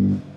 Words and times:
Wir 0.00 0.29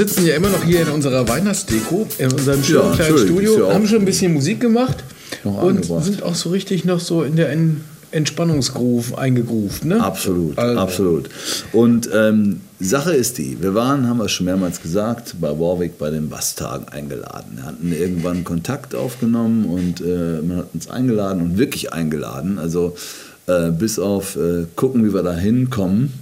sitzen 0.00 0.24
ja 0.26 0.34
immer 0.34 0.48
noch 0.48 0.64
hier 0.64 0.80
in 0.82 0.88
unserer 0.88 1.28
Weihnachtsdeko, 1.28 2.06
in 2.18 2.32
unserem 2.32 2.62
schönen 2.64 2.88
Ja, 2.90 2.94
kleinen 2.96 3.18
Studio, 3.18 3.58
ja 3.68 3.74
haben 3.74 3.86
schon 3.86 3.98
ein 3.98 4.04
bisschen 4.06 4.32
Musik 4.32 4.60
gemacht 4.60 5.04
und 5.44 5.58
angebracht. 5.58 6.04
sind 6.04 6.22
auch 6.22 6.34
so 6.34 6.48
richtig 6.50 6.84
noch 6.84 7.00
so 7.00 7.22
in 7.22 7.36
der 7.36 7.50
En 7.50 7.82
Entspannungsgroove 8.12 9.16
eingegruft, 9.18 9.84
ne? 9.84 10.02
Absolut, 10.02 10.58
Also- 10.58 10.80
absolut. 10.80 11.28
Und 11.72 12.08
ähm, 12.12 12.60
Sache 12.80 13.12
ist 13.12 13.38
die, 13.38 13.58
wir 13.60 13.74
waren, 13.76 14.08
haben 14.08 14.18
wir 14.18 14.28
schon 14.28 14.46
mehrmals 14.46 14.82
gesagt, 14.82 15.36
bei 15.40 15.48
Warwick 15.50 15.96
bei 15.96 16.10
den 16.10 16.28
Basstagen 16.28 16.88
eingeladen. 16.88 17.52
Wir 17.56 17.66
hatten 17.66 17.92
irgendwann 17.92 18.42
Kontakt 18.42 18.96
aufgenommen 18.96 19.64
und 19.66 20.00
äh, 20.00 20.40
man 20.42 20.56
hat 20.56 20.68
uns 20.74 20.90
eingeladen 20.90 21.40
und 21.42 21.58
wirklich 21.58 21.92
eingeladen. 21.92 22.58
Also 22.58 22.96
äh, 23.46 23.70
bis 23.70 24.00
auf 24.00 24.34
äh, 24.34 24.66
gucken, 24.74 25.04
wie 25.06 25.14
wir 25.14 25.22
da 25.22 25.34
hinkommen, 25.36 26.12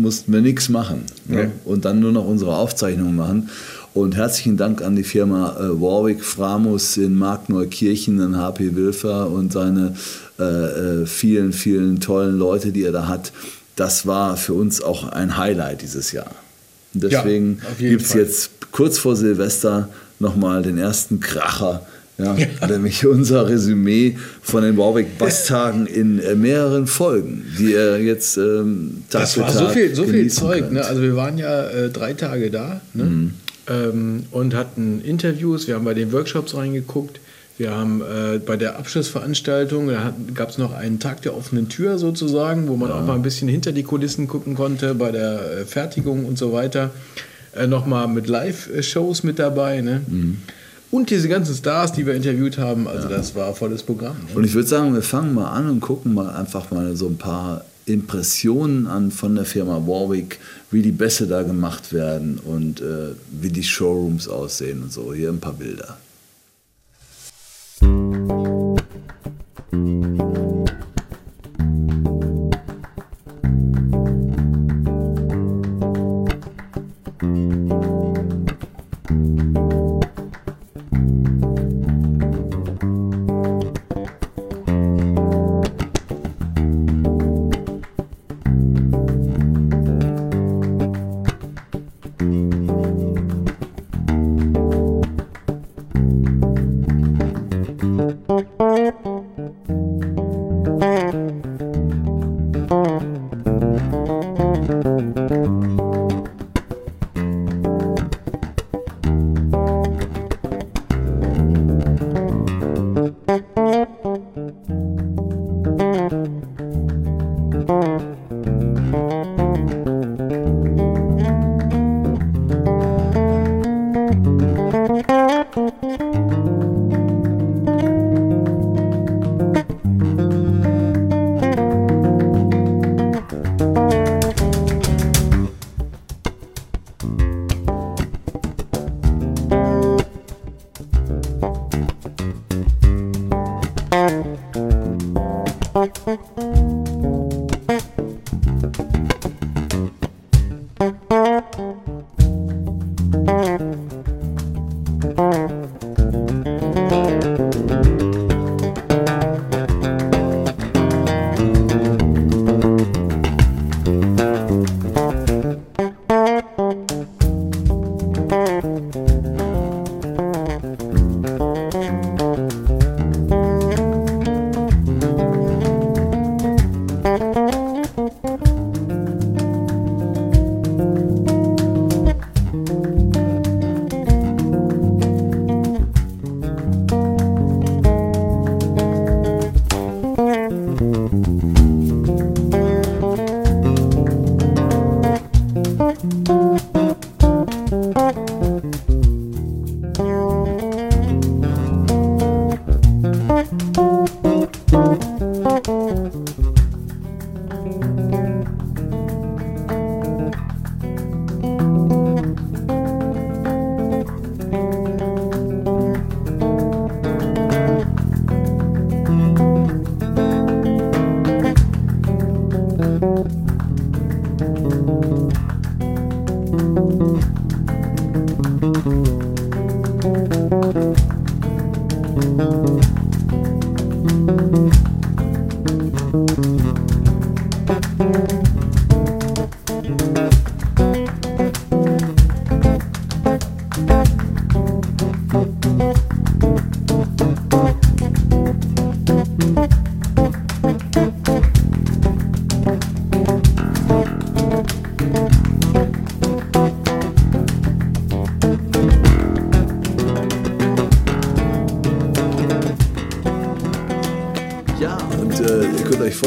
mussten 0.00 0.32
wir 0.32 0.40
nichts 0.40 0.68
machen. 0.68 1.04
Ne? 1.26 1.50
Und 1.64 1.84
dann 1.84 2.00
nur 2.00 2.12
noch 2.12 2.26
unsere 2.26 2.56
Aufzeichnungen 2.56 3.16
machen. 3.16 3.50
Und 3.94 4.16
herzlichen 4.16 4.56
Dank 4.56 4.82
an 4.82 4.96
die 4.96 5.04
Firma 5.04 5.56
äh, 5.56 5.80
Warwick 5.80 6.24
Framus 6.24 6.96
in 6.96 7.14
Markneukirchen, 7.14 8.20
an 8.20 8.36
HP 8.36 8.74
Wilfer 8.74 9.30
und 9.30 9.52
seine 9.52 9.94
äh, 10.38 10.42
äh, 10.42 11.06
vielen, 11.06 11.52
vielen 11.52 12.00
tollen 12.00 12.36
Leute, 12.36 12.72
die 12.72 12.82
er 12.82 12.90
da 12.90 13.06
hat. 13.06 13.32
Das 13.76 14.04
war 14.04 14.36
für 14.36 14.54
uns 14.54 14.82
auch 14.82 15.08
ein 15.08 15.36
Highlight 15.36 15.82
dieses 15.82 16.10
Jahr. 16.10 16.30
Und 16.92 17.04
deswegen 17.04 17.60
jeden 17.78 17.90
gibt 17.90 18.02
es 18.02 18.14
jetzt 18.14 18.50
kurz 18.72 18.98
vor 18.98 19.14
Silvester 19.14 19.88
nochmal 20.18 20.62
den 20.62 20.78
ersten 20.78 21.20
Kracher. 21.20 21.86
Ja, 22.16 22.36
nämlich 22.68 23.04
unser 23.06 23.48
Resümee 23.48 24.16
von 24.40 24.62
den 24.62 24.76
Warwick 24.76 25.18
Basstagen 25.18 25.86
in 25.86 26.20
äh, 26.20 26.34
mehreren 26.34 26.86
Folgen, 26.86 27.44
die 27.58 27.74
er 27.74 27.98
jetzt 27.98 28.36
ähm, 28.36 29.04
Tag 29.10 29.22
Das 29.22 29.38
war 29.38 29.50
so 29.50 29.64
Tag 29.66 29.72
viel, 29.72 29.94
so 29.94 30.04
viel 30.04 30.30
Zeug. 30.30 30.70
Ne? 30.70 30.84
Also 30.84 31.02
wir 31.02 31.16
waren 31.16 31.38
ja 31.38 31.68
äh, 31.68 31.90
drei 31.90 32.12
Tage 32.14 32.50
da 32.50 32.80
ne? 32.92 33.04
Mhm. 33.04 33.34
ähm, 33.68 34.22
und 34.30 34.54
hatten 34.54 35.00
Interviews. 35.00 35.66
Wir 35.66 35.74
haben 35.74 35.84
bei 35.84 35.94
den 35.94 36.12
Workshops 36.12 36.54
reingeguckt. 36.54 37.18
Wir 37.56 37.70
haben 37.70 38.00
äh, 38.00 38.38
bei 38.38 38.56
der 38.56 38.78
Abschlussveranstaltung, 38.78 39.88
da 39.88 40.12
gab 40.34 40.50
es 40.50 40.58
noch 40.58 40.72
einen 40.72 40.98
Tag 40.98 41.22
der 41.22 41.36
offenen 41.36 41.68
Tür 41.68 41.98
sozusagen, 41.98 42.66
wo 42.66 42.76
man 42.76 42.90
auch 42.90 43.04
mal 43.04 43.14
ein 43.14 43.22
bisschen 43.22 43.46
hinter 43.46 43.70
die 43.70 43.84
Kulissen 43.84 44.26
gucken 44.26 44.56
konnte, 44.56 44.94
bei 44.94 45.12
der 45.12 45.58
äh, 45.60 45.64
Fertigung 45.64 46.24
und 46.24 46.36
so 46.36 46.52
weiter. 46.52 46.90
Äh, 47.54 47.68
Nochmal 47.68 48.08
mit 48.08 48.26
Live-Shows 48.26 49.22
mit 49.22 49.38
dabei. 49.38 49.80
Ne? 49.82 50.02
Mhm. 50.08 50.38
Und 50.94 51.10
diese 51.10 51.28
ganzen 51.28 51.56
Stars, 51.56 51.90
die 51.90 52.06
wir 52.06 52.14
interviewt 52.14 52.56
haben, 52.56 52.86
also 52.86 53.08
das 53.08 53.34
war 53.34 53.52
volles 53.56 53.82
Programm. 53.82 54.16
Ne? 54.28 54.36
Und 54.36 54.44
ich 54.44 54.54
würde 54.54 54.68
sagen, 54.68 54.94
wir 54.94 55.02
fangen 55.02 55.34
mal 55.34 55.50
an 55.50 55.68
und 55.68 55.80
gucken 55.80 56.14
mal 56.14 56.30
einfach 56.30 56.70
mal 56.70 56.94
so 56.94 57.08
ein 57.08 57.18
paar 57.18 57.64
Impressionen 57.84 58.86
an 58.86 59.10
von 59.10 59.34
der 59.34 59.44
Firma 59.44 59.88
Warwick, 59.88 60.38
wie 60.70 60.82
die 60.82 60.92
Bässe 60.92 61.26
da 61.26 61.42
gemacht 61.42 61.92
werden 61.92 62.38
und 62.38 62.80
äh, 62.80 63.08
wie 63.32 63.50
die 63.50 63.64
Showrooms 63.64 64.28
aussehen 64.28 64.84
und 64.84 64.92
so. 64.92 65.12
Hier 65.12 65.30
ein 65.30 65.40
paar 65.40 65.54
Bilder. 65.54 65.98
Ja, 69.72 70.63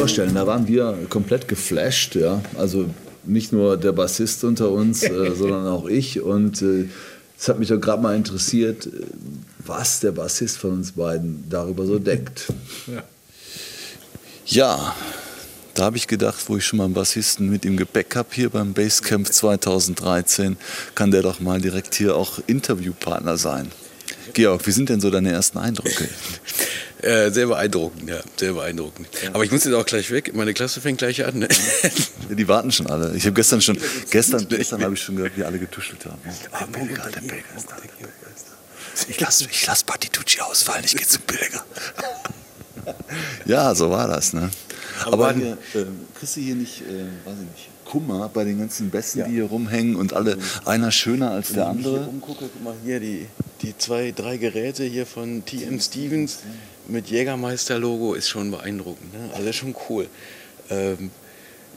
vorstellen, 0.08 0.36
da 0.36 0.48
waren 0.48 0.68
wir 0.68 0.98
komplett 1.10 1.50
geflasht, 1.50 2.16
ja. 2.16 2.42
Also 2.58 2.90
nicht 3.26 3.52
nur 3.52 3.76
der 3.76 3.92
Bassist 3.92 4.44
unter 4.46 4.72
uns, 4.72 5.04
äh, 5.04 5.32
sondern 5.36 5.68
auch 5.68 5.86
ich. 5.86 6.22
Und 6.22 6.62
äh, 6.62 6.86
es 7.38 7.50
hat 7.50 7.60
mich 7.60 7.68
doch 7.68 7.80
gerade 7.80 8.02
mal 8.02 8.16
interessiert, 8.16 8.88
äh, 8.88 8.92
was 9.66 10.00
der 10.00 10.14
Bassist 10.14 10.58
von 10.58 10.72
uns 10.72 10.94
beiden 10.94 11.44
darüber 11.50 11.86
so 11.86 12.00
denkt. 12.00 12.48
Ja. 12.88 13.04
Ja, 14.46 14.96
da 15.74 15.84
habe 15.84 15.98
ich 15.98 16.08
gedacht, 16.08 16.38
wo 16.48 16.56
ich 16.56 16.66
schon 16.66 16.78
mal 16.78 16.86
einen 16.86 16.94
Bassisten 16.94 17.50
mit 17.50 17.66
im 17.66 17.76
Gepäck 17.76 18.16
habe 18.16 18.30
hier 18.32 18.50
beim 18.50 18.72
Basecamp 18.72 19.28
2013, 19.28 20.56
kann 20.96 21.12
der 21.12 21.22
doch 21.22 21.42
mal 21.42 21.60
direkt 21.60 21.96
hier 21.96 22.16
auch 22.16 22.40
Interviewpartner 22.48 23.38
sein. 23.38 23.70
Georg, 24.34 24.66
wie 24.66 24.72
sind 24.72 24.88
denn 24.88 25.02
so 25.02 25.10
deine 25.10 25.34
ersten 25.34 25.58
Eindrücke? 25.58 26.08
Äh, 27.02 27.30
sehr 27.30 27.46
beeindruckend, 27.46 28.10
ja, 28.10 28.22
sehr 28.38 28.54
beeindruckend. 28.54 29.08
Aber 29.34 29.44
ich 29.44 29.52
muss 29.52 29.64
jetzt 29.66 29.74
auch 29.76 29.86
gleich 29.86 30.10
weg. 30.10 30.34
Meine 30.34 30.54
Klasse 30.54 30.82
fängt 30.82 30.98
gleich 30.98 31.24
an. 31.24 31.38
Ne? 31.40 31.48
Die 32.30 32.48
warten 32.48 32.72
schon 32.72 32.88
alle. 32.88 33.16
Ich 33.16 33.26
habe 33.26 33.34
gestern 33.34 33.62
schon, 33.62 33.78
gestern, 34.10 34.48
gestern 34.50 34.84
habe 34.84 34.96
ich 34.96 35.02
schon 35.02 35.16
gehört, 35.16 35.38
wie 35.38 35.44
alle 35.44 35.60
getuschelt 35.60 36.06
haben. 36.06 36.20
Ah, 36.52 36.66
Pilger, 36.66 37.04
der 37.04 37.20
Pilger 37.22 37.36
ist 37.56 37.70
da, 37.70 37.76
der 37.76 37.88
Pilger 37.90 38.12
ist 38.36 38.46
da. 38.50 39.10
Ich 39.10 39.20
lasse 39.20 39.46
ich 39.52 39.68
lass 39.68 39.84
Partitucci 39.84 40.40
ausfallen, 40.42 40.84
ich 40.86 40.96
gehe 40.96 41.06
zum 41.06 41.22
Pilger. 41.22 41.64
ja, 43.46 43.76
so 43.76 43.92
war 43.92 44.08
das, 44.08 44.34
ne? 44.34 44.50
Aber, 45.06 45.34
hier, 45.34 45.58
äh, 45.76 45.86
kriegst 46.18 46.36
du 46.38 46.42
hier 46.42 46.56
nicht, 46.56 46.82
äh, 46.82 47.06
weiß 47.26 47.36
ich 47.36 47.58
nicht, 47.58 47.70
Kummer 47.86 48.30
bei 48.34 48.44
den 48.44 48.60
ganzen 48.60 48.90
Besten, 48.90 49.24
die 49.26 49.32
hier 49.36 49.46
rumhängen 49.46 49.96
und 49.96 50.14
alle 50.14 50.38
einer 50.66 50.92
schöner 50.92 51.32
als 51.32 51.54
der 51.54 51.70
Wenn 51.70 51.80
ich 51.80 51.86
hier 51.86 51.94
andere? 51.94 52.10
umgucke, 52.10 52.50
guck 52.52 52.64
mal 52.64 52.74
hier 52.84 53.00
die, 53.00 53.28
die 53.62 53.78
zwei, 53.78 54.12
drei 54.16 54.38
Geräte 54.38 54.84
hier 54.84 55.06
von 55.06 55.46
TM 55.46 55.80
Stevens 55.80 56.40
mit 56.88 57.08
Jägermeister-Logo 57.10 58.14
ist 58.14 58.30
schon 58.30 58.52
beeindruckend. 58.52 59.14
Ne? 59.14 59.30
Also 59.36 59.52
schon 59.52 59.76
cool. 59.90 60.08
Ähm, 60.70 61.12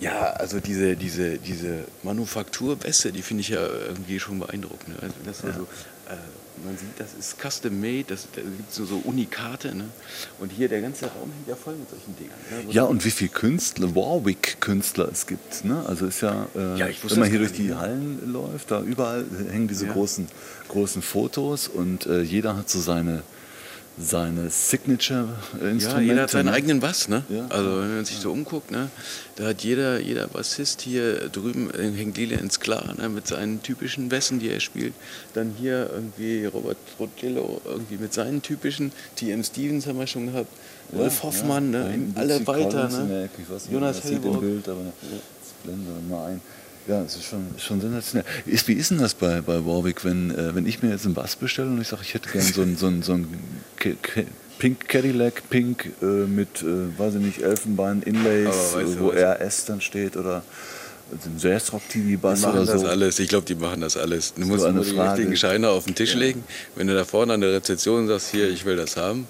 ja, 0.01 0.31
also 0.33 0.61
diese, 0.61 0.97
diese, 0.97 1.39
diese 1.39 1.85
Manufakturbässe, 2.03 3.13
die 3.13 3.23
finde 3.23 3.43
ich 3.43 3.49
ja 3.51 3.61
irgendwie 3.89 4.19
schon 4.19 4.39
beeindruckend. 4.41 4.89
Ne? 4.89 4.97
Also 5.03 5.15
das 5.25 5.43
ja. 5.43 5.53
so, 5.53 5.63
äh, 6.09 6.17
man 6.65 6.77
sieht, 6.77 6.89
das 6.99 7.09
ist 7.19 7.37
custom 7.41 7.81
made, 7.81 8.05
das, 8.09 8.27
da 8.35 8.41
gibt 8.43 8.71
es 8.71 8.77
so, 8.77 8.85
so 8.85 8.97
Unikate. 9.05 9.75
Ne? 9.75 9.85
Und 10.39 10.51
hier 10.53 10.69
der 10.69 10.81
ganze 10.81 11.07
Raum 11.07 11.31
hängt 11.33 11.49
ja 11.49 11.57
voll 11.57 11.75
mit 11.75 11.89
solchen 11.91 12.17
Dingern. 12.17 12.39
Ne? 12.51 12.63
So 12.67 12.73
Ja, 12.73 12.85
und 12.85 13.05
wie 13.05 13.11
viele 13.11 13.31
Künstler, 13.31 13.95
Warwick-Künstler 13.95 15.09
es 15.13 15.27
gibt. 15.27 15.65
Ne? 15.65 15.85
Also 15.87 16.07
ist 16.07 16.21
ja, 16.23 16.47
äh, 16.55 16.79
Ja, 16.79 16.89
wenn 17.09 17.19
man 17.19 17.29
hier 17.31 17.39
durch 17.39 17.53
die 17.53 17.69
ne? 17.69 17.79
Hallen 17.79 18.33
läuft, 18.33 18.71
da 18.71 18.83
überall 18.83 19.25
hängen 19.51 19.69
diese 19.69 19.87
Ja. 19.87 19.93
großen, 19.93 20.29
großen 20.69 21.03
Fotos 21.03 21.69
und 21.69 22.07
äh, 22.07 22.23
jeder 22.23 22.57
hat 22.57 22.69
so 22.71 22.81
seine, 22.81 23.23
seine 23.99 24.49
Signature-Instrumente. 24.51 25.87
Ja, 25.87 26.01
jeder 26.01 26.23
hat 26.23 26.31
seinen 26.31 26.47
ne? 26.47 26.53
eigenen 26.53 26.81
Bass, 26.81 27.09
ne? 27.09 27.25
Ja. 27.29 27.47
Also 27.49 27.81
wenn 27.81 27.97
man 27.97 28.05
sich 28.05 28.17
so 28.17 28.33
umguckt, 28.33 28.71
ne? 28.71 28.91
Da 29.37 29.49
hat 29.49 29.63
jeder, 29.63 30.01
jeder 30.01 30.27
Bassist 30.27 30.81
hier 30.81 31.29
drüben 31.29 31.71
äh, 31.71 31.91
hängt 31.91 32.17
Lila 32.17 32.39
ins 32.39 32.61
Klar, 32.61 32.95
ne? 32.97 33.09
Mit 33.09 33.27
seinen 33.27 33.63
typischen 33.63 34.09
Bässen, 34.09 34.39
die 34.39 34.49
er 34.49 34.61
spielt. 34.61 34.95
Dann 35.35 35.55
hier 35.59 35.91
irgendwie 35.93 36.47
Robert 36.47 36.79
Trujillo 36.97 37.61
irgendwie 37.65 37.97
mit 37.97 38.15
seinen 38.15 38.43
typischen. 38.43 38.93
T.M. 39.17 39.45
Stevens 39.45 39.87
haben 39.87 39.99
wir 39.99 40.07
schon 40.07 40.27
gehabt. 40.27 40.53
Wolf 40.93 41.23
Hoffmann, 41.23 41.71
ne? 41.71 42.13
Alle 42.15 42.47
weiter, 42.47 42.89
ne? 42.89 43.29
Jonas 43.71 44.03
Hellburg. 44.03 44.41
Bild, 44.41 44.69
aber 44.69 44.85
das 45.03 45.53
blenden 45.63 45.87
wir 45.87 46.17
mal 46.17 46.27
ein. 46.27 46.41
Ja, 46.91 47.03
es 47.03 47.15
ist 47.15 47.25
schon, 47.27 47.47
schon 47.57 47.81
sensationell. 47.81 48.25
Ist, 48.47 48.67
wie 48.67 48.73
ist 48.73 48.91
denn 48.91 48.99
das 48.99 49.15
bei, 49.15 49.41
bei 49.43 49.65
Warwick, 49.65 50.05
wenn, 50.05 50.31
äh, 50.33 50.55
wenn 50.57 50.67
ich 50.67 50.83
mir 50.83 50.91
jetzt 50.91 51.05
einen 51.05 51.15
Bass 51.15 51.37
bestelle 51.37 51.69
und 51.71 51.81
ich 51.81 51.87
sage, 51.89 52.03
ich 52.05 52.15
hätte 52.15 52.29
gerne 52.31 52.49
so 52.53 52.63
einen 52.63 52.77
so 52.77 52.87
einen- 52.87 53.03
so 53.05 53.13
einen 53.13 53.29
Pink 54.59 54.89
Cadillac, 54.89 55.49
Pink 55.49 55.93
äh, 56.03 56.05
mit, 56.05 56.63
äh, 56.63 56.99
weiß 56.99 57.15
ich 57.15 57.21
nicht, 57.21 57.43
Elfenbein, 57.43 58.03
Inlays, 58.03 58.49
Aber 58.49 58.83
weißt 58.83 58.93
äh, 58.93 58.97
du 58.97 59.01
wo? 59.01 59.11
RS 59.13 59.65
dann 59.67 59.81
steht 59.81 60.17
oder 60.17 60.43
ein 61.13 61.39
Jazzrock 61.39 61.83
TV 61.89 62.21
Bass 62.21 62.45
oder 62.45 62.65
das 62.65 62.81
so. 62.83 62.87
alles. 62.87 63.19
Ich 63.21 63.29
glaube, 63.29 63.47
die 63.47 63.55
machen 63.55 63.81
das 63.81 63.97
alles. 63.97 64.35
Du 64.35 64.43
musst 64.47 64.65
nur 64.69 64.85
die 64.85 64.91
richtigen 64.99 65.37
Scheine 65.37 65.69
auf 65.69 65.85
den 65.85 65.95
Tisch 65.95 66.15
legen. 66.15 66.45
Wenn 66.77 66.87
du 66.89 66.95
da 66.95 67.05
vorne 67.05 67.35
an 67.35 67.41
der 67.41 67.53
Rezeption 67.53 68.07
sagst, 68.09 68.31
hier, 68.31 68.49
ich 68.51 68.65
will 68.65 68.77
das 68.77 68.97
haben. 68.97 69.27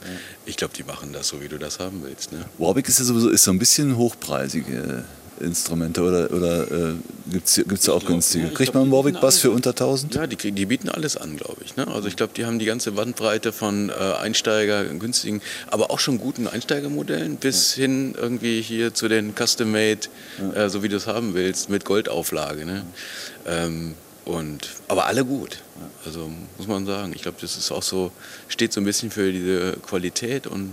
Ich 0.47 0.57
glaube, 0.57 0.75
die 0.77 0.83
machen 0.85 1.13
das 1.13 1.29
so, 1.29 1.41
wie 1.41 1.49
du 1.49 1.59
das 1.59 1.79
haben 1.79 2.03
willst. 2.05 2.33
Ne? 2.33 2.45
Warwick 2.59 2.89
ist 2.89 2.99
ja 2.99 3.05
sowieso 3.05 3.29
ist 3.31 3.45
so 3.45 3.51
ein 3.51 3.59
bisschen 3.59 3.97
hochpreisige 3.97 5.05
Instrumente 5.41 6.03
oder, 6.03 6.31
oder 6.33 6.71
äh, 6.71 6.95
gibt 7.31 7.49
es 7.49 7.83
da 7.83 7.93
auch 7.93 8.05
günstige? 8.05 8.45
ja, 8.45 8.51
Kriegt 8.51 8.73
glaub, 8.73 8.75
man 8.75 8.83
einen 8.83 8.91
die 8.91 8.97
Warwick 8.97 9.15
bieten 9.15 9.23
Bass 9.23 9.35
alles 9.35 9.41
für 9.43 9.51
unter 9.51 9.71
1000? 9.71 10.15
Ja, 10.15 10.27
die, 10.27 10.53
die 10.53 10.67
bieten 10.67 10.89
alles 10.89 11.17
an, 11.17 11.37
glaube 11.37 11.63
ich. 11.65 11.77
Ne? 11.77 11.87
Also 11.89 12.09
ich 12.09 12.17
glaube, 12.17 12.33
die 12.35 12.45
haben 12.45 12.59
die 12.59 12.65
ganze 12.65 12.93
Bandbreite 12.93 13.53
von 13.53 13.91
äh, 13.91 13.93
Einsteiger, 13.93 14.85
günstigen, 14.85 15.41
aber 15.69 15.91
auch 15.91 15.99
schon 15.99 16.19
guten 16.19 16.47
Einsteigermodellen 16.47 17.37
bis 17.37 17.73
hin 17.73 18.15
irgendwie 18.21 18.61
hier 18.61 18.95
zu 18.95 19.09
den 19.09 19.35
Custom-Made, 19.35 20.09
äh, 20.55 20.69
so 20.69 20.83
wie 20.83 20.89
du 20.89 20.97
es 20.97 21.07
haben 21.07 21.35
willst, 21.35 21.71
mit 21.71 21.85
Goldauflage. 21.85 22.65
Ne? 22.65 22.85
Ähm, 23.47 23.95
und, 24.25 24.69
aber 24.89 25.07
alle 25.07 25.25
gut. 25.25 25.63
Also 26.05 26.31
muss 26.59 26.69
man 26.69 26.87
sagen. 26.87 27.13
Ich 27.15 27.23
glaube, 27.23 27.39
das 27.41 27.57
ist 27.57 27.73
auch 27.73 27.83
so, 27.83 28.13
steht 28.49 28.73
so 28.73 28.81
ein 28.81 28.85
bisschen 28.85 29.11
für 29.11 29.33
diese 29.33 29.73
Qualität 29.83 30.47
und 30.47 30.71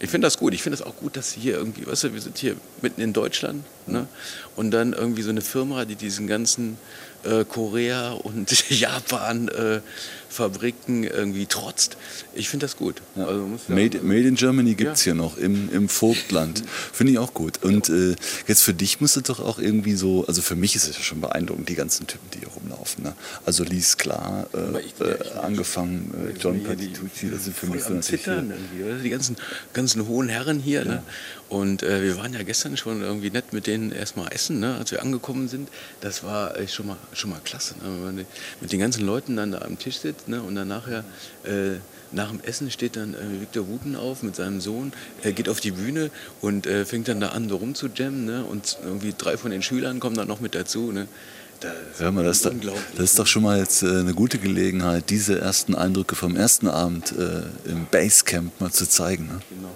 ich 0.00 0.10
finde 0.10 0.26
das 0.26 0.38
gut. 0.38 0.54
Ich 0.54 0.62
finde 0.62 0.78
das 0.78 0.86
auch 0.86 0.96
gut, 0.96 1.16
dass 1.16 1.32
hier 1.32 1.54
irgendwie, 1.54 1.86
weißt 1.86 2.04
du, 2.04 2.14
wir 2.14 2.20
sind 2.20 2.38
hier 2.38 2.56
mitten 2.82 3.00
in 3.00 3.12
Deutschland 3.12 3.64
ne? 3.86 4.06
und 4.54 4.70
dann 4.70 4.92
irgendwie 4.92 5.22
so 5.22 5.30
eine 5.30 5.40
Firma, 5.40 5.84
die 5.84 5.96
diesen 5.96 6.26
ganzen 6.26 6.78
äh, 7.24 7.44
Korea 7.44 8.12
und 8.12 8.70
Japan 8.70 9.48
äh, 9.48 9.80
Fabriken 10.28 11.04
irgendwie 11.04 11.46
trotzt. 11.46 11.96
Ich 12.34 12.48
finde 12.48 12.64
das 12.66 12.76
gut. 12.76 13.00
Also 13.16 13.48
ich 13.56 13.62
sagen, 13.62 13.74
Made, 13.74 13.98
Made 14.02 14.28
in 14.28 14.34
Germany 14.34 14.74
gibt 14.74 14.92
es 14.94 15.00
Ja. 15.04 15.12
hier 15.12 15.14
noch, 15.14 15.36
im, 15.38 15.70
im 15.72 15.88
Vogtland. 15.88 16.62
Finde 16.92 17.12
ich 17.12 17.18
auch 17.18 17.34
gut. 17.34 17.62
Und 17.62 17.88
äh, 17.88 18.14
jetzt 18.46 18.62
für 18.62 18.74
dich 18.74 19.00
muss 19.00 19.16
es 19.16 19.22
doch 19.24 19.40
auch 19.40 19.58
irgendwie 19.58 19.94
so, 19.94 20.26
also 20.26 20.42
für 20.42 20.54
mich 20.56 20.76
ist 20.76 20.86
es 20.88 20.96
ja 20.96 21.02
schon 21.02 21.20
beeindruckend, 21.20 21.68
die 21.68 21.74
ganzen 21.74 22.06
Typen, 22.06 22.28
die 22.34 22.40
hier 22.40 22.48
rumlaufen. 22.48 23.04
Ne? 23.04 23.14
Also 23.46 23.64
Lee 23.64 23.80
Sklar, 23.80 24.46
Aber 24.52 24.80
äh, 24.80 24.84
ich- 24.84 24.94
ja, 24.98 25.14
ich- 25.14 25.20
äh, 25.34 25.38
angefangen, 25.38 26.12
äh, 26.34 26.38
John 26.38 26.54
hier 26.56 26.76
die- 26.76 26.88
Patitucci, 26.88 27.30
das 27.30 27.44
sind 27.44 27.56
für 27.56 27.66
mich 27.66 27.82
so 27.82 27.94
natürlich? 27.94 29.02
Die 29.02 29.10
ganzen, 29.10 29.36
ganzen 29.72 30.06
hohen 30.06 30.28
Herren 30.28 30.60
hier. 30.60 30.84
Ne? 30.84 31.02
Und 31.48 31.82
äh, 31.82 32.02
wir 32.02 32.16
waren 32.18 32.34
ja 32.34 32.42
gestern 32.42 32.76
schon 32.76 33.00
irgendwie 33.00 33.30
nett 33.30 33.52
mit 33.54 33.66
denen 33.66 33.90
erstmal 33.92 34.30
essen, 34.32 34.60
ne? 34.60 34.76
als 34.76 34.90
wir 34.90 35.00
angekommen 35.02 35.48
sind. 35.48 35.68
Das 36.02 36.22
war 36.22 36.56
äh, 36.58 36.68
schon, 36.68 36.86
mal, 36.88 36.96
schon 37.14 37.30
mal 37.30 37.40
klasse. 37.42 37.74
Ne? 37.76 37.84
Wenn 37.84 38.04
man 38.16 38.26
mit 38.60 38.70
den 38.72 38.80
ganzen 38.80 39.06
Leuten 39.06 39.34
dann 39.36 39.52
da 39.52 39.62
am 39.62 39.78
Tisch 39.78 39.98
sitzt 40.00 40.17
ne? 40.26 40.42
und 40.42 40.54
dann 40.54 40.68
nachher 40.68 41.04
äh, 41.44 41.78
nach 42.12 42.30
dem 42.30 42.40
Essen 42.40 42.70
steht 42.70 42.96
dann 42.96 43.14
äh, 43.14 43.40
Viktor 43.40 43.68
Wuten 43.68 43.96
auf 43.96 44.22
mit 44.22 44.36
seinem 44.36 44.60
Sohn, 44.60 44.92
er 45.22 45.32
geht 45.32 45.48
auf 45.48 45.60
die 45.60 45.72
Bühne 45.72 46.10
und 46.40 46.66
äh, 46.66 46.84
fängt 46.84 47.08
dann 47.08 47.20
da 47.20 47.28
an, 47.28 47.48
so 47.48 47.56
rumzujammen. 47.56 48.24
Ne? 48.24 48.44
Und 48.44 48.78
irgendwie 48.82 49.14
drei 49.16 49.36
von 49.36 49.50
den 49.50 49.62
Schülern 49.62 50.00
kommen 50.00 50.16
dann 50.16 50.28
noch 50.28 50.40
mit 50.40 50.54
dazu. 50.54 50.92
Ne? 50.92 51.08
Das 51.60 51.72
Hör 51.98 52.12
mal, 52.12 52.24
das 52.24 52.38
ist, 52.38 52.46
doch, 52.46 52.52
unglaublich. 52.52 52.84
das 52.96 53.04
ist 53.10 53.18
doch 53.18 53.26
schon 53.26 53.42
mal 53.42 53.58
jetzt 53.58 53.82
äh, 53.82 53.86
eine 53.88 54.14
gute 54.14 54.38
Gelegenheit, 54.38 55.10
diese 55.10 55.40
ersten 55.40 55.74
Eindrücke 55.74 56.14
vom 56.14 56.36
ersten 56.36 56.68
Abend 56.68 57.12
äh, 57.12 57.42
im 57.68 57.86
Basecamp 57.90 58.60
mal 58.60 58.70
zu 58.70 58.88
zeigen. 58.88 59.26
Ne? 59.26 59.40
Genau. 59.50 59.68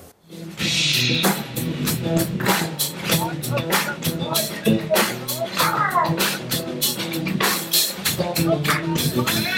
What's 9.15 9.47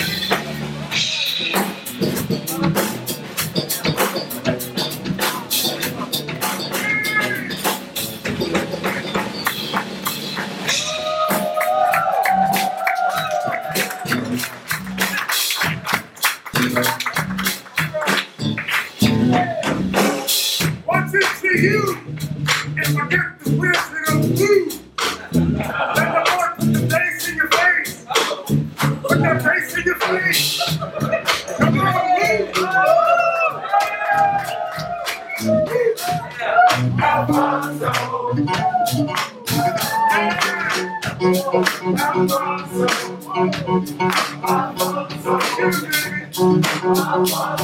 So, 46.75 47.55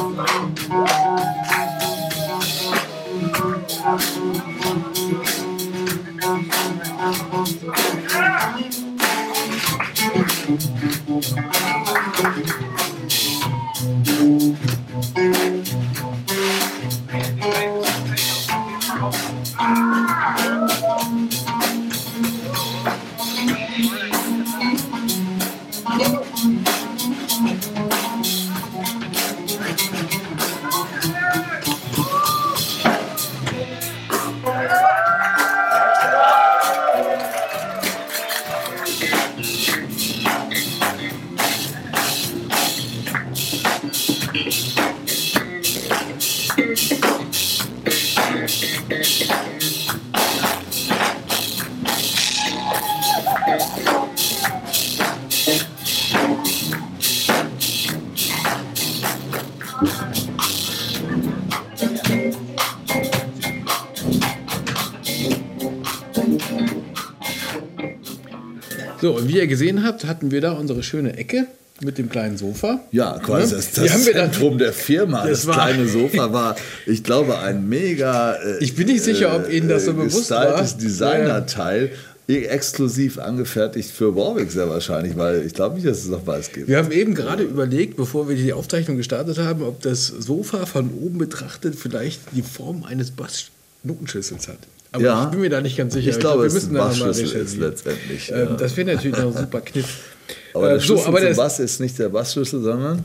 wie 69.31 69.37
ihr 69.37 69.47
gesehen 69.47 69.83
habt, 69.83 70.05
hatten 70.05 70.31
wir 70.31 70.41
da 70.41 70.51
unsere 70.53 70.83
schöne 70.83 71.15
Ecke 71.17 71.47
mit 71.83 71.97
dem 71.97 72.09
kleinen 72.09 72.37
Sofa. 72.37 72.79
Ja, 72.91 73.17
quasi 73.19 73.53
Ne? 73.53 73.57
das, 73.57 73.71
Die 73.71 73.81
das 73.81 73.91
haben 73.93 74.05
wir 74.05 74.13
dann- 74.13 74.31
Zentrum 74.31 74.57
der 74.57 74.73
Firma. 74.73 75.25
Das 75.25 75.45
Das, 75.45 75.55
kleine 75.55 75.87
Sofa 75.87 76.31
war, 76.31 76.55
ich 76.85 77.03
glaube, 77.03 77.39
ein 77.39 77.67
mega. 77.67 78.33
äh, 78.35 78.63
Ich 78.63 78.75
bin 78.75 78.87
nicht 78.87 79.03
sicher, 79.03 79.35
ob 79.35 79.51
Ihnen 79.51 79.67
das 79.67 79.85
so 79.85 79.93
bewusst 79.93 80.29
war. 80.31 80.61
Designerteil, 80.63 81.91
exklusiv 82.27 83.17
angefertigt 83.19 83.91
für 83.91 84.15
Warwick 84.15 84.51
sehr 84.51 84.69
wahrscheinlich, 84.69 85.17
weil 85.17 85.45
ich 85.45 85.53
glaube 85.53 85.75
nicht, 85.75 85.85
dass 85.87 85.97
es 85.99 86.07
noch 86.07 86.25
was 86.27 86.51
gibt. 86.53 86.67
Wir 86.69 86.77
haben 86.77 86.91
eben 86.91 87.13
gerade 87.13 87.43
überlegt, 87.43 87.97
bevor 87.97 88.29
wir 88.29 88.35
die 88.37 88.53
Aufzeichnung 88.53 88.95
gestartet 88.97 89.37
haben, 89.39 89.63
ob 89.63 89.81
das 89.81 90.07
Sofa 90.07 90.65
von 90.65 90.91
oben 90.93 91.17
betrachtet 91.17 91.75
vielleicht 91.75 92.21
die 92.33 92.41
Form 92.41 92.83
eines 92.85 93.11
Bass-Notenschlüssels 93.11 94.47
hat. 94.47 94.59
Aber 94.91 95.03
Ja. 95.03 95.23
ich 95.23 95.29
bin 95.31 95.39
mir 95.41 95.49
da 95.49 95.61
nicht 95.61 95.77
ganz 95.77 95.93
sicher. 95.93 96.09
Ich 96.09 96.19
glaube, 96.19 96.45
es 96.45 96.53
ist 96.53 96.69
ein 96.69 96.75
da 96.75 96.93
mal 96.93 97.09
ist 97.09 97.57
letztendlich. 97.57 98.29
Ähm, 98.31 98.37
ja. 98.37 98.45
Das 98.57 98.75
wäre 98.75 98.93
natürlich 98.93 99.17
noch 99.17 99.35
ein 99.35 99.41
super 99.41 99.61
Kniff. 99.61 99.99
aber 100.53 100.69
Äh, 100.69 100.73
der 100.73 100.79
Schlüssel 100.81 101.07
aber 101.07 101.21
zum 101.21 101.35
Bass 101.35 101.59
ist 101.59 101.79
nicht 101.79 101.97
der 101.97 102.09
Bassschlüssel, 102.09 102.61
sondern 102.61 103.03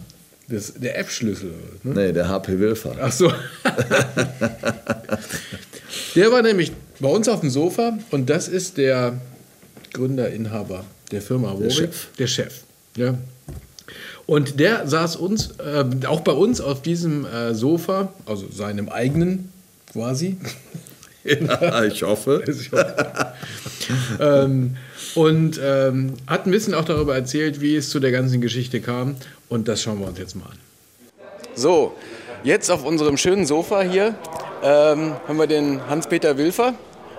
das, 0.48 0.74
der 0.74 0.98
F-Schlüssel. 0.98 1.52
Ne? 1.82 1.94
nee, 1.94 2.12
der 2.12 2.28
HP 2.28 2.58
Wilfer. 2.58 2.92
Ach 3.00 3.12
so. 3.12 3.28
der 6.14 6.32
war 6.32 6.42
nämlich 6.42 6.72
bei 7.00 7.08
uns 7.08 7.28
auf 7.28 7.40
dem 7.40 7.50
Sofa 7.50 7.98
und 8.10 8.30
das 8.30 8.48
ist 8.48 8.78
der 8.78 9.18
Gründer, 9.92 10.30
Inhaber 10.30 10.84
der 11.10 11.22
Firma 11.22 11.52
Warwick. 11.52 11.72
Chef. 11.72 12.06
Der 12.18 12.26
Chef. 12.26 12.60
Ja. 12.96 13.14
Und 14.26 14.58
der 14.58 14.88
saß 14.88 15.16
uns, 15.16 15.50
äh, 15.58 15.84
auch 16.06 16.20
bei 16.20 16.32
uns 16.32 16.60
auf 16.60 16.82
diesem 16.82 17.24
äh, 17.24 17.54
Sofa, 17.54 18.12
also 18.26 18.46
seinem 18.50 18.88
eigenen 18.88 19.50
quasi. 19.92 20.36
Ja, 21.26 21.84
ich 21.84 22.02
hoffe. 22.02 22.44
ähm, 24.20 24.76
und 25.14 25.60
ähm, 25.62 26.14
hat 26.26 26.46
ein 26.46 26.50
bisschen 26.50 26.74
auch 26.74 26.84
darüber 26.84 27.14
erzählt, 27.14 27.60
wie 27.60 27.76
es 27.76 27.90
zu 27.90 28.00
der 28.00 28.12
ganzen 28.12 28.40
Geschichte 28.40 28.80
kam. 28.80 29.16
Und 29.48 29.68
das 29.68 29.82
schauen 29.82 30.00
wir 30.00 30.06
uns 30.06 30.18
jetzt 30.18 30.36
mal 30.36 30.44
an. 30.46 30.58
So, 31.54 31.94
jetzt 32.44 32.70
auf 32.70 32.84
unserem 32.84 33.16
schönen 33.16 33.46
Sofa 33.46 33.82
hier 33.82 34.14
ähm, 34.62 35.14
haben 35.26 35.38
wir 35.38 35.46
den 35.46 35.80
Hans-Peter 35.88 36.36
Wilfer 36.36 36.74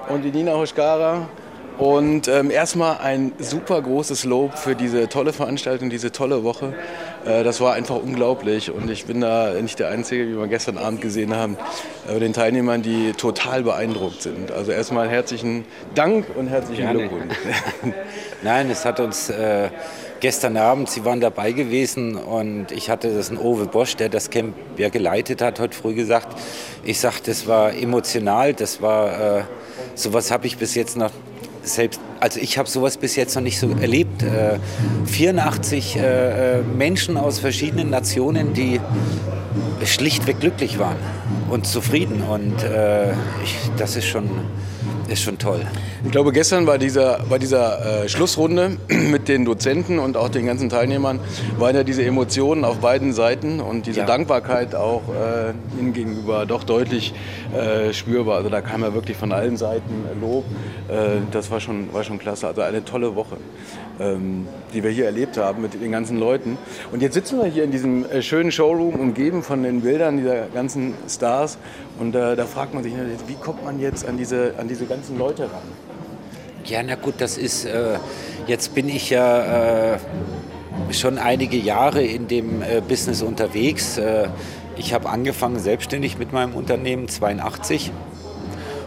und 0.09 0.23
die 0.23 0.31
Nina 0.31 0.53
Hoschkara. 0.53 1.29
Und 1.77 2.27
ähm, 2.27 2.49
erstmal 2.49 2.97
ein 2.97 3.33
super 3.37 3.79
großes 3.81 4.25
Lob 4.25 4.57
für 4.57 4.75
diese 4.75 5.09
tolle 5.09 5.31
Veranstaltung, 5.31 5.91
diese 5.91 6.11
tolle 6.11 6.43
Woche. 6.43 6.73
Äh, 7.27 7.43
das 7.43 7.59
war 7.61 7.73
einfach 7.73 7.95
unglaublich 7.95 8.71
und 8.71 8.89
ich 8.89 9.05
bin 9.05 9.21
da 9.21 9.53
nicht 9.61 9.79
der 9.79 9.89
Einzige, 9.89 10.27
wie 10.27 10.37
wir 10.37 10.47
gestern 10.47 10.77
Abend 10.77 11.01
gesehen 11.01 11.35
haben, 11.35 11.57
äh, 12.07 12.19
den 12.19 12.33
Teilnehmern, 12.33 12.81
die 12.81 13.13
total 13.13 13.63
beeindruckt 13.63 14.21
sind. 14.21 14.51
Also 14.51 14.71
erstmal 14.71 15.09
herzlichen 15.09 15.65
Dank 15.95 16.25
und 16.35 16.47
herzlichen. 16.47 16.89
Glückwunsch. 16.89 17.35
Nein, 18.43 18.69
es 18.69 18.85
hat 18.85 18.99
uns 18.99 19.29
äh, 19.29 19.69
gestern 20.19 20.57
Abend, 20.57 20.89
Sie 20.89 21.05
waren 21.05 21.19
dabei 21.19 21.51
gewesen 21.51 22.15
und 22.15 22.71
ich 22.71 22.89
hatte 22.89 23.13
das 23.13 23.29
ein 23.29 23.37
Owe 23.37 23.65
Bosch, 23.65 23.95
der 23.95 24.09
das 24.09 24.29
Camp 24.29 24.55
ja 24.77 24.89
geleitet 24.89 25.41
hat, 25.41 25.59
heute 25.59 25.75
früh 25.75 25.93
gesagt. 25.93 26.37
Ich 26.83 26.99
sag, 26.99 27.21
das 27.21 27.47
war 27.47 27.73
emotional, 27.73 28.53
das 28.53 28.81
war, 28.81 29.39
äh, 29.39 29.43
sowas 29.95 30.31
habe 30.31 30.47
ich 30.47 30.57
bis 30.57 30.75
jetzt 30.75 30.97
noch 30.97 31.11
selbst, 31.67 31.99
also 32.19 32.39
ich 32.39 32.57
habe 32.57 32.69
sowas 32.69 32.97
bis 32.97 33.15
jetzt 33.15 33.35
noch 33.35 33.43
nicht 33.43 33.59
so 33.59 33.69
erlebt. 33.69 34.23
Äh, 34.23 34.59
84 35.05 35.95
äh, 35.95 36.59
äh, 36.59 36.61
Menschen 36.61 37.17
aus 37.17 37.39
verschiedenen 37.39 37.89
Nationen, 37.89 38.53
die 38.53 38.79
schlichtweg 39.85 40.39
glücklich 40.39 40.79
waren 40.79 40.97
und 41.49 41.67
zufrieden 41.67 42.23
und 42.23 42.63
äh, 42.63 43.11
ich, 43.43 43.57
das 43.77 43.95
ist 43.95 44.05
schon, 44.05 44.29
ist 45.09 45.21
schon 45.21 45.37
toll. 45.37 45.61
Ich 46.03 46.11
glaube, 46.11 46.31
gestern 46.31 46.65
bei 46.65 46.77
dieser, 46.77 47.19
bei 47.29 47.37
dieser 47.39 48.03
äh, 48.03 48.09
Schlussrunde 48.09 48.77
mit 48.89 49.27
den 49.27 49.45
Dozenten 49.45 49.99
und 49.99 50.17
auch 50.17 50.29
den 50.29 50.45
ganzen 50.45 50.69
Teilnehmern 50.69 51.19
waren 51.57 51.75
ja 51.75 51.83
diese 51.83 52.03
Emotionen 52.03 52.65
auf 52.65 52.77
beiden 52.79 53.13
Seiten 53.13 53.59
und 53.59 53.85
diese 53.85 53.99
Ja. 54.01 54.05
Dankbarkeit 54.05 54.75
auch 54.75 55.03
äh, 55.09 55.79
ihnen 55.79 55.93
gegenüber 55.93 56.45
doch 56.45 56.63
deutlich 56.63 57.13
äh, 57.55 57.93
spürbar. 57.93 58.37
Also 58.37 58.49
da 58.49 58.61
kam 58.61 58.81
ja 58.81 58.93
wirklich 58.93 59.17
von 59.17 59.31
allen 59.31 59.57
Seiten 59.57 60.05
Lob. 60.19 60.45
Äh, 60.89 61.21
das 61.31 61.49
war 61.51 61.59
schon, 61.59 61.93
war 61.93 62.03
schon 62.03 62.19
klasse. 62.19 62.47
Also 62.47 62.61
eine 62.61 62.83
tolle 62.83 63.15
Woche, 63.15 63.37
ähm, 63.99 64.47
die 64.73 64.83
wir 64.83 64.91
hier 64.91 65.05
erlebt 65.05 65.37
haben 65.37 65.61
mit 65.61 65.73
den 65.73 65.91
ganzen 65.91 66.17
Leuten. 66.17 66.57
Und 66.91 67.01
jetzt 67.01 67.13
sitzen 67.13 67.37
wir 67.39 67.45
hier 67.45 67.63
in 67.63 67.71
diesem 67.71 68.05
äh, 68.05 68.21
schönen 68.21 68.51
Showroom, 68.51 68.95
umgeben 68.95 69.41
von 69.43 69.63
den 69.63 69.81
Bildern 69.81 70.17
dieser 70.17 70.47
ganzen 70.47 70.93
Stars. 71.09 71.57
Und 71.99 72.15
äh, 72.15 72.35
da 72.35 72.45
fragt 72.45 72.73
man 72.73 72.83
sich, 72.83 72.93
natürlich, 72.93 73.19
wie 73.27 73.35
kommt 73.35 73.63
man 73.63 73.79
jetzt 73.79 74.07
an 74.07 74.17
diese, 74.17 74.53
an 74.57 74.67
diese 74.67 74.85
ganzen 74.85 75.17
Leute 75.17 75.43
ran? 75.43 75.61
Ja, 76.65 76.83
na 76.83 76.95
gut, 76.95 77.15
das 77.19 77.37
ist, 77.37 77.65
äh, 77.65 77.97
jetzt 78.45 78.75
bin 78.75 78.89
ich 78.89 79.09
ja 79.09 79.93
äh, 79.93 79.97
schon 80.91 81.17
einige 81.17 81.57
Jahre 81.57 82.03
in 82.03 82.27
dem 82.27 82.61
äh, 82.61 82.81
Business 82.87 83.21
unterwegs. 83.21 83.97
Äh, 83.97 84.27
ich 84.75 84.93
habe 84.93 85.09
angefangen 85.09 85.59
selbstständig 85.59 86.17
mit 86.17 86.33
meinem 86.33 86.53
Unternehmen 86.53 87.07
82 87.07 87.91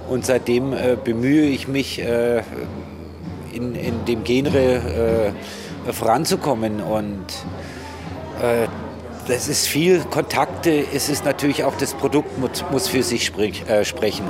und 0.09 0.25
seitdem 0.25 0.73
äh, 0.73 0.97
bemühe 1.03 1.47
ich 1.47 1.69
mich 1.69 1.99
in, 1.99 3.75
in 3.75 4.05
dem 4.07 4.23
Genre 4.25 5.33
voranzukommen 5.91 6.81
und 6.81 7.27
das 9.31 9.49
ist 9.49 9.67
viel 9.69 10.01
Kontakte, 10.01 10.85
es 10.93 11.09
ist 11.09 11.25
natürlich 11.25 11.65
auch 11.65 11.77
das 11.77 11.95
Produkt 11.95 12.39
muss, 12.39 12.65
muss 12.71 12.89
für 12.89 13.03
sich 13.03 13.25
sprich, 13.25 13.63
äh, 13.69 13.85
sprechen. 13.85 14.29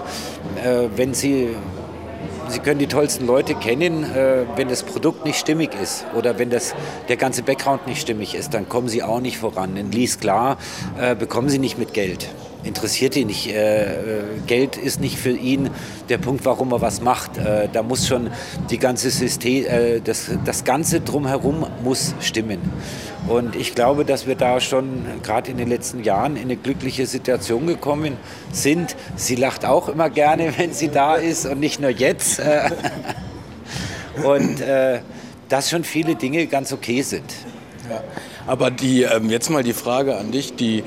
Äh, 0.63 0.89
wenn 0.95 1.15
Sie 1.15 1.57
Sie 2.49 2.59
können 2.59 2.81
die 2.81 2.89
tollsten 2.89 3.27
Leute 3.27 3.55
kennen, 3.55 4.03
äh, 4.03 4.45
wenn 4.57 4.69
das 4.69 4.83
Produkt 4.83 5.25
nicht 5.25 5.39
stimmig 5.39 5.71
ist 5.81 6.05
oder 6.17 6.39
wenn 6.41 6.51
das, 6.51 6.75
der 7.09 7.17
ganze 7.17 7.45
Background 7.45 7.87
nicht 7.87 8.01
stimmig 8.01 8.35
ist, 8.35 8.53
dann 8.55 8.69
kommen 8.69 8.89
Sie 8.89 9.05
auch 9.05 9.21
nicht 9.21 9.39
voran. 9.39 9.77
Denn 9.77 9.93
lies 9.93 10.19
klar, 10.19 10.59
äh, 11.01 11.15
bekommen 11.15 11.49
Sie 11.49 11.61
nicht 11.61 11.79
mit 11.79 11.95
Geld. 11.95 12.29
Interessiert 12.63 13.17
ihn 13.17 13.29
nicht. 13.29 13.49
Äh, 13.49 13.85
äh, 13.85 13.97
Geld 14.47 14.77
ist 14.77 15.01
nicht 15.01 15.19
für 15.19 15.31
ihn 15.31 15.71
der 16.11 16.19
Punkt, 16.19 16.45
warum 16.45 16.73
er 16.73 16.81
was 16.83 17.01
macht. 17.01 17.39
Äh, 17.39 17.69
da 17.73 17.83
muss 17.83 18.07
schon 18.07 18.31
die 18.69 18.79
ganze 18.79 19.11
System, 19.11 19.65
das, 20.05 20.31
das 20.45 20.65
Ganze 20.65 21.01
drumherum 21.01 21.67
muss 21.83 22.15
stimmen. 22.21 22.59
Und 23.29 23.57
ich 23.57 23.75
glaube, 23.75 24.05
dass 24.05 24.27
wir 24.27 24.35
da 24.35 24.61
schon 24.61 25.05
gerade 25.23 25.51
in 25.51 25.57
den 25.57 25.69
letzten 25.69 26.03
Jahren 26.03 26.37
in 26.37 26.43
eine 26.43 26.57
glückliche 26.57 27.07
Situation 27.07 27.67
gekommen 27.67 28.17
sind. 28.53 28.97
Sie 29.17 29.37
lacht 29.37 29.65
auch 29.65 29.89
immer 29.89 30.11
gerne, 30.11 30.53
wenn 30.59 30.73
sie 30.73 30.89
da 30.89 31.15
ist 31.15 31.47
und 31.47 31.61
nicht 31.61 31.81
nur 31.81 31.91
jetzt. 31.91 32.41
Und 34.25 34.63
dass 35.49 35.71
schon 35.71 35.85
viele 35.85 36.15
Dinge 36.15 36.47
ganz 36.47 36.73
okay 36.73 37.01
sind. 37.03 37.33
Ja. 37.89 38.03
Aber 38.47 38.71
die, 38.71 39.03
ähm, 39.03 39.31
jetzt 39.31 39.51
mal 39.51 39.63
die 39.63 39.73
Frage 39.73 40.17
an 40.17 40.33
dich. 40.33 40.55
Die, 40.55 40.85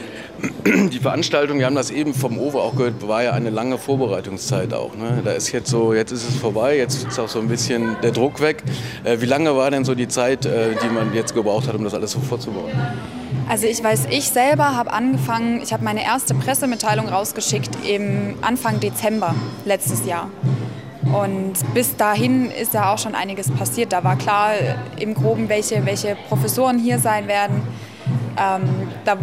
die 0.66 1.00
Veranstaltung, 1.00 1.60
wir 1.60 1.66
haben 1.66 1.76
das 1.76 1.92
eben 1.92 2.14
vom 2.14 2.38
Owe 2.38 2.60
auch 2.60 2.76
gehört, 2.76 3.08
war 3.08 3.24
ja 3.24 3.32
eine 3.32 3.50
lange 3.50 3.78
Vorbereitungszeit 3.78 4.74
auch. 4.74 4.96
Ne? 4.96 5.22
Da 5.24 5.32
ist 5.32 5.52
jetzt 5.52 5.70
so, 5.70 5.94
jetzt 5.94 6.12
ist 6.12 6.28
es 6.28 6.36
vorbei, 6.36 6.78
jetzt 6.78 7.08
ist 7.08 7.20
auch 7.20 7.30
so 7.30 7.40
ein 7.40 7.48
bisschen 7.48 7.96
der 8.04 8.12
Druck 8.12 8.42
weg. 8.42 8.64
Äh, 9.04 9.22
wie 9.22 9.26
lange 9.26 9.56
war 9.56 9.72
denn 9.72 9.86
so 9.86 9.96
die 9.96 10.08
Zeit, 10.08 10.46
äh, 10.46 10.76
die 10.84 10.88
man 10.88 11.14
jetzt 11.14 11.34
gebraucht 11.34 11.68
hat, 11.68 11.76
um 11.76 11.84
das 11.84 11.94
alles 11.94 12.12
so 12.12 12.20
vorzubauen? 12.20 12.72
Also 13.50 13.68
ich 13.68 13.84
weiß, 13.84 14.08
ich 14.10 14.30
selber 14.30 14.76
habe 14.76 14.92
angefangen, 14.92 15.62
ich 15.62 15.74
habe 15.74 15.84
meine 15.84 16.04
erste 16.04 16.34
Pressemitteilung 16.34 17.08
rausgeschickt 17.08 17.72
im 17.88 18.36
Anfang 18.42 18.80
Dezember 18.80 19.36
letztes 19.66 20.06
Jahr. 20.06 20.30
Und 21.04 21.54
bis 21.74 21.96
dahin 21.98 22.50
ist 22.50 22.74
ja 22.74 22.94
auch 22.94 22.98
schon 22.98 23.14
einiges 23.16 23.52
passiert. 23.52 23.92
Da 23.92 24.04
war 24.04 24.18
klar 24.18 24.52
im 24.98 25.14
Groben, 25.14 25.50
welche, 25.50 25.86
welche 25.86 26.18
Professoren 26.28 26.80
hier 26.80 27.00
sein 27.00 27.28
werden. 27.28 27.62
Ähm, 28.38 28.64
da 29.06 29.18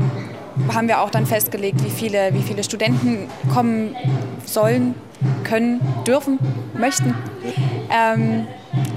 haben 0.73 0.89
wir 0.89 1.01
auch 1.01 1.11
dann 1.11 1.27
festgelegt, 1.27 1.83
wie 1.85 1.91
viele, 1.91 2.35
wie 2.35 2.43
viele 2.43 2.65
Studenten 2.65 3.29
kommen 3.53 3.97
sollen, 4.45 4.95
können, 5.45 5.81
dürfen, 6.07 6.39
möchten. 6.79 7.15
Ähm, 7.91 8.47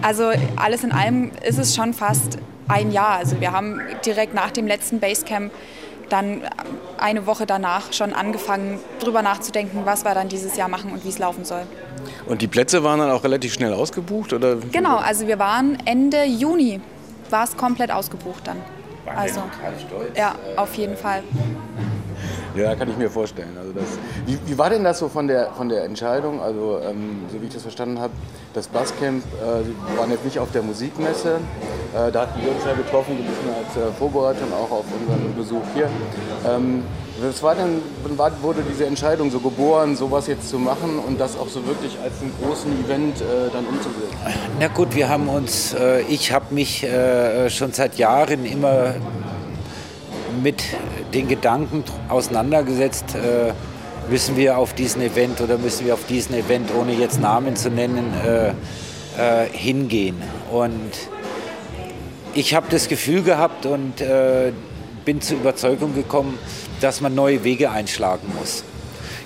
also 0.02 0.32
alles 0.56 0.84
in 0.84 0.92
allem 0.92 1.32
ist 1.46 1.60
es 1.60 1.76
schon 1.76 1.94
fast 1.94 2.38
ein 2.68 2.92
Jahr. 2.92 3.18
Also 3.18 3.40
wir 3.42 3.52
haben 3.52 3.82
direkt 4.06 4.34
nach 4.34 4.52
dem 4.52 4.68
letzten 4.68 5.00
Basecamp 5.00 5.52
dann 6.10 6.42
eine 6.98 7.26
Woche 7.26 7.46
danach 7.46 7.92
schon 7.92 8.14
angefangen, 8.14 8.80
darüber 9.00 9.22
nachzudenken, 9.22 9.82
was 9.86 10.06
wir 10.06 10.14
dann 10.14 10.30
dieses 10.30 10.56
Jahr 10.56 10.70
machen 10.70 10.92
und 10.92 11.04
wie 11.04 11.10
es 11.10 11.20
laufen 11.20 11.44
soll. 11.44 11.64
Und 12.28 12.42
die 12.42 12.48
Plätze 12.48 12.84
waren 12.84 13.00
dann 13.00 13.12
auch 13.12 13.24
relativ 13.24 13.54
schnell 13.54 13.74
ausgebucht? 13.74 14.34
Oder? 14.34 14.58
Genau, 14.72 14.98
also 14.98 15.28
wir 15.28 15.40
waren 15.40 15.78
Ende 15.86 16.24
Juni, 16.24 16.82
war 17.30 17.44
es 17.44 17.58
komplett 17.58 17.92
ausgebucht 17.92 18.46
dann. 18.46 18.58
Also, 19.06 19.44
ja, 20.16 20.36
auf 20.56 20.76
jeden 20.76 20.96
Fall. 20.98 21.24
Ja, 22.56 22.76
kann 22.76 22.90
ich 22.90 22.98
mir 22.98 23.10
vorstellen. 23.10 23.58
Also 23.58 23.72
das, 23.74 23.84
wie, 24.26 24.38
wie, 24.46 24.58
war 24.58 24.70
denn 24.70 24.84
das 24.84 25.00
so 25.00 25.10
von 25.10 25.28
der, 25.28 25.52
von 25.52 25.70
der 25.70 25.86
Entscheidung? 25.86 26.42
Also, 26.42 26.80
ähm, 26.88 27.24
so 27.32 27.42
wie 27.42 27.48
ich 27.48 27.54
das 27.54 27.64
verstanden 27.64 28.00
habe, 28.00 28.14
das 28.54 28.68
Basscamp, 28.68 29.24
äh, 29.24 29.98
waren 29.98 30.12
jetzt 30.12 30.24
nicht 30.24 30.40
auf 30.40 30.52
der 30.52 30.62
Musikmesse. 30.62 31.40
Äh, 31.96 32.12
da 32.12 32.22
hatten 32.22 32.42
wir 32.42 32.52
uns 32.52 32.64
ja 32.66 32.74
getroffen, 32.74 33.18
ein 33.18 33.26
bisschen 33.26 33.50
als 33.50 33.76
äh, 33.76 33.92
Vorbereitung 33.98 34.54
auch 34.54 34.72
auf 34.72 34.86
unseren 35.00 35.36
Besuch 35.36 35.64
hier. 35.74 35.90
Ähm, 36.48 36.84
was 37.22 37.42
war 37.44 37.56
denn, 37.56 37.82
wann 38.18 38.34
wurde 38.42 38.64
diese 38.70 38.86
Entscheidung 38.86 39.30
so 39.32 39.40
geboren, 39.40 39.96
sowas 39.96 40.28
jetzt 40.28 40.50
zu 40.50 40.58
machen 40.58 41.00
und 41.00 41.20
das 41.20 41.38
auch 41.38 41.48
so 41.48 41.66
wirklich 41.66 41.98
als 42.04 42.14
einen 42.22 42.34
großen 42.42 42.72
Event 42.84 43.22
äh, 43.22 43.52
dann 43.52 43.66
umzusetzen? 43.66 44.18
Na 44.60 44.68
gut, 44.68 44.96
wir 44.96 45.10
haben 45.10 45.30
uns, 45.30 45.74
äh, 45.74 46.02
ich 46.02 46.32
habe 46.32 46.54
mich 46.54 46.84
äh, 46.84 47.50
schon 47.50 47.72
seit 47.72 47.98
Jahren 47.98 48.46
immer 48.46 48.96
mit 50.42 50.64
den 51.14 51.28
Gedanken 51.28 51.84
auseinandergesetzt, 52.10 53.16
äh, 53.16 53.54
müssen 54.10 54.36
wir 54.36 54.58
auf 54.58 54.74
diesen 54.74 55.02
Event 55.02 55.42
oder 55.42 55.58
müssen 55.58 55.86
wir 55.86 55.94
auf 55.94 56.06
diesen 56.08 56.36
Event, 56.36 56.70
ohne 56.78 56.94
jetzt 56.94 57.20
Namen 57.20 57.56
zu 57.56 57.70
nennen, 57.70 58.14
äh, 58.26 58.50
äh, 59.18 59.48
hingehen. 59.52 60.22
Und 60.52 60.92
ich 62.34 62.54
habe 62.56 62.68
das 62.70 62.88
Gefühl 62.88 63.22
gehabt 63.24 63.66
und 63.66 64.02
äh, 64.02 64.52
bin 65.06 65.22
zur 65.22 65.38
Überzeugung 65.38 65.94
gekommen, 65.94 66.38
dass 66.82 67.02
man 67.02 67.14
neue 67.14 67.44
Wege 67.44 67.72
einschlagen 67.72 68.32
muss. 68.40 68.64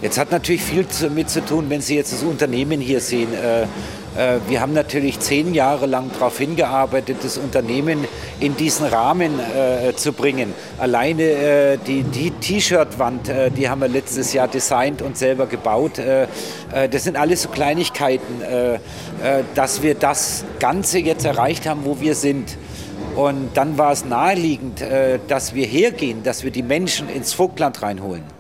Jetzt 0.02 0.18
hat 0.20 0.32
natürlich 0.32 0.62
viel 0.62 0.86
damit 1.02 1.30
zu 1.30 1.44
tun, 1.44 1.66
wenn 1.70 1.82
Sie 1.82 1.96
jetzt 1.96 2.14
das 2.14 2.22
Unternehmen 2.22 2.80
hier 2.80 3.02
sehen. 3.02 3.30
Äh, 4.18 4.40
wir 4.48 4.62
haben 4.62 4.74
natürlich 4.74 5.20
zehn 5.20 5.54
Jahre 5.54 5.86
lang 5.86 6.10
darauf 6.12 6.38
hingearbeitet, 6.40 7.18
das 7.22 7.38
Unternehmen 7.38 8.08
in 8.40 8.58
diesen 8.58 8.88
Rahmen 8.88 9.40
äh, 9.40 9.94
zu 9.96 10.12
bringen. 10.12 10.54
Alleine 10.80 11.24
äh, 11.24 11.78
die, 11.78 12.04
die 12.04 12.32
T-Shirt-Wand, 12.32 13.32
die 13.56 13.70
haben 13.70 13.82
wir 13.82 13.88
letztes 13.88 14.34
Jahr 14.34 14.48
designt 14.48 15.02
und 15.02 15.18
selber 15.18 15.46
gebaut. 15.48 15.94
Das 15.98 17.04
sind 17.04 17.18
alles 17.18 17.44
so 17.44 17.50
Kleinigkeiten, 17.50 18.42
dass 19.56 19.82
wir 19.82 19.96
das 19.96 20.46
Ganze 20.60 21.00
jetzt 21.00 21.26
erreicht 21.26 21.68
haben, 21.68 21.86
wo 21.86 22.00
wir 22.00 22.16
sind. 22.16 22.58
Und 23.16 23.50
dann 23.56 23.78
war 23.78 23.92
es 23.92 24.06
naheliegend, 24.06 24.84
dass 25.28 25.54
wir 25.54 25.66
hergehen, 25.66 26.24
dass 26.24 26.44
wir 26.44 26.52
die 26.52 26.64
Menschen 26.64 27.10
ins 27.10 27.34
Vogtland 27.34 27.82
reinholen. 27.82 28.37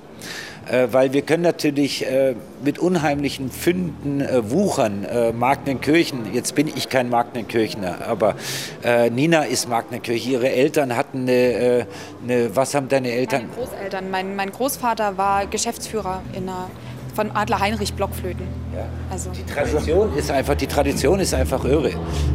Äh, 0.69 0.87
weil 0.91 1.13
wir 1.13 1.21
können 1.21 1.43
natürlich 1.43 2.05
äh, 2.05 2.35
mit 2.63 2.79
unheimlichen 2.79 3.51
Fünden 3.51 4.21
äh, 4.21 4.49
wuchern. 4.51 5.05
Äh, 5.05 5.31
Magnenkirchen, 5.31 6.33
jetzt 6.33 6.55
bin 6.55 6.67
ich 6.67 6.89
kein 6.89 7.09
Magnenkirchner, 7.09 7.99
aber 8.07 8.35
Nina 9.11 9.43
ist 9.43 9.69
Magnenkirche. 9.69 10.29
Ihre 10.29 10.49
Eltern 10.49 10.95
hatten 10.95 11.21
eine, 11.21 11.87
eine, 12.23 12.55
was 12.55 12.73
haben 12.73 12.89
deine 12.89 13.11
Eltern? 13.11 13.49
Meine 13.49 13.67
Großeltern, 13.67 14.09
mein, 14.09 14.35
mein 14.35 14.51
Großvater 14.51 15.17
war 15.17 15.45
Geschäftsführer 15.47 16.21
in 16.33 16.43
einer 16.43 16.69
von 17.17 17.31
Adler 17.31 17.59
Heinrich 17.59 17.95
Blockflöten. 17.95 18.45
Ja. 18.75 18.85
Also. 19.09 19.31
Die 19.31 19.43
Tradition 19.43 20.15
ist 20.15 20.29
einfach, 20.29 20.53
die 20.53 20.67
Tradition 20.67 21.19
ist 21.19 21.33
einfach 21.33 21.65
irre. 21.65 21.93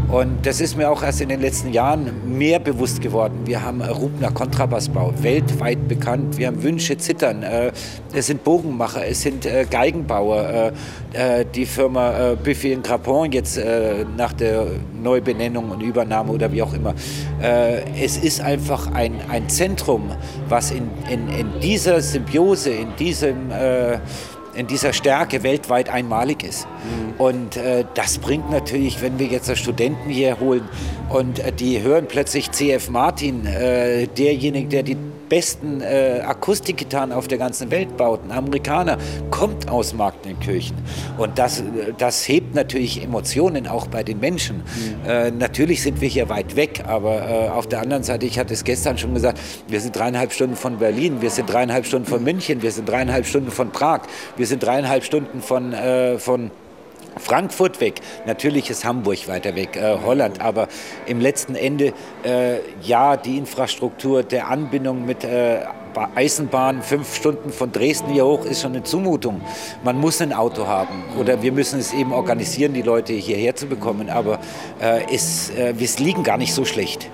Und 0.09 0.45
das 0.45 0.61
ist 0.61 0.77
mir 0.77 0.91
auch 0.91 1.05
erst 1.05 1.21
in 1.21 1.29
den 1.29 1.41
letzten 1.41 1.73
Jahren 1.73 2.11
mehr 2.37 2.59
bewusst 2.59 3.01
geworden. 3.01 3.43
Wir 3.45 3.63
haben 3.63 3.81
Rubner 3.81 4.33
Kontrabassbau, 4.33 5.15
weltweit 5.23 5.87
bekannt. 5.87 6.37
Wir 6.37 6.49
haben 6.49 6.61
Wünsche 6.65 6.99
Zittern. 6.99 7.45
Äh, 7.45 7.71
es 8.13 8.27
sind 8.27 8.43
Bogenmacher, 8.43 9.07
es 9.07 9.23
sind 9.23 9.47
äh, 9.47 9.67
Geigenbauer. 9.71 10.73
Äh, 11.13 11.45
die 11.55 11.67
Firma 11.67 12.35
Buffy 12.43 12.73
in 12.73 12.83
Crapon 12.83 13.31
jetzt 13.33 13.61
nach 14.17 14.33
der 14.33 14.67
Neubenennung 15.03 15.71
und 15.71 15.83
Übernahme 15.83 16.33
oder 16.33 16.51
wie 16.51 16.63
auch 16.63 16.73
immer. 16.73 16.95
Es 17.39 18.17
ist 18.17 18.41
einfach 18.41 18.91
ein, 18.95 19.21
ein 19.29 19.47
Zentrum, 19.51 20.11
was 20.49 20.71
in, 20.71 20.89
in, 21.11 21.29
in 21.29 21.61
dieser 21.61 22.01
Symbiose, 22.01 22.71
in 22.71 22.97
diesem 22.97 23.51
in 24.55 24.67
dieser 24.67 24.93
Stärke 24.93 25.43
weltweit 25.43 25.89
einmalig 25.89 26.43
ist. 26.45 26.67
Mhm. 26.67 27.21
Und 27.21 27.57
äh, 27.57 27.85
das 27.95 28.19
bringt 28.19 28.51
natürlich, 28.51 29.01
wenn 29.03 29.19
wir 29.19 29.27
jetzt 29.27 29.57
Studenten 29.57 30.11
hier 30.11 30.41
holen 30.41 30.69
und 31.09 31.39
äh, 31.39 31.53
die 31.53 31.83
hören 31.83 32.07
plötzlich 32.09 32.51
CF 32.51 32.91
Martin, 32.91 33.47
äh, 33.47 34.07
derjenige, 34.07 34.69
der 34.69 34.83
die 34.83 34.97
besten 35.33 35.81
äh, 35.81 36.21
Akustikgitarren 36.27 37.11
auf 37.11 37.27
der 37.27 37.39
ganzen 37.39 37.71
Welt 37.71 37.97
baut, 37.97 38.21
ein 38.23 38.33
Amerikaner, 38.33 38.99
kommt 39.31 39.71
aus 39.71 39.95
Marktenkirchen. 39.95 40.77
Und 41.17 41.39
das, 41.39 41.61
äh, 41.61 41.95
das 41.97 42.29
hebt 42.29 42.55
natürlich 42.55 43.03
Emotionen 43.03 43.67
auch 43.67 43.87
bei 43.87 44.03
den 44.03 44.21
Menschen. 44.21 44.57
Mhm. 44.57 45.09
Äh, 45.09 45.31
natürlich 45.31 45.81
sind 45.81 46.03
wir 46.03 46.09
hier 46.11 46.29
weit 46.29 46.55
weg, 46.55 46.83
aber 46.87 47.27
äh, 47.27 47.49
auf 47.49 47.67
der 47.67 47.81
anderen 47.81 48.03
Seite, 48.03 48.27
ich 48.27 48.39
hatte 48.39 48.53
es 48.53 48.63
gestern 48.63 48.99
schon 48.99 49.15
gesagt, 49.15 49.41
wir 49.69 49.81
sind 49.81 49.97
dreieinhalb 49.97 50.35
Stunden 50.35 50.55
von 50.55 50.77
Berlin, 50.77 51.23
wir 51.23 51.31
sind 51.31 51.51
dreieinhalb 51.51 51.87
Stunden 51.87 52.07
von 52.07 52.23
München, 52.23 52.61
wir 52.61 52.71
sind 52.71 52.87
dreieinhalb 52.87 53.25
Stunden 53.25 53.51
von 53.51 53.71
Prag, 53.71 54.03
wir 54.37 54.47
sind 54.47 54.63
dreieinhalb 54.63 55.03
Stunden 55.03 55.41
von, 55.41 55.73
äh, 55.73 56.19
von 56.19 56.51
Frankfurt 57.19 57.81
weg, 57.81 58.01
natürlich 58.27 58.71
ist 58.71 58.85
Hamburg 58.85 59.29
weiter 59.29 59.55
weg, 59.55 59.77
äh, 59.77 59.97
Holland, 60.05 60.41
aber 60.41 60.69
im 61.07 61.21
letzten 61.21 61.55
Ende, 61.55 61.93
äh, 62.25 62.59
ja, 62.83 63.17
die 63.17 63.39
Infrastruktur 63.39 64.23
der 64.23 64.49
Anbindung 64.49 65.05
mit 65.05 65.25
äh, 65.25 65.61
Eisenbahn, 66.15 66.83
fünf 66.83 67.15
Stunden 67.15 67.51
von 67.51 67.71
Dresden 67.71 68.11
hier 68.11 68.25
hoch, 68.25 68.45
ist 68.45 68.63
schon 68.63 68.73
eine 68.73 68.83
Zumutung. 68.83 69.43
Man 69.85 69.99
muss 69.99 70.21
ein 70.23 70.33
Auto 70.33 70.67
haben 70.67 71.05
oder 71.19 71.43
wir 71.43 71.53
müssen 71.53 71.79
es 71.79 71.93
eben 71.93 72.13
organisieren, 72.13 72.73
die 72.73 72.83
Leute 72.83 73.13
hierher 73.13 73.55
zu 73.55 73.67
bekommen, 73.67 74.09
aber 74.09 74.39
äh, 74.81 75.03
es, 75.13 75.51
äh, 75.51 75.75
wir 75.77 75.89
liegen 75.99 76.23
gar 76.23 76.39
nicht 76.39 76.55
so 76.55 76.65
schlecht. 76.65 77.11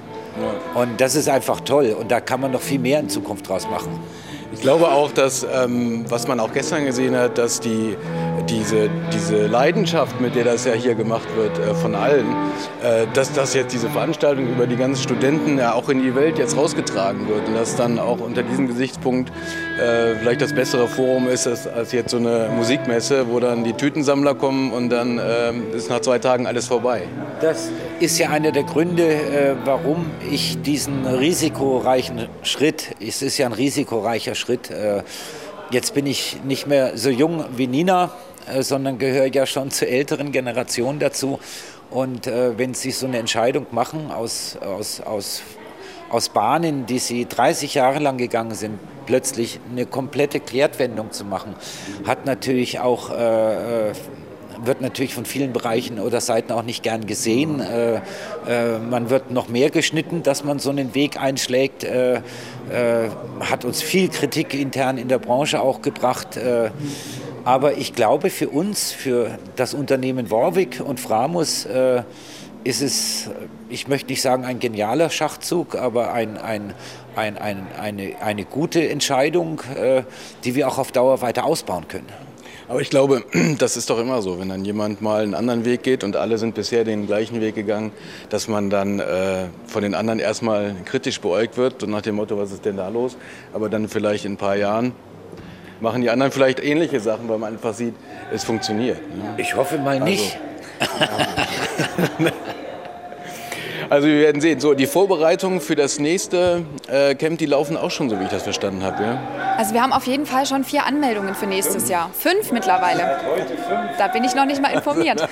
Und 0.74 1.00
das 1.00 1.16
ist 1.16 1.28
einfach 1.28 1.61
toll 1.61 1.96
und 1.98 2.11
da 2.11 2.20
kann 2.20 2.40
man 2.40 2.52
noch 2.52 2.61
viel 2.61 2.78
mehr 2.78 3.00
in 3.00 3.08
Zukunft 3.08 3.48
draus 3.48 3.68
machen. 3.68 3.98
Ich 4.52 4.61
glaube 4.61 4.88
auch, 4.88 5.12
dass, 5.12 5.44
ähm, 5.44 6.04
was 6.08 6.26
man 6.26 6.40
auch 6.40 6.52
gestern 6.52 6.87
gesehen 6.87 7.16
hat, 7.16 7.38
dass 7.38 7.61
die, 7.61 7.96
diese, 8.48 8.90
diese 9.12 9.46
Leidenschaft, 9.46 10.20
mit 10.20 10.34
der 10.34 10.44
das 10.44 10.64
ja 10.64 10.72
hier 10.72 10.94
gemacht 10.94 11.28
wird, 11.37 11.58
äh, 11.58 11.74
von 11.74 11.94
allen, 11.94 12.26
äh, 12.82 13.06
dass 13.12 13.32
das 13.32 13.54
jetzt 13.54 13.72
diese 13.72 13.88
Veranstaltung 13.88 14.48
über 14.48 14.66
die 14.66 14.76
ganzen 14.76 15.02
Studenten 15.02 15.58
ja 15.58 15.74
auch 15.74 15.88
in 15.88 16.02
die 16.02 16.14
Welt 16.14 16.38
jetzt 16.38 16.56
rausgetragen 16.56 17.28
wird 17.28 17.46
und 17.48 17.54
dass 17.54 17.76
dann 17.76 17.98
auch 17.98 18.20
unter 18.20 18.42
diesem 18.42 18.68
Gesichtspunkt 18.68 19.30
äh, 19.78 20.16
vielleicht 20.16 20.40
das 20.40 20.52
bessere 20.52 20.88
Forum 20.88 21.28
ist 21.28 21.46
als, 21.46 21.66
als, 21.66 21.92
jetzt 21.92 22.11
so 22.11 22.16
eine 22.16 22.50
Musikmesse, 22.54 23.28
wo 23.28 23.40
dann 23.40 23.64
die 23.64 23.72
Tütensammler 23.72 24.34
kommen 24.34 24.72
und 24.72 24.90
dann 24.90 25.20
ähm, 25.22 25.74
ist 25.74 25.90
nach 25.90 26.00
zwei 26.00 26.18
Tagen 26.18 26.46
alles 26.46 26.66
vorbei. 26.66 27.02
Das 27.40 27.70
ist 28.00 28.18
ja 28.18 28.30
einer 28.30 28.52
der 28.52 28.64
Gründe, 28.64 29.04
äh, 29.04 29.54
warum 29.64 30.11
ich 30.30 30.61
diesen 30.62 31.06
risikoreichen 31.06 32.28
Schritt, 32.42 32.94
es 33.00 33.22
ist 33.22 33.38
ja 33.38 33.46
ein 33.46 33.52
risikoreicher 33.52 34.34
Schritt, 34.34 34.70
äh, 34.70 35.02
jetzt 35.70 35.94
bin 35.94 36.06
ich 36.06 36.38
nicht 36.44 36.66
mehr 36.66 36.96
so 36.96 37.11
jung 37.11 37.44
wie 37.56 37.66
Nina, 37.66 38.11
sondern 38.61 38.98
gehöre 38.98 39.26
ja 39.26 39.46
schon 39.46 39.70
zur 39.70 39.88
älteren 39.88 40.32
Generation 40.32 40.98
dazu. 40.98 41.38
Und 41.90 42.26
wenn 42.26 42.74
Sie 42.74 42.90
so 42.90 43.06
eine 43.06 43.18
Entscheidung 43.18 43.66
machen 43.70 44.11
aus, 44.11 44.58
aus, 44.61 45.00
aus, 45.00 45.42
aus 46.11 46.28
Bahnen, 46.28 46.84
die 46.84 46.98
Sie 46.98 47.26
30 47.26 47.74
Jahre 47.74 47.98
lang 47.98 48.18
gegangen 48.18 48.54
sind, 48.54 48.78
plötzlich 49.06 49.58
eine 49.70 49.87
komplette 49.87 50.38
Kehrtwendung 50.38 51.12
zu 51.12 51.24
machen, 51.24 51.54
hat 52.06 52.26
natürlich 52.26 52.80
auch 52.80 53.11
wird 54.64 54.80
natürlich 54.80 55.14
von 55.14 55.24
vielen 55.24 55.52
Bereichen 55.52 56.00
oder 56.00 56.20
Seiten 56.20 56.52
auch 56.52 56.62
nicht 56.62 56.82
gern 56.82 57.06
gesehen. 57.06 57.60
Äh, 57.60 57.96
äh, 58.46 58.78
man 58.78 59.10
wird 59.10 59.30
noch 59.30 59.48
mehr 59.48 59.70
geschnitten, 59.70 60.22
dass 60.22 60.44
man 60.44 60.58
so 60.58 60.70
einen 60.70 60.94
Weg 60.94 61.20
einschlägt. 61.20 61.84
Äh, 61.84 62.16
äh 62.16 62.20
hat 63.40 63.64
uns 63.64 63.82
viel 63.82 64.08
Kritik 64.08 64.52
intern 64.54 64.98
in 64.98 65.08
der 65.08 65.18
Branche 65.18 65.60
auch 65.60 65.80
gebracht. 65.82 66.36
Äh, 66.36 66.70
aber 67.44 67.78
ich 67.78 67.94
glaube, 67.94 68.30
für 68.30 68.48
uns, 68.48 68.92
für 68.92 69.38
das 69.56 69.74
Unternehmen 69.74 70.30
Warwick 70.30 70.82
und 70.84 71.00
Framus, 71.00 71.64
äh, 71.64 72.02
ist 72.64 72.82
es, 72.82 73.30
ich 73.68 73.88
möchte 73.88 74.10
nicht 74.10 74.20
sagen 74.20 74.44
ein 74.44 74.58
genialer 74.58 75.08
Schachzug, 75.08 75.76
aber 75.76 76.12
ein, 76.12 76.36
ein, 76.36 76.74
ein, 77.14 77.38
ein 77.38 77.66
eine, 77.80 78.16
eine 78.20 78.44
gute 78.44 78.86
Entscheidung, 78.88 79.62
die 80.44 80.54
wir 80.56 80.68
auch 80.68 80.76
auf 80.76 80.90
Dauer 80.90 81.22
weiter 81.22 81.44
ausbauen 81.44 81.86
können. 81.86 82.27
Aber 82.68 82.81
ich 82.81 82.90
glaube, 82.90 83.24
das 83.59 83.76
ist 83.76 83.88
doch 83.90 83.98
immer 83.98 84.20
so, 84.22 84.38
wenn 84.38 84.50
dann 84.50 84.64
jemand 84.64 85.00
mal 85.00 85.22
einen 85.22 85.35
anderen 85.35 85.64
Weg 85.64 85.83
geht 85.83 86.04
und 86.04 86.16
alle 86.16 86.38
sind 86.38 86.54
bisher 86.54 86.85
den 86.85 87.07
gleichen 87.07 87.40
Weg 87.40 87.54
gegangen, 87.54 87.92
dass 88.28 88.46
man 88.46 88.70
dann 88.70 89.00
äh, 89.00 89.46
von 89.66 89.83
den 89.83 89.94
anderen 89.94 90.18
erstmal 90.18 90.74
kritisch 90.85 91.20
beäugt 91.20 91.57
wird 91.57 91.83
und 91.83 91.90
nach 91.90 92.02
dem 92.02 92.16
Motto, 92.16 92.38
was 92.38 92.52
ist 92.52 92.64
denn 92.64 92.76
da 92.76 92.88
los? 92.88 93.16
Aber 93.54 93.68
dann 93.68 93.88
vielleicht 93.88 94.24
in 94.24 94.33
ein 94.33 94.37
paar 94.37 94.57
Jahren 94.57 94.92
machen 95.81 96.02
die 96.02 96.11
anderen 96.11 96.31
vielleicht 96.31 96.62
ähnliche 96.62 97.00
Sachen, 97.00 97.28
weil 97.28 97.38
man 97.38 97.54
einfach 97.54 97.72
sieht, 97.72 97.94
es 98.33 98.44
funktioniert. 98.44 98.98
Ne? 99.16 99.35
Ich 99.38 99.57
hoffe 99.57 99.78
mal 99.78 99.98
nicht. 100.00 100.38
Also, 103.90 104.07
wir 104.07 104.20
werden 104.20 104.40
sehen. 104.40 104.61
So, 104.61 104.74
die 104.74 104.87
Vorbereitungen 104.87 105.61
für 105.61 105.74
das 105.74 105.98
nächste 105.98 106.64
äh, 106.88 107.14
Camp, 107.14 107.38
die 107.38 107.46
laufen 107.46 107.77
auch 107.77 107.90
schon, 107.90 108.11
so 108.11 108.18
wie 108.18 108.24
ich 108.24 108.31
das 108.31 108.42
verstanden 108.42 108.83
habe. 108.83 109.03
Ja? 109.03 109.18
Also 109.57 109.74
wir 109.74 109.83
haben 109.83 109.92
auf 109.92 110.07
jeden 110.07 110.27
Fall 110.27 110.46
schon 110.46 110.64
vier 110.64 110.85
Anmeldungen 110.87 111.35
für 111.35 111.46
nächstes 111.46 111.88
Jahr. 111.88 112.11
Fünf 112.12 112.53
mittlerweile. 112.53 113.18
Da 113.98 114.09
bin 114.09 114.24
ich 114.24 114.35
noch 114.35 114.44
nicht 114.44 114.62
mal 114.62 114.72
informiert. 114.72 115.20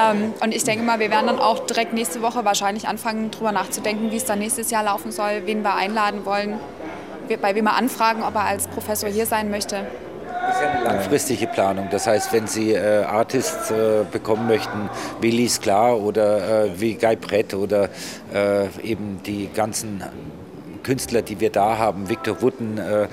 ähm, 0.00 0.34
und 0.42 0.54
ich 0.54 0.64
denke 0.64 0.84
mal, 0.84 1.00
wir 1.00 1.10
werden 1.10 1.26
dann 1.26 1.38
auch 1.38 1.66
direkt 1.66 1.92
nächste 1.92 2.22
Woche 2.22 2.44
wahrscheinlich 2.44 2.86
anfangen, 2.86 3.30
darüber 3.30 3.52
nachzudenken, 3.52 4.10
wie 4.12 4.16
es 4.16 4.24
dann 4.24 4.38
nächstes 4.38 4.70
Jahr 4.70 4.84
laufen 4.84 5.10
soll, 5.10 5.42
wen 5.46 5.62
wir 5.62 5.74
einladen 5.74 6.24
wollen 6.24 6.60
bei 7.36 7.54
wem 7.54 7.66
er 7.66 7.74
anfragen, 7.74 8.22
ob 8.22 8.34
er 8.36 8.44
als 8.44 8.68
Professor 8.68 9.08
hier 9.08 9.26
sein 9.26 9.50
möchte. 9.50 9.86
Ist 10.48 10.84
langfristige 10.84 11.46
Planung. 11.46 11.88
Das 11.90 12.06
heißt, 12.06 12.32
wenn 12.32 12.46
Sie 12.46 12.72
äh, 12.72 13.02
Artists 13.04 13.70
äh, 13.70 14.04
bekommen 14.10 14.46
möchten, 14.46 14.88
wie 15.20 15.30
Lies 15.30 15.60
Klar 15.60 16.00
oder 16.00 16.64
äh, 16.64 16.80
wie 16.80 16.94
Guy 16.94 17.16
Brett 17.16 17.54
oder 17.54 17.88
äh, 18.32 18.66
eben 18.82 19.20
die 19.24 19.48
ganzen 19.52 20.02
Künstler, 20.82 21.22
die 21.22 21.40
wir 21.40 21.50
da 21.50 21.78
haben, 21.78 22.08
Victor 22.08 22.40
Wooten, 22.42 22.78
äh, 22.78 23.08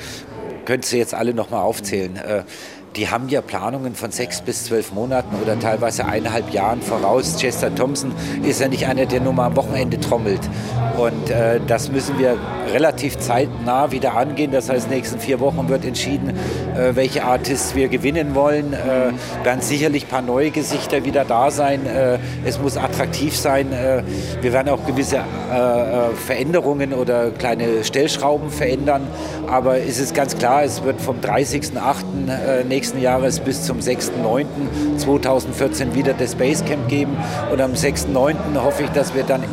könnt 0.65 0.85
Sie 0.85 0.97
jetzt 0.97 1.13
alle 1.13 1.33
nochmal 1.33 1.61
aufzählen. 1.61 2.15
Äh, 2.17 2.43
die 2.95 3.09
haben 3.09 3.27
ja 3.29 3.41
Planungen 3.41 3.95
von 3.95 4.11
sechs 4.11 4.41
bis 4.41 4.65
zwölf 4.65 4.91
Monaten 4.91 5.35
oder 5.41 5.59
teilweise 5.59 6.05
eineinhalb 6.05 6.51
Jahren 6.51 6.81
voraus. 6.81 7.37
Chester 7.37 7.73
Thompson 7.73 8.13
ist 8.43 8.61
ja 8.61 8.67
nicht 8.67 8.85
einer, 8.85 9.07
der 9.07 9.19
nur 9.19 9.33
mal 9.33 9.47
am 9.47 9.55
Wochenende 9.55 9.99
trommelt. 9.99 10.41
Und 10.97 11.29
äh, 11.31 11.59
das 11.65 11.89
müssen 11.89 12.19
wir 12.19 12.37
relativ 12.73 13.17
zeitnah 13.19 13.91
wieder 13.91 14.15
angehen. 14.15 14.51
Das 14.51 14.69
heißt, 14.69 14.89
nächsten 14.89 15.19
vier 15.19 15.39
Wochen 15.39 15.69
wird 15.69 15.85
entschieden, 15.85 16.29
äh, 16.29 16.95
welche 16.95 17.23
Artists 17.23 17.75
wir 17.75 17.87
gewinnen 17.87 18.33
wollen. 18.35 18.73
Äh, 18.73 19.45
werden 19.45 19.61
sicherlich 19.61 20.05
ein 20.05 20.09
paar 20.09 20.23
neue 20.23 20.51
Gesichter 20.51 21.05
wieder 21.05 21.23
da 21.23 21.51
sein. 21.51 21.85
Äh, 21.85 22.17
es 22.45 22.59
muss 22.59 22.75
attraktiv 22.75 23.37
sein. 23.37 23.67
Wir 24.41 24.51
werden 24.53 24.69
auch 24.69 24.83
gewisse 24.85 25.19
Veränderungen 26.25 26.93
oder 26.93 27.31
kleine 27.31 27.83
Stellschrauben 27.83 28.49
verändern. 28.49 29.05
Aber 29.47 29.77
es 29.77 29.99
ist 29.99 30.15
ganz 30.15 30.37
klar, 30.37 30.63
es 30.63 30.83
wird 30.83 31.01
vom 31.01 31.17
30.08. 31.19 32.63
nächsten 32.67 33.01
Jahres 33.01 33.39
bis 33.39 33.63
zum 33.63 33.79
6.09.2014 33.79 35.93
wieder 35.93 36.13
das 36.13 36.35
Basecamp 36.35 36.87
geben. 36.87 37.17
Und 37.51 37.59
am 37.61 37.73
6.09. 37.73 38.35
hoffe 38.63 38.83
ich, 38.83 38.89
dass 38.89 39.13
wir 39.13 39.23
dann 39.23 39.43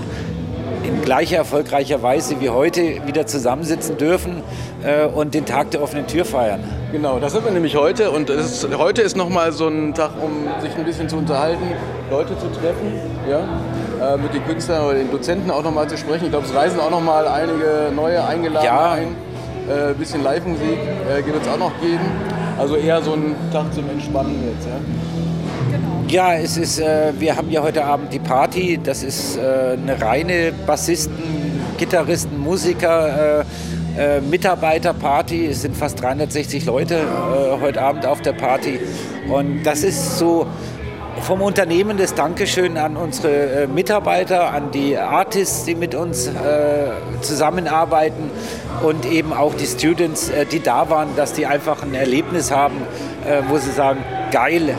in 1.11 1.17
gleicher 1.17 1.39
erfolgreicher 1.39 2.03
Weise 2.03 2.41
wie 2.41 2.51
heute 2.51 3.05
wieder 3.05 3.27
zusammensitzen 3.27 3.97
dürfen 3.97 4.45
äh, 4.85 5.07
und 5.07 5.35
den 5.35 5.45
Tag 5.45 5.73
der 5.73 5.83
offenen 5.83 6.07
Tür 6.07 6.25
feiern. 6.25 6.63
Genau, 6.93 7.19
das 7.19 7.33
sind 7.33 7.45
wir 7.45 7.51
nämlich 7.51 7.75
heute 7.75 8.13
und 8.13 8.31
ist, 8.31 8.69
heute 8.79 9.03
ist 9.03 9.17
nochmal 9.17 9.51
so 9.51 9.67
ein 9.67 9.93
Tag, 9.93 10.13
um 10.23 10.47
sich 10.63 10.73
ein 10.77 10.85
bisschen 10.85 11.09
zu 11.09 11.17
unterhalten, 11.17 11.65
Leute 12.13 12.39
zu 12.39 12.47
treffen, 12.53 12.93
ja, 13.29 14.15
äh, 14.15 14.17
mit 14.19 14.33
den 14.35 14.45
Künstlern 14.47 14.85
oder 14.85 14.95
den 14.95 15.11
Dozenten 15.11 15.51
auch 15.51 15.65
nochmal 15.65 15.89
zu 15.89 15.97
sprechen. 15.97 16.27
Ich 16.27 16.31
glaube, 16.31 16.47
es 16.47 16.55
reisen 16.55 16.79
auch 16.79 16.91
nochmal 16.91 17.27
einige 17.27 17.91
neue 17.93 18.25
eingeladen 18.25 18.65
ja. 18.65 18.93
ein. 18.93 19.09
Ein 19.69 19.91
äh, 19.91 19.95
bisschen 19.95 20.23
Live-Musik 20.23 20.79
äh, 21.09 21.27
wird 21.27 21.43
es 21.43 21.49
auch 21.49 21.59
noch 21.59 21.73
geben. 21.81 22.07
Also 22.57 22.77
eher 22.77 23.03
so 23.03 23.15
ein 23.15 23.35
Tag 23.53 23.75
zum 23.75 23.91
Entspannen 23.91 24.45
jetzt. 24.47 24.67
Ja? 24.67 25.30
Ja, 26.11 26.35
es 26.35 26.57
ist, 26.57 26.81
äh, 26.81 27.13
wir 27.21 27.37
haben 27.37 27.53
ja 27.53 27.63
heute 27.63 27.85
Abend 27.85 28.13
die 28.13 28.19
Party. 28.19 28.81
Das 28.83 29.05
ist 29.05 29.37
äh, 29.37 29.77
eine 29.81 30.03
reine 30.03 30.53
Bassisten, 30.67 31.63
Gitarristen, 31.79 32.37
Musiker, 32.37 33.45
äh, 33.97 34.17
äh 34.17 34.21
Mitarbeiterparty. 34.21 35.47
Es 35.47 35.63
sind 35.63 35.77
fast 35.77 36.03
360 36.03 36.67
Leute 36.67 36.97
äh, 36.97 37.61
heute 37.61 37.81
Abend 37.81 38.07
auf 38.07 38.21
der 38.23 38.33
Party. 38.33 38.81
Und 39.33 39.63
das 39.63 39.85
ist 39.85 40.19
so 40.19 40.49
vom 41.23 41.43
Unternehmen 41.43 41.97
das 41.97 42.13
Dankeschön 42.13 42.77
an 42.77 42.97
unsere 42.97 43.63
äh, 43.63 43.67
Mitarbeiter, 43.69 44.51
an 44.53 44.73
die 44.73 44.99
Artists, 44.99 45.65
die 45.67 45.77
mit 45.77 45.95
uns 45.95 46.29
zusammenarbeiten 47.21 48.33
und 48.83 49.07
eben 49.07 49.33
auch 49.33 49.55
die 49.55 49.67
Students, 49.67 50.33
die 50.51 50.61
da 50.61 50.91
waren, 50.91 51.15
dass 51.15 51.35
die 51.35 51.47
einfach 51.47 51.85
ein 51.85 51.95
Erlebnis 51.95 52.51
haben, 52.51 52.75
wo 53.49 53.59
sie 53.59 53.71
sagen, 53.71 54.03
geil, 54.33 54.75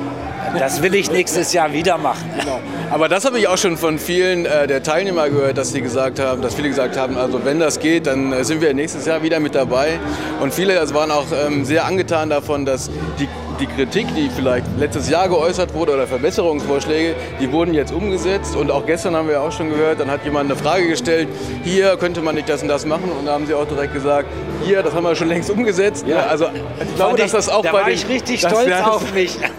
das 0.57 0.81
will 0.81 0.95
ich 0.95 1.11
nächstes 1.11 1.53
Jahr 1.53 1.73
wieder 1.73 1.97
machen. 1.97 2.29
Genau. 2.39 2.59
Aber 2.89 3.07
das 3.07 3.25
habe 3.25 3.39
ich 3.39 3.47
auch 3.47 3.57
schon 3.57 3.77
von 3.77 3.99
vielen 3.99 4.45
äh, 4.45 4.67
der 4.67 4.83
Teilnehmer 4.83 5.29
gehört, 5.29 5.57
dass 5.57 5.71
sie 5.71 5.81
gesagt 5.81 6.19
haben, 6.19 6.41
dass 6.41 6.55
viele 6.55 6.69
gesagt 6.69 6.97
haben, 6.97 7.17
also 7.17 7.43
wenn 7.45 7.59
das 7.59 7.79
geht, 7.79 8.07
dann 8.07 8.33
äh, 8.33 8.43
sind 8.43 8.61
wir 8.61 8.73
nächstes 8.73 9.05
Jahr 9.05 9.23
wieder 9.23 9.39
mit 9.39 9.55
dabei. 9.55 9.99
Und 10.41 10.53
viele 10.53 10.79
also 10.79 10.93
waren 10.93 11.11
auch 11.11 11.25
ähm, 11.47 11.65
sehr 11.65 11.85
angetan 11.85 12.29
davon, 12.29 12.65
dass 12.65 12.89
die 13.19 13.27
die 13.61 13.67
Kritik, 13.67 14.07
die 14.15 14.29
vielleicht 14.29 14.65
letztes 14.77 15.07
Jahr 15.07 15.29
geäußert 15.29 15.73
wurde 15.73 15.93
oder 15.93 16.07
Verbesserungsvorschläge, 16.07 17.15
die 17.39 17.51
wurden 17.51 17.73
jetzt 17.73 17.93
umgesetzt. 17.93 18.55
Und 18.55 18.71
auch 18.71 18.85
gestern 18.85 19.15
haben 19.15 19.27
wir 19.27 19.39
auch 19.41 19.51
schon 19.51 19.69
gehört, 19.69 19.99
dann 19.99 20.09
hat 20.09 20.25
jemand 20.25 20.51
eine 20.51 20.59
Frage 20.59 20.87
gestellt, 20.87 21.29
hier 21.63 21.95
könnte 21.97 22.21
man 22.21 22.35
nicht 22.35 22.49
das 22.49 22.63
und 22.63 22.67
das 22.67 22.85
machen. 22.85 23.11
Und 23.11 23.27
da 23.27 23.33
haben 23.33 23.45
sie 23.45 23.53
auch 23.53 23.67
direkt 23.67 23.93
gesagt, 23.93 24.27
hier, 24.63 24.81
das 24.81 24.93
haben 24.93 25.03
wir 25.03 25.15
schon 25.15 25.27
längst 25.27 25.49
umgesetzt. 25.51 26.05
Ja. 26.07 26.25
Also 26.25 26.47
ich 26.81 26.95
glaube, 26.95 27.17
dass 27.17 27.31
das 27.31 27.49
auch 27.49 27.61
da 27.61 27.71
bei 27.71 27.79
war 27.79 27.85
den, 27.85 27.93
ich 27.93 28.07
richtig 28.09 28.39
stolz 28.47 28.69
das, 28.69 28.87
auf 28.87 29.13
mich. 29.13 29.37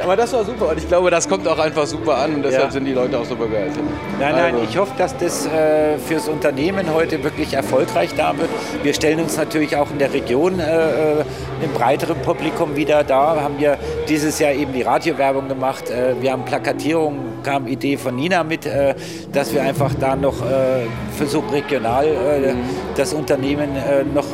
Aber 0.00 0.16
das 0.16 0.32
war 0.32 0.44
super 0.44 0.68
und 0.68 0.78
ich 0.78 0.86
glaube, 0.86 1.10
das 1.10 1.28
kommt 1.28 1.46
auch 1.48 1.58
einfach 1.58 1.84
super 1.84 2.18
an 2.18 2.36
und 2.36 2.42
deshalb 2.44 2.66
ja. 2.66 2.70
sind 2.70 2.84
die 2.84 2.92
Leute 2.92 3.18
auch 3.18 3.24
so 3.24 3.34
begeistert. 3.34 3.82
Nein, 4.20 4.32
nein, 4.32 4.54
also. 4.54 4.66
ich 4.68 4.78
hoffe, 4.78 4.92
dass 4.96 5.16
das 5.16 5.46
äh, 5.46 5.98
fürs 5.98 6.28
Unternehmen 6.28 6.94
heute 6.94 7.22
wirklich 7.24 7.54
erfolgreich 7.54 8.10
da 8.16 8.36
wird. 8.38 8.48
Wir 8.84 8.94
stellen 8.94 9.20
uns 9.20 9.36
natürlich 9.36 9.76
auch 9.76 9.90
in 9.90 9.98
der 9.98 10.12
Region 10.12 10.60
äh, 10.60 11.20
äh 11.20 11.24
im 11.62 11.72
breiteren 11.72 12.16
Publikum 12.22 12.76
wieder 12.76 13.04
da. 13.04 13.34
Wir 13.34 13.42
haben 13.42 13.58
ja 13.58 13.76
dieses 14.08 14.38
Jahr 14.38 14.52
eben 14.52 14.72
die 14.72 14.82
Radiowerbung 14.82 15.48
gemacht. 15.48 15.90
Äh, 15.90 16.14
wir 16.20 16.32
haben 16.32 16.44
Plakatierung, 16.44 17.42
kam 17.42 17.66
Idee 17.66 17.96
von 17.96 18.16
Nina 18.16 18.44
mit, 18.44 18.66
äh, 18.66 18.94
dass 19.32 19.52
wir 19.52 19.62
einfach 19.62 19.92
da 19.94 20.16
noch 20.16 20.40
äh, 20.42 20.86
versuchen, 21.16 21.50
regional 21.50 22.06
mhm. 22.06 22.58
das 22.96 23.12
Unternehmen 23.12 23.70
noch 24.14 24.26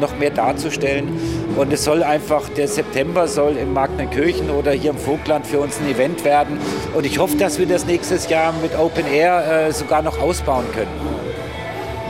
noch 0.00 0.18
mehr 0.18 0.30
darzustellen. 0.30 1.08
Und 1.56 1.72
es 1.72 1.84
soll 1.84 2.02
einfach, 2.02 2.48
der 2.50 2.68
September 2.68 3.28
soll 3.28 3.56
im 3.56 3.72
Magnenkirchen 3.72 4.50
oder 4.50 4.72
hier 4.72 4.90
im 4.90 4.98
Vogtland 4.98 5.46
für 5.46 5.60
uns 5.60 5.78
ein 5.78 5.88
Event 5.88 6.24
werden. 6.24 6.58
Und 6.94 7.06
ich 7.06 7.18
hoffe, 7.18 7.36
dass 7.36 7.58
wir 7.58 7.66
das 7.66 7.86
nächstes 7.86 8.28
Jahr 8.28 8.52
mit 8.60 8.76
Open 8.78 9.06
Air 9.06 9.68
äh, 9.68 9.72
sogar 9.72 10.02
noch 10.02 10.20
ausbauen 10.20 10.64
können. 10.74 10.90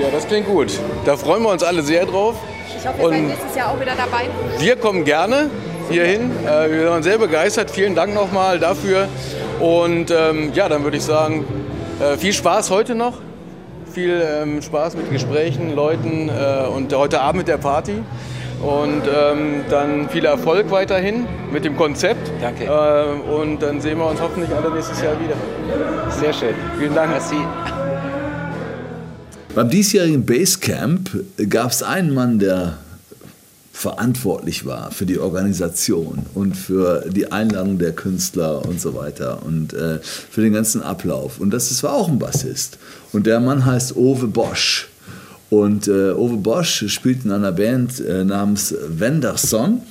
Ja, 0.01 0.09
das 0.11 0.27
klingt 0.27 0.47
gut. 0.47 0.73
Da 1.05 1.17
freuen 1.17 1.43
wir 1.43 1.51
uns 1.51 1.63
alle 1.63 1.83
sehr 1.83 2.07
drauf. 2.07 2.35
Ich 2.83 2.89
hoffe, 2.89 3.01
ihr 3.01 3.09
seid 3.09 3.23
nächstes 3.23 3.57
Jahr 3.57 3.71
auch 3.71 3.81
wieder 3.81 3.95
dabei. 3.95 4.29
Wir 4.59 4.77
kommen 4.77 5.05
gerne 5.05 5.51
hierhin. 5.89 6.31
Äh, 6.45 6.71
wir 6.71 6.91
waren 6.91 7.03
sehr 7.03 7.19
begeistert. 7.19 7.71
Vielen 7.71 7.95
Dank 7.95 8.13
nochmal 8.13 8.59
dafür. 8.59 9.09
Und 9.61 10.11
ähm, 10.11 10.53
ja, 10.53 10.69
dann 10.69 10.83
würde 10.83 10.97
ich 10.97 11.05
sagen, 11.05 11.45
äh, 12.01 12.17
viel 12.17 12.33
Spaß 12.33 12.71
heute 12.71 12.97
noch 12.97 13.15
viel 13.93 14.23
ähm, 14.27 14.63
Spaß 14.63 14.97
mit 14.97 15.11
Gesprächen, 15.11 15.75
Leuten 15.75 16.29
äh, 16.29 16.67
und 16.67 16.93
heute 16.95 17.21
Abend 17.21 17.39
mit 17.39 17.49
der 17.49 17.59
Party. 17.59 18.03
Und 18.63 19.03
ähm, 19.13 19.65
dann 19.71 20.09
viel 20.09 20.25
Erfolg 20.25 20.71
weiterhin 20.71 21.27
mit 21.53 21.65
dem 21.65 21.77
Konzept. 21.77 22.31
Danke. 22.41 22.65
Äh, 22.65 23.31
und 23.31 23.61
dann 23.61 23.81
sehen 23.81 23.99
wir 23.99 24.07
uns 24.07 24.21
hoffentlich 24.21 24.55
alle 24.55 24.71
nächstes 24.71 25.03
Jahr 25.03 25.15
wieder. 25.21 25.35
Sehr 26.11 26.33
schön. 26.33 26.55
Vielen 26.79 26.95
Dank. 26.95 27.11
Merci. 27.11 27.37
Beim 29.55 29.69
diesjährigen 29.69 30.25
Basecamp 30.25 31.11
gab 31.51 31.73
es 31.73 31.83
einen 31.83 32.15
Mann, 32.15 32.39
der 32.39 32.79
verantwortlich 33.71 34.65
war 34.65 34.91
für 34.93 35.05
die 35.05 35.19
Organisation 35.19 36.25
und 36.35 36.57
für 36.57 37.05
die 37.11 37.31
Einladung 37.33 37.79
der 37.79 37.93
Künstler 37.93 38.65
und 38.65 38.81
so 38.81 38.95
weiter 38.95 39.43
und 39.45 39.75
äh, 39.75 39.99
für 40.01 40.41
den 40.41 40.55
ganzen 40.55 40.83
Ablauf. 40.83 41.39
Und 41.39 41.51
das, 41.51 41.69
das 41.69 41.83
war 41.83 41.93
auch 41.93 42.09
ein 42.09 42.19
Bassist. 42.19 42.79
Und 43.13 43.27
der 43.27 43.41
Mann 43.41 43.67
heißt 43.67 43.95
Ove 43.95 44.27
Bosch. 44.29 44.89
Und 45.51 45.87
äh, 45.87 46.13
Ove 46.13 46.39
Bosch 46.39 46.85
spielt 46.89 47.27
in 47.27 47.33
einer 47.33 47.53
Band 47.53 48.01
äh, 48.01 48.25
namens 48.25 48.75
Wenderson. 48.89 49.83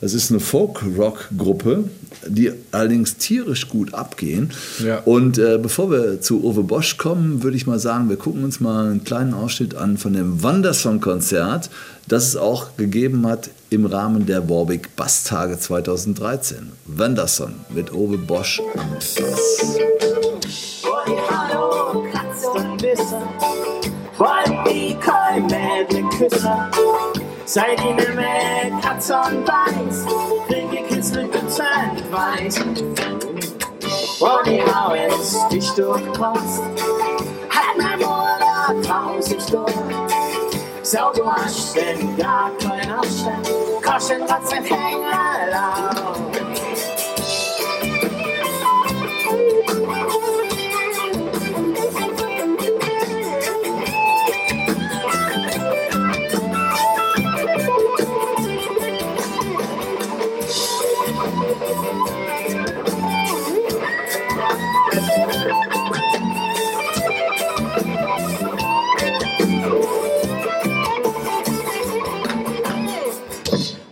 Das 0.00 0.14
ist 0.14 0.30
eine 0.30 0.40
Folk-Rock-Gruppe, 0.40 1.84
die 2.26 2.52
allerdings 2.72 3.16
tierisch 3.16 3.68
gut 3.68 3.94
abgehen. 3.94 4.52
Ja. 4.84 4.98
Und 5.00 5.38
äh, 5.38 5.58
bevor 5.62 5.90
wir 5.90 6.20
zu 6.20 6.42
Uwe 6.42 6.62
Bosch 6.62 6.96
kommen, 6.96 7.42
würde 7.42 7.56
ich 7.56 7.66
mal 7.66 7.78
sagen, 7.78 8.08
wir 8.08 8.16
gucken 8.16 8.44
uns 8.44 8.60
mal 8.60 8.90
einen 8.90 9.04
kleinen 9.04 9.34
Ausschnitt 9.34 9.74
an 9.74 9.96
von 9.96 10.12
dem 10.12 10.42
Wandersong-Konzert, 10.42 11.70
das 12.08 12.28
es 12.28 12.36
auch 12.36 12.76
gegeben 12.76 13.26
hat 13.26 13.50
im 13.70 13.86
Rahmen 13.86 14.26
der 14.26 14.48
Warwick 14.48 14.96
Basstage 14.96 15.58
2013. 15.58 16.72
Wanderson 16.86 17.54
mit 17.74 17.92
Uwe 17.92 18.18
Bosch 18.18 18.60
am 18.76 18.90
Bass. 18.92 19.78
Och 22.42 22.82
vissa 22.82 23.20
Var 24.18 24.64
vi 24.66 24.96
kaj 25.00 25.40
med 27.50 27.56
en 27.56 27.70
kyssa 27.70 27.70
Sei 27.70 27.76
dine 27.76 28.14
med 28.14 28.82
katzen 28.82 29.46
weiß. 29.46 30.06
Kriege 30.48 30.88
Kitzel 30.88 31.28
bezahlt 31.28 32.12
weiß 32.12 32.58
Hvor 34.18 34.42
de 34.44 34.60
har 34.60 34.94
en 34.94 35.12
stich 35.22 35.70
durchpasst 35.76 36.62
Hat 37.50 37.76
mein 37.76 37.98
Mutter 37.98 38.82
tausend 38.82 39.42
Stunden 39.42 39.94
So 40.82 40.98
du 41.14 41.24
hast 41.24 41.76
denn 41.76 42.16
gar 42.16 42.50
kein 42.60 42.90
Abstand 42.90 43.48
Koschen, 43.82 44.22
Ratzen, 44.22 44.64
Hänger, 44.64 46.29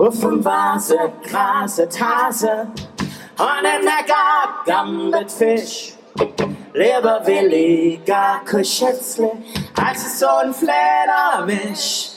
lau 0.08 0.14
Uffen 0.14 0.44
Vase, 0.44 0.96
Grase, 1.22 1.88
Tase. 1.88 2.68
Und 3.38 3.62
der 3.62 4.04
Gab 4.06 4.64
gambet 4.66 5.30
Fisch. 5.30 5.94
Lieber 6.74 7.22
williger 7.24 8.40
Kuschätzle 8.48 9.32
Als 9.76 10.06
es 10.06 10.20
so 10.20 10.26
ein 10.26 10.52
Flederwisch 10.52 12.10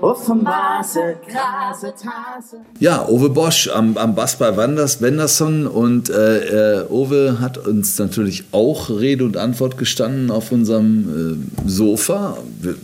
Uffen 0.00 0.44
Vase, 0.44 1.16
Grase, 1.28 1.92
Tase. 1.92 2.58
Ja, 2.78 3.06
Uwe 3.08 3.28
Bosch 3.28 3.68
am, 3.68 3.96
am 3.96 4.14
Bass 4.14 4.36
bei 4.36 4.56
Wanders, 4.56 5.02
Wenderson 5.02 5.66
und 5.66 6.08
äh, 6.10 6.80
äh, 6.80 6.86
Uwe 6.88 7.38
hat 7.40 7.58
uns 7.58 7.98
natürlich 7.98 8.44
auch 8.52 8.88
Rede 8.88 9.24
und 9.24 9.36
Antwort 9.36 9.76
gestanden 9.76 10.30
auf 10.30 10.52
unserem 10.52 11.42
äh, 11.66 11.68
Sofa. 11.68 12.38
Wir, 12.60 12.76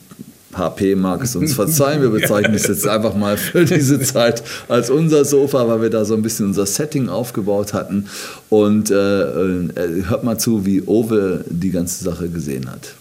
HP 0.57 0.95
mag 0.95 1.23
es 1.23 1.37
uns 1.37 1.55
verzeihen, 1.55 2.03
wir 2.03 2.11
bezeichnen 2.11 2.55
es 2.55 2.67
jetzt 2.67 2.87
einfach 2.87 3.15
mal 3.15 3.37
für 3.37 3.65
diese 3.65 4.01
Zeit 4.01 4.43
als 4.69 4.91
unser 4.91 5.25
Sofa, 5.25 5.69
weil 5.69 5.83
wir 5.83 5.91
da 5.91 6.05
so 6.05 6.15
ein 6.15 6.23
bisschen 6.23 6.47
unser 6.47 6.67
Setting 6.67 7.09
aufgebaut 7.09 7.73
hatten. 7.73 8.09
Und 8.49 8.91
äh, 8.91 8.95
äh, 8.95 10.05
hört 10.09 10.25
mal 10.25 10.39
zu, 10.39 10.65
wie 10.67 10.83
Uwe 10.83 11.45
die 11.49 11.71
ganze 11.71 12.05
Sache 12.05 12.29
gesehen 12.29 12.71
hat. 12.71 12.95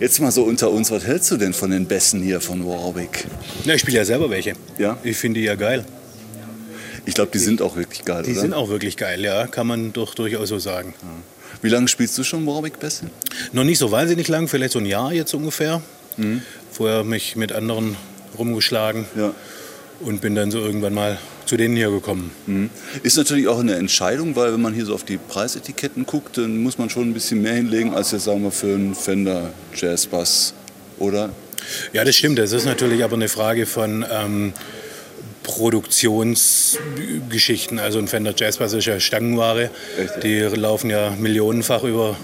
Jetzt 0.00 0.20
mal 0.20 0.30
so 0.30 0.44
unter 0.44 0.70
uns, 0.70 0.90
was 0.92 1.04
hältst 1.04 1.30
du 1.32 1.36
denn 1.36 1.52
von 1.52 1.70
den 1.70 1.86
Bässen 1.86 2.22
hier 2.22 2.40
von 2.40 2.64
Warwick? 2.64 3.26
Ja, 3.64 3.74
ich 3.74 3.80
spiele 3.80 3.98
ja 3.98 4.04
selber 4.04 4.30
welche. 4.30 4.52
Ja? 4.78 4.96
Ich 5.02 5.16
finde 5.16 5.40
die 5.40 5.46
ja 5.46 5.56
geil. 5.56 5.84
Ich 7.04 7.14
glaube, 7.14 7.30
die 7.32 7.38
sind 7.38 7.62
auch 7.62 7.74
wirklich 7.74 8.04
geil, 8.04 8.22
Die 8.22 8.32
oder? 8.32 8.40
sind 8.42 8.54
auch 8.54 8.68
wirklich 8.68 8.96
geil, 8.96 9.20
ja, 9.22 9.46
kann 9.46 9.66
man 9.66 9.92
doch 9.92 10.14
durchaus 10.14 10.50
so 10.50 10.58
sagen. 10.58 10.94
Wie 11.62 11.68
lange 11.68 11.88
spielst 11.88 12.16
du 12.18 12.22
schon 12.24 12.46
Warwick-Bässe? 12.46 13.06
Noch 13.52 13.64
nicht 13.64 13.78
so 13.78 13.90
wahnsinnig 13.90 14.28
lang, 14.28 14.48
vielleicht 14.48 14.72
so 14.72 14.78
ein 14.78 14.86
Jahr 14.86 15.12
jetzt 15.12 15.34
ungefähr. 15.34 15.82
Vorher 16.72 17.04
mich 17.04 17.36
mit 17.36 17.52
anderen 17.52 17.96
rumgeschlagen 18.36 19.06
Ja. 19.16 19.32
und 20.00 20.20
bin 20.20 20.34
dann 20.34 20.50
so 20.50 20.58
irgendwann 20.58 20.94
mal 20.94 21.18
zu 21.46 21.56
denen 21.56 21.76
hier 21.76 21.90
gekommen. 21.90 22.30
Mhm. 22.46 22.70
Ist 23.02 23.16
natürlich 23.16 23.48
auch 23.48 23.58
eine 23.60 23.76
Entscheidung, 23.76 24.36
weil 24.36 24.52
wenn 24.52 24.60
man 24.60 24.74
hier 24.74 24.84
so 24.84 24.94
auf 24.94 25.04
die 25.04 25.16
Preisetiketten 25.16 26.06
guckt, 26.06 26.36
dann 26.38 26.58
muss 26.62 26.76
man 26.76 26.90
schon 26.90 27.08
ein 27.08 27.14
bisschen 27.14 27.40
mehr 27.40 27.54
hinlegen, 27.54 27.94
als 27.94 28.10
jetzt 28.10 28.24
sagen 28.24 28.42
wir 28.42 28.50
für 28.50 28.74
einen 28.74 28.94
Fender 28.94 29.52
Jazz 29.74 30.06
Bass, 30.06 30.54
oder? 30.98 31.30
Ja, 31.92 32.04
das 32.04 32.16
stimmt. 32.16 32.38
Das 32.38 32.52
ist 32.52 32.66
natürlich 32.66 33.02
aber 33.04 33.14
eine 33.16 33.28
Frage 33.28 33.64
von 33.66 34.04
ähm, 34.10 34.52
Produktionsgeschichten. 35.48 37.80
Also 37.80 37.98
ein 37.98 38.06
Fender 38.06 38.32
Jazz 38.36 38.58
Bass 38.58 38.74
ist 38.74 38.84
ja 38.84 39.00
Stangenware. 39.00 39.70
Richtig. 39.98 40.22
Die 40.22 40.38
laufen 40.40 40.90
ja 40.90 41.10
millionenfach 41.18 41.82
über 41.82 42.14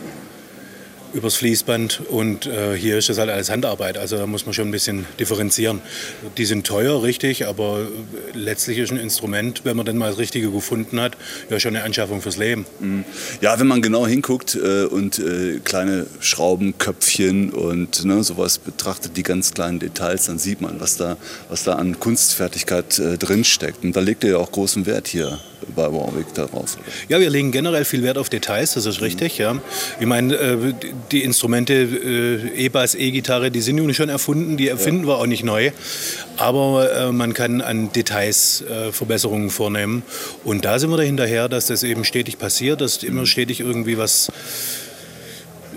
übers 1.14 1.36
Fließband 1.36 2.02
und 2.10 2.46
äh, 2.46 2.76
hier 2.76 2.98
ist 2.98 3.08
das 3.08 3.18
halt 3.18 3.30
alles 3.30 3.50
Handarbeit, 3.50 3.96
also 3.96 4.16
da 4.16 4.26
muss 4.26 4.46
man 4.46 4.52
schon 4.52 4.68
ein 4.68 4.72
bisschen 4.72 5.06
differenzieren. 5.18 5.80
Die 6.36 6.44
sind 6.44 6.66
teuer, 6.66 7.02
richtig, 7.02 7.46
aber 7.46 7.80
äh, 7.80 8.36
letztlich 8.36 8.78
ist 8.78 8.90
ein 8.90 8.98
Instrument, 8.98 9.62
wenn 9.64 9.76
man 9.76 9.86
dann 9.86 9.96
mal 9.96 10.10
das 10.10 10.18
Richtige 10.18 10.50
gefunden 10.50 11.00
hat, 11.00 11.16
ja 11.50 11.60
schon 11.60 11.76
eine 11.76 11.84
Anschaffung 11.84 12.20
fürs 12.20 12.36
Leben. 12.36 12.66
Ja, 13.40 13.58
wenn 13.58 13.66
man 13.66 13.80
genau 13.80 14.06
hinguckt 14.06 14.56
äh, 14.56 14.84
und 14.84 15.18
äh, 15.18 15.60
kleine 15.62 16.06
Schraubenköpfchen 16.20 17.50
und 17.50 18.04
ne, 18.04 18.22
sowas 18.24 18.58
betrachtet, 18.58 19.16
die 19.16 19.22
ganz 19.22 19.54
kleinen 19.54 19.78
Details, 19.78 20.26
dann 20.26 20.38
sieht 20.38 20.60
man, 20.60 20.80
was 20.80 20.96
da, 20.96 21.16
was 21.48 21.64
da 21.64 21.74
an 21.74 22.00
Kunstfertigkeit 22.00 22.98
äh, 22.98 23.18
drinsteckt. 23.18 23.84
Und 23.84 23.94
da 23.94 24.00
legt 24.00 24.24
ihr 24.24 24.30
ja 24.30 24.36
auch 24.38 24.50
großen 24.50 24.86
Wert 24.86 25.08
hier 25.08 25.38
bei 25.74 25.84
Warwick 25.92 26.32
darauf. 26.34 26.76
Ja, 27.08 27.20
wir 27.20 27.30
legen 27.30 27.52
generell 27.52 27.84
viel 27.84 28.02
Wert 28.02 28.18
auf 28.18 28.28
Details, 28.28 28.74
das 28.74 28.86
ist 28.86 29.00
richtig. 29.00 29.38
Ja. 29.38 29.56
Ich 30.00 30.06
meine, 30.06 30.34
äh, 30.34 30.74
die 31.10 31.22
Instrumente, 31.22 31.74
äh, 31.74 32.64
E-Bass, 32.64 32.94
E-Gitarre, 32.94 33.50
die 33.50 33.60
sind 33.60 33.76
nun 33.76 33.92
schon 33.94 34.08
erfunden, 34.08 34.56
die 34.56 34.68
erfinden 34.68 35.06
wir 35.06 35.18
auch 35.18 35.26
nicht 35.26 35.44
neu. 35.44 35.70
Aber 36.36 36.92
äh, 36.92 37.12
man 37.12 37.34
kann 37.34 37.60
an 37.60 37.92
Details 37.92 38.64
Verbesserungen 38.92 39.50
vornehmen. 39.50 40.02
Und 40.44 40.64
da 40.64 40.78
sind 40.78 40.90
wir 40.90 40.96
dahinterher, 40.96 41.48
dass 41.48 41.66
das 41.66 41.82
eben 41.82 42.04
stetig 42.04 42.38
passiert, 42.38 42.80
dass 42.80 43.02
immer 43.02 43.26
stetig 43.26 43.60
irgendwie 43.60 43.98
was 43.98 44.30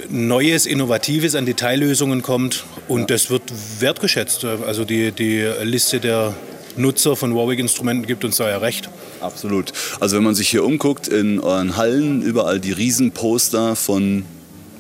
Neues, 0.10 0.66
Innovatives 0.66 1.36
an 1.36 1.46
Detaillösungen 1.46 2.22
kommt. 2.22 2.66
Und 2.88 3.10
das 3.10 3.30
wird 3.30 3.44
wertgeschätzt. 3.80 4.46
Also 4.46 4.86
die, 4.86 5.12
die 5.12 5.50
Liste 5.64 6.00
der 6.00 6.34
Nutzer 6.78 7.16
von 7.16 7.36
Warwick-Instrumenten 7.36 8.06
gibt 8.06 8.24
uns 8.24 8.38
da 8.38 8.50
ja 8.50 8.58
recht. 8.58 8.90
Absolut. 9.20 9.74
Also 10.00 10.18
wenn 10.18 10.24
man 10.24 10.36
sich 10.36 10.50
hier 10.50 10.64
umguckt 10.64 11.08
in 11.08 11.40
euren 11.40 11.78
Hallen, 11.78 12.22
überall 12.22 12.60
die 12.60 12.72
Riesenposter 12.72 13.76
von 13.76 14.26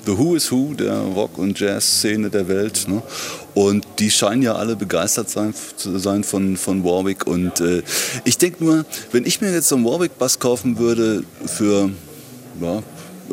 The 0.05 0.17
Who 0.17 0.35
is 0.35 0.51
Who, 0.51 0.73
der 0.73 0.99
Rock- 0.99 1.37
und 1.37 1.59
Jazz-Szene 1.59 2.29
der 2.29 2.47
Welt. 2.47 2.85
Ne? 2.87 3.01
Und 3.53 3.85
die 3.99 4.09
scheinen 4.09 4.41
ja 4.41 4.55
alle 4.55 4.77
begeistert 4.77 5.29
sein, 5.29 5.53
zu 5.75 5.97
sein 5.99 6.23
von, 6.23 6.55
von 6.55 6.85
Warwick. 6.85 7.27
Und 7.27 7.59
äh, 7.59 7.83
ich 8.23 8.37
denke 8.37 8.63
nur, 8.63 8.85
wenn 9.11 9.25
ich 9.25 9.41
mir 9.41 9.51
jetzt 9.51 9.67
so 9.67 9.75
einen 9.75 9.83
Warwick-Bass 9.83 10.39
kaufen 10.39 10.77
würde 10.77 11.23
für 11.45 11.89
ja, 12.61 12.83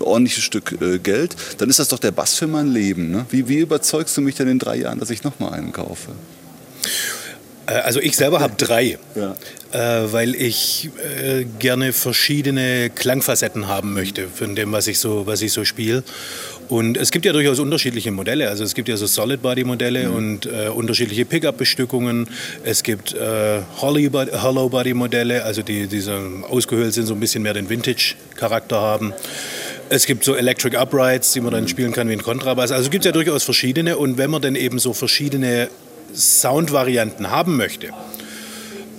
ordentliches 0.01 0.43
Stück 0.43 0.77
äh, 0.81 0.99
Geld, 0.99 1.37
dann 1.59 1.71
ist 1.71 1.79
das 1.79 1.89
doch 1.89 2.01
der 2.01 2.11
Bass 2.11 2.35
für 2.35 2.49
mein 2.49 2.73
Leben. 2.73 3.13
Ne? 3.13 3.25
Wie, 3.31 3.49
wie 3.49 3.59
überzeugst 3.59 4.17
du 4.17 4.21
mich 4.21 4.35
denn 4.35 4.49
in 4.49 4.59
drei 4.59 4.77
Jahren, 4.77 4.99
dass 4.99 5.11
ich 5.11 5.23
nochmal 5.23 5.53
einen 5.53 5.73
kaufe? 5.73 6.11
Äh, 7.67 7.73
Also 7.75 8.01
ich 8.01 8.17
selber 8.17 8.41
habe 8.41 8.55
drei, 8.57 8.99
Ja. 9.15 9.35
äh, 9.73 10.13
weil 10.13 10.35
ich 10.35 10.91
äh, 11.21 11.45
gerne 11.59 11.93
verschiedene 11.93 12.91
Klangfacetten 12.91 13.69
haben 13.69 13.95
möchte 13.95 14.29
von 14.29 14.55
dem, 14.55 14.73
was 14.73 14.87
ich 14.87 14.99
so, 14.99 15.27
was 15.27 15.43
ich 15.43 15.53
so 15.53 15.65
spiele. 15.65 16.03
Und 16.69 16.97
es 16.97 17.11
gibt 17.11 17.27
ja 17.27 17.33
durchaus 17.33 17.59
unterschiedliche 17.59 18.11
Modelle. 18.11 18.49
Also 18.49 18.65
es 18.65 18.75
gibt 18.75 18.89
ja 18.89 18.97
so 18.97 19.07
Solid 19.07 19.43
Body 19.43 19.65
Modelle 19.65 20.11
und 20.11 20.47
äh, 20.47 20.69
unterschiedliche 20.69 21.27
Pickup-Bestückungen. 21.27 22.27
Es 22.65 22.83
gibt 22.83 23.13
äh, 23.13 23.61
Hollow 23.83 24.69
Body 24.71 24.95
Modelle, 24.95 25.45
also 25.45 25.63
die, 25.63 25.87
die 25.87 26.01
so 26.01 26.13
ausgehöhlt 26.49 26.95
sind, 26.95 27.07
so 27.07 27.13
ein 27.15 27.21
bisschen 27.21 27.43
mehr 27.43 27.53
den 27.53 27.69
Vintage-Charakter 27.69 28.81
haben. 28.81 29.13
Es 29.91 30.07
gibt 30.07 30.25
so 30.25 30.35
Electric 30.35 30.75
Uprights, 30.77 31.33
die 31.35 31.43
man 31.43 31.53
dann 31.53 31.69
spielen 31.69 31.93
kann 31.93 32.09
wie 32.09 32.15
ein 32.15 32.23
Kontrabass. 32.23 32.73
Also 32.73 32.85
es 32.85 32.91
gibt 32.91 33.05
ja 33.05 33.13
durchaus 33.13 33.43
verschiedene. 33.45 33.99
Und 33.99 34.17
wenn 34.17 34.31
man 34.31 34.41
dann 34.41 34.55
eben 34.55 34.79
so 34.79 34.95
verschiedene 34.95 35.69
Soundvarianten 36.15 37.31
haben 37.31 37.57
möchte, 37.57 37.91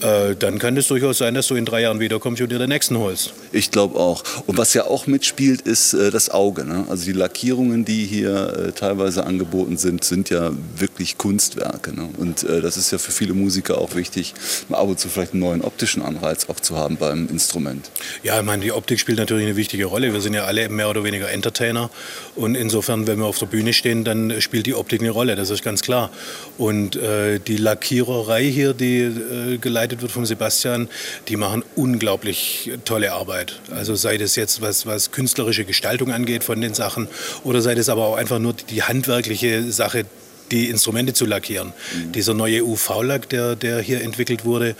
äh, 0.05 0.35
dann 0.35 0.59
kann 0.59 0.77
es 0.77 0.87
durchaus 0.87 1.17
sein, 1.17 1.33
dass 1.33 1.47
du 1.47 1.55
in 1.55 1.65
drei 1.65 1.81
Jahren 1.81 1.99
wiederkommst 1.99 2.41
und 2.41 2.51
dir 2.51 2.59
den 2.59 2.69
nächsten 2.69 2.97
holst. 2.97 3.33
Ich 3.51 3.71
glaube 3.71 3.99
auch. 3.99 4.23
Und 4.45 4.57
was 4.57 4.73
ja 4.73 4.85
auch 4.85 5.07
mitspielt, 5.07 5.61
ist 5.61 5.93
äh, 5.93 6.11
das 6.11 6.29
Auge. 6.29 6.65
Ne? 6.65 6.85
Also 6.89 7.05
die 7.05 7.13
Lackierungen, 7.13 7.85
die 7.85 8.05
hier 8.05 8.67
äh, 8.67 8.71
teilweise 8.71 9.25
angeboten 9.25 9.77
sind, 9.77 10.03
sind 10.03 10.29
ja 10.29 10.51
wirklich 10.77 11.17
Kunstwerke. 11.17 11.95
Ne? 11.95 12.09
Und 12.17 12.43
äh, 12.43 12.61
das 12.61 12.77
ist 12.77 12.91
ja 12.91 12.97
für 12.97 13.11
viele 13.11 13.33
Musiker 13.33 13.79
auch 13.79 13.95
wichtig, 13.95 14.33
mal 14.69 14.77
ab 14.77 14.89
und 14.89 14.99
zu 14.99 15.09
vielleicht 15.09 15.33
einen 15.33 15.41
neuen 15.41 15.61
optischen 15.61 16.03
Anreiz 16.03 16.47
auch 16.49 16.59
zu 16.59 16.77
haben 16.77 16.97
beim 16.97 17.27
Instrument. 17.27 17.89
Ja, 18.23 18.39
ich 18.39 18.45
meine, 18.45 18.63
die 18.63 18.71
Optik 18.71 18.99
spielt 18.99 19.17
natürlich 19.17 19.45
eine 19.45 19.55
wichtige 19.55 19.85
Rolle. 19.85 20.13
Wir 20.13 20.21
sind 20.21 20.33
ja 20.33 20.45
alle 20.45 20.69
mehr 20.69 20.89
oder 20.89 21.03
weniger 21.03 21.31
Entertainer. 21.31 21.89
Und 22.35 22.55
insofern, 22.55 23.07
wenn 23.07 23.19
wir 23.19 23.25
auf 23.25 23.39
der 23.39 23.47
Bühne 23.47 23.73
stehen, 23.73 24.03
dann 24.03 24.39
spielt 24.41 24.67
die 24.67 24.75
Optik 24.75 25.01
eine 25.01 25.09
Rolle, 25.09 25.35
das 25.35 25.49
ist 25.49 25.63
ganz 25.63 25.81
klar. 25.81 26.11
Und 26.57 26.95
äh, 26.95 27.39
die 27.39 27.57
Lackiererei 27.57 28.43
hier, 28.43 28.73
die 28.73 28.99
äh, 28.99 29.57
geleitet 29.95 30.01
wird 30.01 30.11
von 30.11 30.25
Sebastian, 30.25 30.87
die 31.27 31.37
machen 31.37 31.63
unglaublich 31.75 32.71
tolle 32.85 33.13
Arbeit. 33.13 33.59
Also 33.71 33.95
sei 33.95 34.17
das 34.17 34.35
jetzt, 34.35 34.61
was, 34.61 34.85
was 34.85 35.11
künstlerische 35.11 35.65
Gestaltung 35.65 36.11
angeht 36.11 36.43
von 36.43 36.61
den 36.61 36.73
Sachen 36.73 37.07
oder 37.43 37.61
sei 37.61 37.75
das 37.75 37.89
aber 37.89 38.05
auch 38.05 38.15
einfach 38.15 38.39
nur 38.39 38.53
die 38.53 38.83
handwerkliche 38.83 39.71
Sache, 39.71 40.05
die 40.51 40.69
Instrumente 40.69 41.13
zu 41.13 41.25
lackieren. 41.25 41.73
Mhm. 41.93 42.11
Dieser 42.11 42.33
neue 42.33 42.63
UV-Lack, 42.63 43.29
der, 43.29 43.55
der 43.55 43.81
hier 43.81 44.01
entwickelt 44.01 44.45
wurde, 44.45 44.75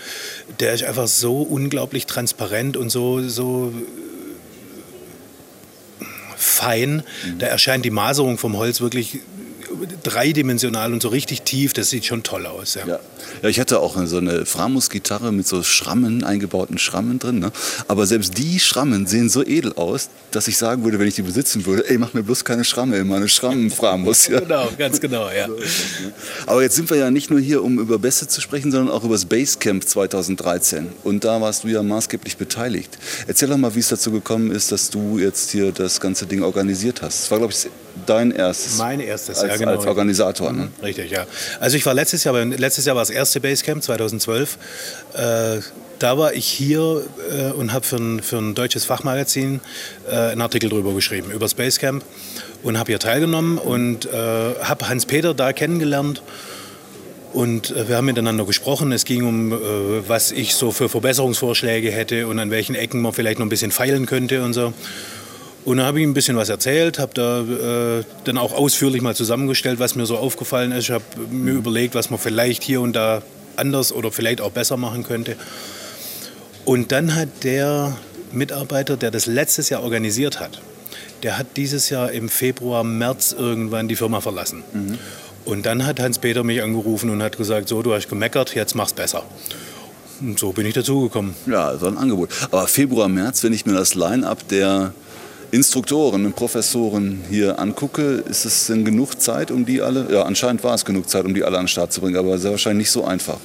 der 0.60 0.74
ist 0.74 0.84
einfach 0.84 1.08
so 1.08 1.42
unglaublich 1.42 2.06
transparent 2.06 2.76
und 2.76 2.90
so, 2.90 3.26
so 3.28 3.72
fein. 6.36 7.02
Mhm. 7.24 7.38
Da 7.38 7.46
erscheint 7.46 7.84
die 7.84 7.90
Maserung 7.90 8.38
vom 8.38 8.56
Holz 8.56 8.80
wirklich 8.80 9.20
dreidimensional 10.02 10.92
und 10.92 11.02
so 11.02 11.08
richtig 11.08 11.42
tief, 11.42 11.72
das 11.72 11.90
sieht 11.90 12.04
schon 12.04 12.22
toll 12.22 12.46
aus. 12.46 12.74
Ja, 12.74 12.86
ja. 12.86 12.98
ja 13.42 13.48
ich 13.48 13.60
hatte 13.60 13.80
auch 13.80 13.96
so 14.06 14.18
eine 14.18 14.46
Framus-Gitarre 14.46 15.32
mit 15.32 15.46
so 15.46 15.62
Schrammen, 15.62 16.24
eingebauten 16.24 16.78
Schrammen 16.78 17.18
drin. 17.18 17.38
Ne? 17.38 17.52
Aber 17.88 18.06
selbst 18.06 18.38
die 18.38 18.60
Schrammen 18.60 19.06
sehen 19.06 19.28
so 19.28 19.44
edel 19.44 19.72
aus, 19.74 20.08
dass 20.30 20.48
ich 20.48 20.56
sagen 20.56 20.84
würde, 20.84 20.98
wenn 20.98 21.08
ich 21.08 21.14
die 21.14 21.22
besitzen 21.22 21.66
würde, 21.66 21.88
ey, 21.88 21.98
mach 21.98 22.14
mir 22.14 22.22
bloß 22.22 22.44
keine 22.44 22.64
Schramme, 22.64 22.96
immer 22.96 23.16
eine 23.16 23.28
Schrammen-Framus. 23.28 24.28
Ja. 24.28 24.40
genau, 24.40 24.68
ganz 24.76 25.00
genau, 25.00 25.28
ja. 25.30 25.48
Aber 26.46 26.62
jetzt 26.62 26.76
sind 26.76 26.90
wir 26.90 26.96
ja 26.96 27.10
nicht 27.10 27.30
nur 27.30 27.40
hier, 27.40 27.62
um 27.62 27.78
über 27.78 27.98
Bässe 27.98 28.28
zu 28.28 28.40
sprechen, 28.40 28.70
sondern 28.70 28.94
auch 28.94 29.04
über 29.04 29.14
das 29.14 29.24
Basecamp 29.24 29.86
2013. 29.86 30.88
Und 31.04 31.24
da 31.24 31.40
warst 31.40 31.64
du 31.64 31.68
ja 31.68 31.82
maßgeblich 31.82 32.36
beteiligt. 32.36 32.98
Erzähl 33.26 33.48
doch 33.48 33.56
mal, 33.56 33.74
wie 33.74 33.80
es 33.80 33.88
dazu 33.88 34.10
gekommen 34.10 34.50
ist, 34.50 34.72
dass 34.72 34.90
du 34.90 35.18
jetzt 35.18 35.50
hier 35.50 35.72
das 35.72 36.00
ganze 36.00 36.26
Ding 36.26 36.42
organisiert 36.42 37.02
hast. 37.02 37.22
Das 37.22 37.30
war, 37.30 37.38
glaube 37.38 37.52
ich, 37.52 37.68
dein 38.06 38.30
erstes. 38.30 38.78
Mein 38.78 39.00
erstes, 39.00 39.38
als, 39.38 39.50
ja, 39.50 39.56
genau. 39.56 39.72
Als 39.72 39.86
Organisator, 39.86 40.52
ne? 40.52 40.68
Richtig, 40.82 41.10
ja. 41.10 41.26
Also 41.60 41.76
ich 41.76 41.86
war 41.86 41.94
letztes 41.94 42.24
Jahr, 42.24 42.44
letztes 42.44 42.84
Jahr 42.84 42.96
war 42.96 43.02
das 43.02 43.10
erste 43.10 43.40
Basecamp, 43.40 43.82
2012. 43.82 44.58
Äh, 45.14 45.60
da 45.98 46.18
war 46.18 46.34
ich 46.34 46.46
hier 46.46 47.04
äh, 47.30 47.52
und 47.52 47.72
habe 47.72 47.86
für, 47.86 47.96
ein, 47.96 48.22
für 48.22 48.36
ein 48.36 48.54
deutsches 48.54 48.84
Fachmagazin 48.84 49.60
äh, 50.10 50.14
einen 50.14 50.42
Artikel 50.42 50.68
darüber 50.68 50.92
geschrieben, 50.92 51.30
über 51.30 51.40
das 51.40 51.54
Basecamp 51.54 52.04
und 52.62 52.78
habe 52.78 52.92
hier 52.92 52.98
teilgenommen 52.98 53.58
und 53.58 54.06
äh, 54.06 54.08
habe 54.62 54.88
Hans-Peter 54.88 55.34
da 55.34 55.52
kennengelernt. 55.52 56.22
Und 57.32 57.70
äh, 57.70 57.88
wir 57.88 57.96
haben 57.96 58.06
miteinander 58.06 58.44
gesprochen. 58.44 58.92
Es 58.92 59.04
ging 59.04 59.26
um, 59.26 59.52
äh, 59.52 59.56
was 60.08 60.32
ich 60.32 60.54
so 60.54 60.70
für 60.72 60.88
Verbesserungsvorschläge 60.88 61.90
hätte 61.90 62.26
und 62.28 62.38
an 62.38 62.50
welchen 62.50 62.74
Ecken 62.74 63.02
man 63.02 63.12
vielleicht 63.12 63.38
noch 63.38 63.46
ein 63.46 63.50
bisschen 63.50 63.70
feilen 63.70 64.06
könnte 64.06 64.42
und 64.42 64.52
so. 64.52 64.72
Und 65.66 65.78
dann 65.78 65.86
habe 65.86 65.98
ich 66.00 66.06
ein 66.06 66.14
bisschen 66.14 66.36
was 66.36 66.48
erzählt, 66.48 67.00
habe 67.00 67.12
da 67.14 67.40
äh, 67.40 68.04
dann 68.22 68.38
auch 68.38 68.52
ausführlich 68.52 69.02
mal 69.02 69.16
zusammengestellt, 69.16 69.80
was 69.80 69.96
mir 69.96 70.06
so 70.06 70.16
aufgefallen 70.16 70.70
ist. 70.70 70.84
Ich 70.84 70.90
habe 70.92 71.04
mir 71.28 71.54
überlegt, 71.54 71.96
was 71.96 72.08
man 72.08 72.20
vielleicht 72.20 72.62
hier 72.62 72.80
und 72.80 72.94
da 72.94 73.20
anders 73.56 73.92
oder 73.92 74.12
vielleicht 74.12 74.40
auch 74.40 74.52
besser 74.52 74.76
machen 74.76 75.02
könnte. 75.02 75.34
Und 76.64 76.92
dann 76.92 77.16
hat 77.16 77.42
der 77.42 77.96
Mitarbeiter, 78.30 78.96
der 78.96 79.10
das 79.10 79.26
letztes 79.26 79.68
Jahr 79.68 79.82
organisiert 79.82 80.38
hat, 80.38 80.62
der 81.24 81.36
hat 81.36 81.56
dieses 81.56 81.90
Jahr 81.90 82.12
im 82.12 82.28
Februar, 82.28 82.84
März 82.84 83.34
irgendwann 83.36 83.88
die 83.88 83.96
Firma 83.96 84.20
verlassen. 84.20 84.62
Mhm. 84.72 84.98
Und 85.46 85.66
dann 85.66 85.84
hat 85.84 85.98
Hans-Peter 85.98 86.44
mich 86.44 86.62
angerufen 86.62 87.10
und 87.10 87.24
hat 87.24 87.36
gesagt, 87.36 87.68
so, 87.68 87.82
du 87.82 87.92
hast 87.92 88.08
gemeckert, 88.08 88.54
jetzt 88.54 88.76
mach's 88.76 88.92
besser. 88.92 89.24
Und 90.20 90.38
so 90.38 90.52
bin 90.52 90.64
ich 90.64 90.74
dazugekommen. 90.74 91.34
Ja, 91.46 91.76
so 91.76 91.88
ein 91.88 91.98
Angebot. 91.98 92.30
Aber 92.52 92.68
Februar, 92.68 93.08
März, 93.08 93.42
wenn 93.42 93.52
ich 93.52 93.66
mir 93.66 93.74
das 93.74 93.96
Line-up 93.96 94.46
der 94.46 94.92
Instruktoren 95.50 96.26
und 96.26 96.36
Professoren 96.36 97.22
hier 97.28 97.58
angucke, 97.58 98.24
ist 98.28 98.44
es 98.44 98.66
denn 98.66 98.84
genug 98.84 99.20
Zeit, 99.20 99.50
um 99.50 99.64
die 99.64 99.80
alle, 99.80 100.06
ja 100.10 100.22
anscheinend 100.22 100.62
war 100.64 100.74
es 100.74 100.84
genug 100.84 101.08
Zeit, 101.08 101.24
um 101.24 101.34
die 101.34 101.44
alle 101.44 101.58
an 101.58 101.64
den 101.64 101.68
Start 101.68 101.92
zu 101.92 102.00
bringen, 102.00 102.16
aber 102.16 102.38
sehr 102.38 102.50
wahrscheinlich 102.50 102.86
nicht 102.86 102.90
so 102.90 103.04
einfach. 103.04 103.38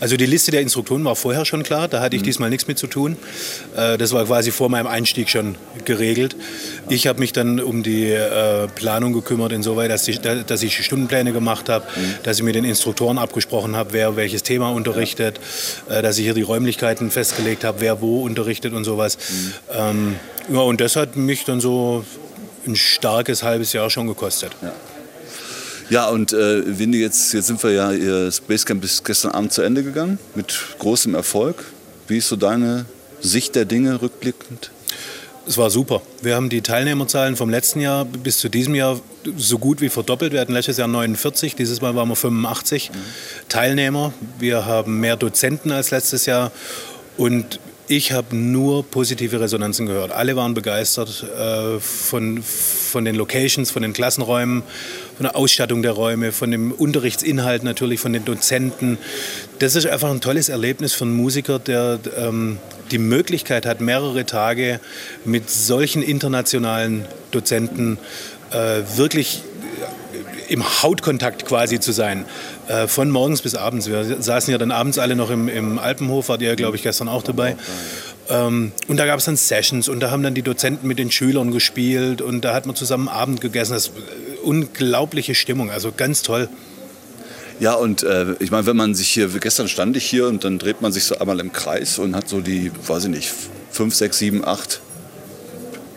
Also 0.00 0.16
die 0.16 0.26
Liste 0.26 0.50
der 0.50 0.60
Instruktoren 0.60 1.04
war 1.04 1.16
vorher 1.16 1.44
schon 1.44 1.62
klar, 1.62 1.88
da 1.88 2.00
hatte 2.00 2.16
ich 2.16 2.22
mhm. 2.22 2.26
diesmal 2.26 2.50
nichts 2.50 2.66
mit 2.66 2.78
zu 2.78 2.86
tun. 2.86 3.16
Äh, 3.76 3.98
das 3.98 4.12
war 4.12 4.24
quasi 4.24 4.50
vor 4.50 4.68
meinem 4.68 4.86
Einstieg 4.86 5.30
schon 5.30 5.56
geregelt. 5.84 6.36
Ich 6.88 7.06
habe 7.06 7.20
mich 7.20 7.32
dann 7.32 7.60
um 7.60 7.82
die 7.82 8.10
äh, 8.10 8.68
Planung 8.74 9.12
gekümmert, 9.12 9.52
insoweit, 9.52 9.90
dass 9.90 10.06
ich, 10.08 10.20
dass 10.20 10.62
ich 10.62 10.84
Stundenpläne 10.84 11.32
gemacht 11.32 11.68
habe, 11.68 11.86
mhm. 11.94 12.14
dass 12.22 12.38
ich 12.38 12.42
mit 12.42 12.54
den 12.54 12.64
Instruktoren 12.64 13.18
abgesprochen 13.18 13.76
habe, 13.76 13.92
wer 13.92 14.16
welches 14.16 14.42
Thema 14.42 14.70
unterrichtet, 14.70 15.40
ja. 15.88 15.98
Äh, 15.98 16.02
dass 16.02 16.18
ich 16.18 16.24
hier 16.24 16.34
die 16.34 16.42
Räumlichkeiten 16.42 17.10
festgelegt 17.10 17.64
habe, 17.64 17.80
wer 17.80 18.00
wo 18.00 18.22
unterrichtet 18.22 18.72
und 18.72 18.84
sowas. 18.84 19.16
Mhm. 19.16 19.52
Ähm, 19.72 20.16
ja, 20.52 20.60
und 20.60 20.80
das 20.80 20.96
hat 20.96 21.16
mich 21.16 21.44
dann 21.44 21.60
so 21.60 22.04
ein 22.66 22.76
starkes 22.76 23.42
halbes 23.42 23.72
Jahr 23.72 23.90
schon 23.90 24.06
gekostet. 24.06 24.52
Ja. 24.62 24.72
Ja, 25.90 26.08
und 26.08 26.32
äh, 26.32 26.78
wenn 26.78 26.92
du 26.92 26.98
jetzt, 26.98 27.32
jetzt 27.32 27.46
sind 27.46 27.62
wir 27.62 27.72
ja, 27.72 27.92
das 27.92 28.40
Basecamp 28.40 28.82
ist 28.84 29.04
gestern 29.04 29.32
Abend 29.32 29.52
zu 29.52 29.62
Ende 29.62 29.82
gegangen, 29.82 30.18
mit 30.34 30.54
großem 30.78 31.14
Erfolg. 31.14 31.64
Wie 32.08 32.18
ist 32.18 32.28
so 32.28 32.36
deine 32.36 32.86
Sicht 33.20 33.54
der 33.54 33.64
Dinge 33.64 34.00
rückblickend? 34.00 34.70
Es 35.46 35.58
war 35.58 35.70
super. 35.70 36.02
Wir 36.22 36.36
haben 36.36 36.48
die 36.48 36.60
Teilnehmerzahlen 36.60 37.36
vom 37.36 37.50
letzten 37.50 37.80
Jahr 37.80 38.04
bis 38.04 38.38
zu 38.38 38.48
diesem 38.48 38.74
Jahr 38.76 39.00
so 39.36 39.58
gut 39.58 39.80
wie 39.80 39.88
verdoppelt. 39.88 40.32
Wir 40.32 40.40
hatten 40.40 40.52
letztes 40.52 40.76
Jahr 40.76 40.88
49, 40.88 41.56
dieses 41.56 41.80
Mal 41.80 41.96
waren 41.96 42.08
wir 42.08 42.16
85 42.16 42.90
mhm. 42.90 42.94
Teilnehmer. 43.48 44.12
Wir 44.38 44.66
haben 44.66 45.00
mehr 45.00 45.16
Dozenten 45.16 45.72
als 45.72 45.90
letztes 45.90 46.26
Jahr. 46.26 46.52
Und 47.16 47.58
ich 47.88 48.12
habe 48.12 48.36
nur 48.36 48.84
positive 48.84 49.40
Resonanzen 49.40 49.86
gehört. 49.86 50.12
Alle 50.12 50.36
waren 50.36 50.54
begeistert 50.54 51.24
äh, 51.24 51.80
von, 51.80 52.42
von 52.42 53.04
den 53.04 53.16
Locations, 53.16 53.70
von 53.70 53.82
den 53.82 53.92
Klassenräumen, 53.92 54.62
von 55.22 55.28
der 55.28 55.36
Ausstattung 55.36 55.82
der 55.82 55.92
Räume, 55.92 56.32
von 56.32 56.50
dem 56.50 56.72
Unterrichtsinhalt 56.72 57.62
natürlich, 57.62 58.00
von 58.00 58.12
den 58.12 58.24
Dozenten. 58.24 58.98
Das 59.60 59.76
ist 59.76 59.86
einfach 59.86 60.10
ein 60.10 60.20
tolles 60.20 60.48
Erlebnis 60.48 60.94
für 60.94 61.04
einen 61.04 61.14
Musiker, 61.14 61.60
der 61.60 62.00
ähm, 62.18 62.58
die 62.90 62.98
Möglichkeit 62.98 63.64
hat, 63.64 63.80
mehrere 63.80 64.26
Tage 64.26 64.80
mit 65.24 65.48
solchen 65.48 66.02
internationalen 66.02 67.04
Dozenten 67.30 67.98
äh, 68.50 68.82
wirklich 68.96 69.44
im 70.48 70.64
Hautkontakt 70.82 71.46
quasi 71.46 71.78
zu 71.78 71.92
sein, 71.92 72.24
äh, 72.66 72.88
von 72.88 73.08
morgens 73.08 73.42
bis 73.42 73.54
abends. 73.54 73.88
Wir 73.88 74.20
saßen 74.20 74.50
ja 74.50 74.58
dann 74.58 74.72
abends 74.72 74.98
alle 74.98 75.14
noch 75.14 75.30
im, 75.30 75.48
im 75.48 75.78
Alpenhof, 75.78 76.30
wart 76.30 76.42
ihr, 76.42 76.56
glaube 76.56 76.76
ich, 76.76 76.82
gestern 76.82 77.08
auch 77.08 77.22
dabei. 77.22 77.56
Ähm, 78.32 78.72
und 78.88 78.96
da 78.96 79.04
gab 79.04 79.18
es 79.18 79.26
dann 79.26 79.36
Sessions 79.36 79.88
und 79.88 80.00
da 80.00 80.10
haben 80.10 80.22
dann 80.22 80.34
die 80.34 80.42
Dozenten 80.42 80.88
mit 80.88 80.98
den 80.98 81.10
Schülern 81.10 81.52
gespielt 81.52 82.22
und 82.22 82.40
da 82.40 82.54
hat 82.54 82.64
man 82.64 82.74
zusammen 82.74 83.08
Abend 83.08 83.40
gegessen. 83.42 83.74
Das 83.74 83.88
ist 83.88 83.92
unglaubliche 84.42 85.34
Stimmung, 85.34 85.70
also 85.70 85.92
ganz 85.94 86.22
toll. 86.22 86.48
Ja, 87.60 87.74
und 87.74 88.02
äh, 88.02 88.34
ich 88.40 88.50
meine, 88.50 88.66
wenn 88.66 88.76
man 88.76 88.94
sich 88.94 89.10
hier, 89.10 89.28
gestern 89.28 89.68
stand 89.68 89.96
ich 89.96 90.04
hier 90.04 90.26
und 90.26 90.44
dann 90.44 90.58
dreht 90.58 90.80
man 90.80 90.92
sich 90.92 91.04
so 91.04 91.18
einmal 91.18 91.38
im 91.40 91.52
Kreis 91.52 91.98
und 91.98 92.16
hat 92.16 92.28
so 92.28 92.40
die, 92.40 92.72
weiß 92.86 93.04
ich 93.04 93.10
nicht, 93.10 93.30
fünf, 93.70 93.94
sechs, 93.94 94.18
sieben, 94.18 94.44
acht 94.44 94.80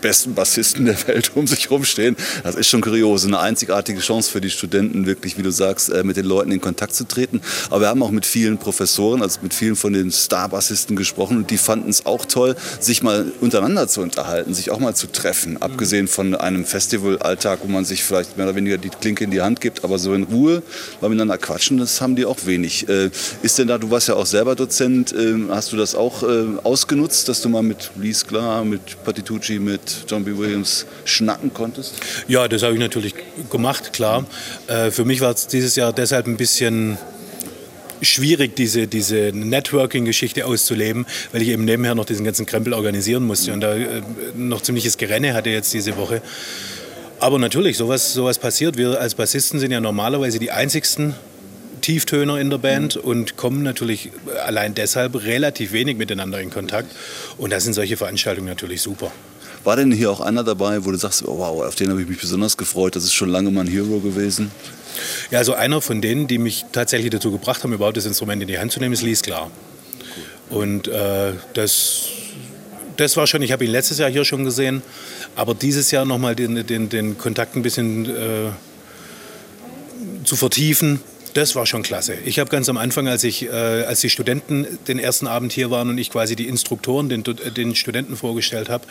besten 0.06 0.34
Bassisten 0.34 0.84
der 0.84 1.08
Welt 1.08 1.32
um 1.34 1.48
sich 1.48 1.68
rumstehen. 1.68 2.14
Das 2.44 2.54
ist 2.54 2.68
schon 2.68 2.80
kurios. 2.80 3.24
Eine 3.24 3.40
einzigartige 3.40 3.98
Chance 3.98 4.30
für 4.30 4.40
die 4.40 4.50
Studenten, 4.50 5.04
wirklich, 5.04 5.36
wie 5.36 5.42
du 5.42 5.50
sagst, 5.50 5.88
äh, 5.88 6.04
mit 6.04 6.16
den 6.16 6.26
Leuten 6.26 6.52
in 6.52 6.60
Kontakt 6.60 6.94
zu 6.94 7.08
treten. 7.08 7.40
Aber 7.70 7.80
wir 7.80 7.88
haben 7.88 8.00
auch 8.04 8.12
mit 8.12 8.24
vielen 8.24 8.56
Professoren, 8.56 9.20
also 9.20 9.40
mit 9.42 9.52
vielen 9.52 9.74
von 9.74 9.92
den 9.92 10.12
Star-Bassisten 10.12 10.94
gesprochen 10.94 11.38
und 11.38 11.50
die 11.50 11.58
fanden 11.58 11.90
es 11.90 12.06
auch 12.06 12.24
toll, 12.24 12.54
sich 12.78 13.02
mal 13.02 13.32
untereinander 13.40 13.88
zu 13.88 14.00
unterhalten, 14.00 14.54
sich 14.54 14.70
auch 14.70 14.78
mal 14.78 14.94
zu 14.94 15.08
treffen. 15.08 15.54
Mhm. 15.54 15.62
Abgesehen 15.62 16.06
von 16.06 16.36
einem 16.36 16.64
Festivalalltag, 16.64 17.58
wo 17.64 17.66
man 17.66 17.84
sich 17.84 18.04
vielleicht 18.04 18.36
mehr 18.36 18.46
oder 18.46 18.54
weniger 18.54 18.78
die 18.78 18.90
Klinke 18.90 19.24
in 19.24 19.32
die 19.32 19.42
Hand 19.42 19.60
gibt, 19.60 19.82
aber 19.82 19.98
so 19.98 20.14
in 20.14 20.22
Ruhe 20.22 20.62
mal 21.00 21.08
miteinander 21.08 21.36
quatschen, 21.36 21.78
das 21.78 22.00
haben 22.00 22.14
die 22.14 22.26
auch 22.26 22.38
wenig. 22.46 22.88
Äh, 22.88 23.10
ist 23.42 23.58
denn 23.58 23.66
da, 23.66 23.76
du 23.76 23.90
warst 23.90 24.06
ja 24.06 24.14
auch 24.14 24.26
selber 24.26 24.54
Dozent, 24.54 25.12
äh, 25.12 25.34
hast 25.50 25.72
du 25.72 25.76
das 25.76 25.96
auch 25.96 26.22
ausgenutzt, 26.62 27.28
dass 27.28 27.42
du 27.42 27.48
mal 27.48 27.62
mit 27.62 27.90
Lee 27.96 28.12
Sklar, 28.12 28.64
mit 28.64 29.02
Patitucci, 29.04 29.58
mit 29.58 29.95
John 30.08 30.24
B. 30.24 30.36
Williams 30.36 30.86
schnacken 31.04 31.52
konntest? 31.52 31.94
Ja, 32.28 32.48
das 32.48 32.62
habe 32.62 32.74
ich 32.74 32.80
natürlich 32.80 33.14
gemacht, 33.50 33.92
klar. 33.92 34.24
Äh, 34.66 34.90
für 34.90 35.04
mich 35.04 35.20
war 35.20 35.32
es 35.32 35.46
dieses 35.46 35.76
Jahr 35.76 35.92
deshalb 35.92 36.26
ein 36.26 36.36
bisschen 36.36 36.98
schwierig, 38.02 38.56
diese, 38.56 38.86
diese 38.86 39.32
Networking-Geschichte 39.32 40.46
auszuleben, 40.46 41.06
weil 41.32 41.42
ich 41.42 41.48
eben 41.48 41.64
nebenher 41.64 41.94
noch 41.94 42.04
diesen 42.04 42.24
ganzen 42.24 42.46
Krempel 42.46 42.72
organisieren 42.72 43.24
musste 43.24 43.52
und 43.52 43.60
da 43.60 43.74
äh, 43.74 44.02
noch 44.34 44.60
ziemliches 44.60 44.98
Gerenne 44.98 45.34
hatte 45.34 45.50
jetzt 45.50 45.72
diese 45.72 45.96
Woche. 45.96 46.22
Aber 47.18 47.38
natürlich, 47.38 47.78
sowas, 47.78 48.12
sowas 48.12 48.38
passiert. 48.38 48.76
Wir 48.76 49.00
als 49.00 49.14
Bassisten 49.14 49.58
sind 49.58 49.70
ja 49.70 49.80
normalerweise 49.80 50.38
die 50.38 50.50
einzigsten 50.50 51.14
Tieftöner 51.80 52.38
in 52.38 52.50
der 52.50 52.58
Band 52.58 52.96
und 52.96 53.36
kommen 53.36 53.62
natürlich 53.62 54.10
allein 54.44 54.74
deshalb 54.74 55.22
relativ 55.24 55.72
wenig 55.72 55.96
miteinander 55.96 56.40
in 56.40 56.50
Kontakt. 56.50 56.94
Und 57.38 57.52
da 57.52 57.60
sind 57.60 57.74
solche 57.74 57.96
Veranstaltungen 57.96 58.48
natürlich 58.48 58.82
super. 58.82 59.12
War 59.66 59.74
denn 59.74 59.90
hier 59.90 60.12
auch 60.12 60.20
einer 60.20 60.44
dabei, 60.44 60.84
wo 60.84 60.92
du 60.92 60.96
sagst, 60.96 61.26
oh, 61.26 61.38
wow, 61.38 61.66
auf 61.66 61.74
den 61.74 61.90
habe 61.90 62.00
ich 62.00 62.06
mich 62.06 62.20
besonders 62.20 62.56
gefreut, 62.56 62.94
das 62.94 63.02
ist 63.02 63.14
schon 63.14 63.28
lange 63.28 63.50
mein 63.50 63.66
Hero 63.66 63.98
gewesen? 63.98 64.52
Ja, 65.32 65.40
also 65.40 65.54
einer 65.54 65.80
von 65.80 66.00
denen, 66.00 66.28
die 66.28 66.38
mich 66.38 66.66
tatsächlich 66.70 67.10
dazu 67.10 67.32
gebracht 67.32 67.64
haben, 67.64 67.72
überhaupt 67.72 67.96
das 67.96 68.06
Instrument 68.06 68.40
in 68.40 68.46
die 68.46 68.60
Hand 68.60 68.70
zu 68.70 68.78
nehmen, 68.78 68.94
ist 68.94 69.02
Lies 69.02 69.22
Klar. 69.22 69.50
Und 70.50 70.86
äh, 70.86 71.32
das, 71.54 72.04
das 72.96 73.16
war 73.16 73.26
schon, 73.26 73.42
ich 73.42 73.50
habe 73.50 73.64
ihn 73.64 73.72
letztes 73.72 73.98
Jahr 73.98 74.08
hier 74.08 74.24
schon 74.24 74.44
gesehen, 74.44 74.82
aber 75.34 75.52
dieses 75.52 75.90
Jahr 75.90 76.04
nochmal 76.04 76.36
den, 76.36 76.64
den, 76.64 76.88
den 76.88 77.18
Kontakt 77.18 77.56
ein 77.56 77.62
bisschen 77.62 78.06
äh, 78.06 78.50
zu 80.22 80.36
vertiefen, 80.36 81.00
das 81.36 81.54
war 81.54 81.66
schon 81.66 81.82
klasse. 81.82 82.14
Ich 82.24 82.38
habe 82.38 82.48
ganz 82.48 82.68
am 82.70 82.78
Anfang, 82.78 83.08
als, 83.08 83.22
ich, 83.22 83.44
äh, 83.44 83.50
als 83.50 84.00
die 84.00 84.08
Studenten 84.08 84.66
den 84.88 84.98
ersten 84.98 85.26
Abend 85.26 85.52
hier 85.52 85.70
waren 85.70 85.90
und 85.90 85.98
ich 85.98 86.10
quasi 86.10 86.34
die 86.34 86.48
Instruktoren 86.48 87.10
den, 87.10 87.24
den 87.24 87.74
Studenten 87.74 88.16
vorgestellt 88.16 88.70
habe, 88.70 88.86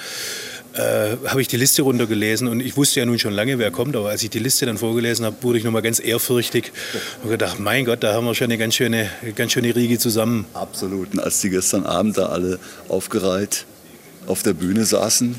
äh, 0.75 1.17
habe 1.27 1.41
ich 1.41 1.47
die 1.47 1.57
Liste 1.57 1.81
runtergelesen 1.81 2.47
und 2.47 2.59
ich 2.59 2.75
wusste 2.77 2.99
ja 2.99 3.05
nun 3.05 3.19
schon 3.19 3.33
lange, 3.33 3.57
wer 3.59 3.71
kommt, 3.71 3.95
aber 3.95 4.09
als 4.09 4.23
ich 4.23 4.29
die 4.29 4.39
Liste 4.39 4.65
dann 4.65 4.77
vorgelesen 4.77 5.25
habe, 5.25 5.35
wurde 5.41 5.57
ich 5.57 5.63
nochmal 5.63 5.81
ganz 5.81 5.99
ehrfürchtig 5.99 6.71
und 7.23 7.29
gedacht, 7.29 7.59
mein 7.59 7.85
Gott, 7.85 8.03
da 8.03 8.13
haben 8.13 8.25
wir 8.25 8.35
schon 8.35 8.45
eine 8.45 8.57
ganz 8.57 8.75
schöne, 8.75 9.09
ganz 9.35 9.53
schöne 9.53 9.75
Riege 9.75 9.97
zusammen. 9.99 10.45
Absolut. 10.53 11.13
Und 11.13 11.19
als 11.19 11.41
die 11.41 11.49
gestern 11.49 11.85
Abend 11.85 12.17
da 12.17 12.27
alle 12.27 12.59
aufgereiht 12.89 13.65
auf 14.27 14.43
der 14.43 14.53
Bühne 14.53 14.85
saßen, 14.85 15.35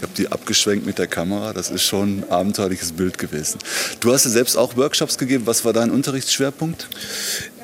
ich 0.00 0.02
habe 0.02 0.14
die 0.16 0.32
abgeschwenkt 0.32 0.86
mit 0.86 0.98
der 0.98 1.08
Kamera. 1.08 1.52
Das 1.52 1.68
ist 1.68 1.82
schon 1.82 2.20
ein 2.20 2.30
abenteuerliches 2.30 2.92
Bild 2.92 3.18
gewesen. 3.18 3.58
Du 4.00 4.10
hast 4.14 4.24
ja 4.24 4.30
selbst 4.30 4.56
auch 4.56 4.74
Workshops 4.78 5.18
gegeben. 5.18 5.46
Was 5.46 5.66
war 5.66 5.74
dein 5.74 5.90
Unterrichtsschwerpunkt? 5.90 6.88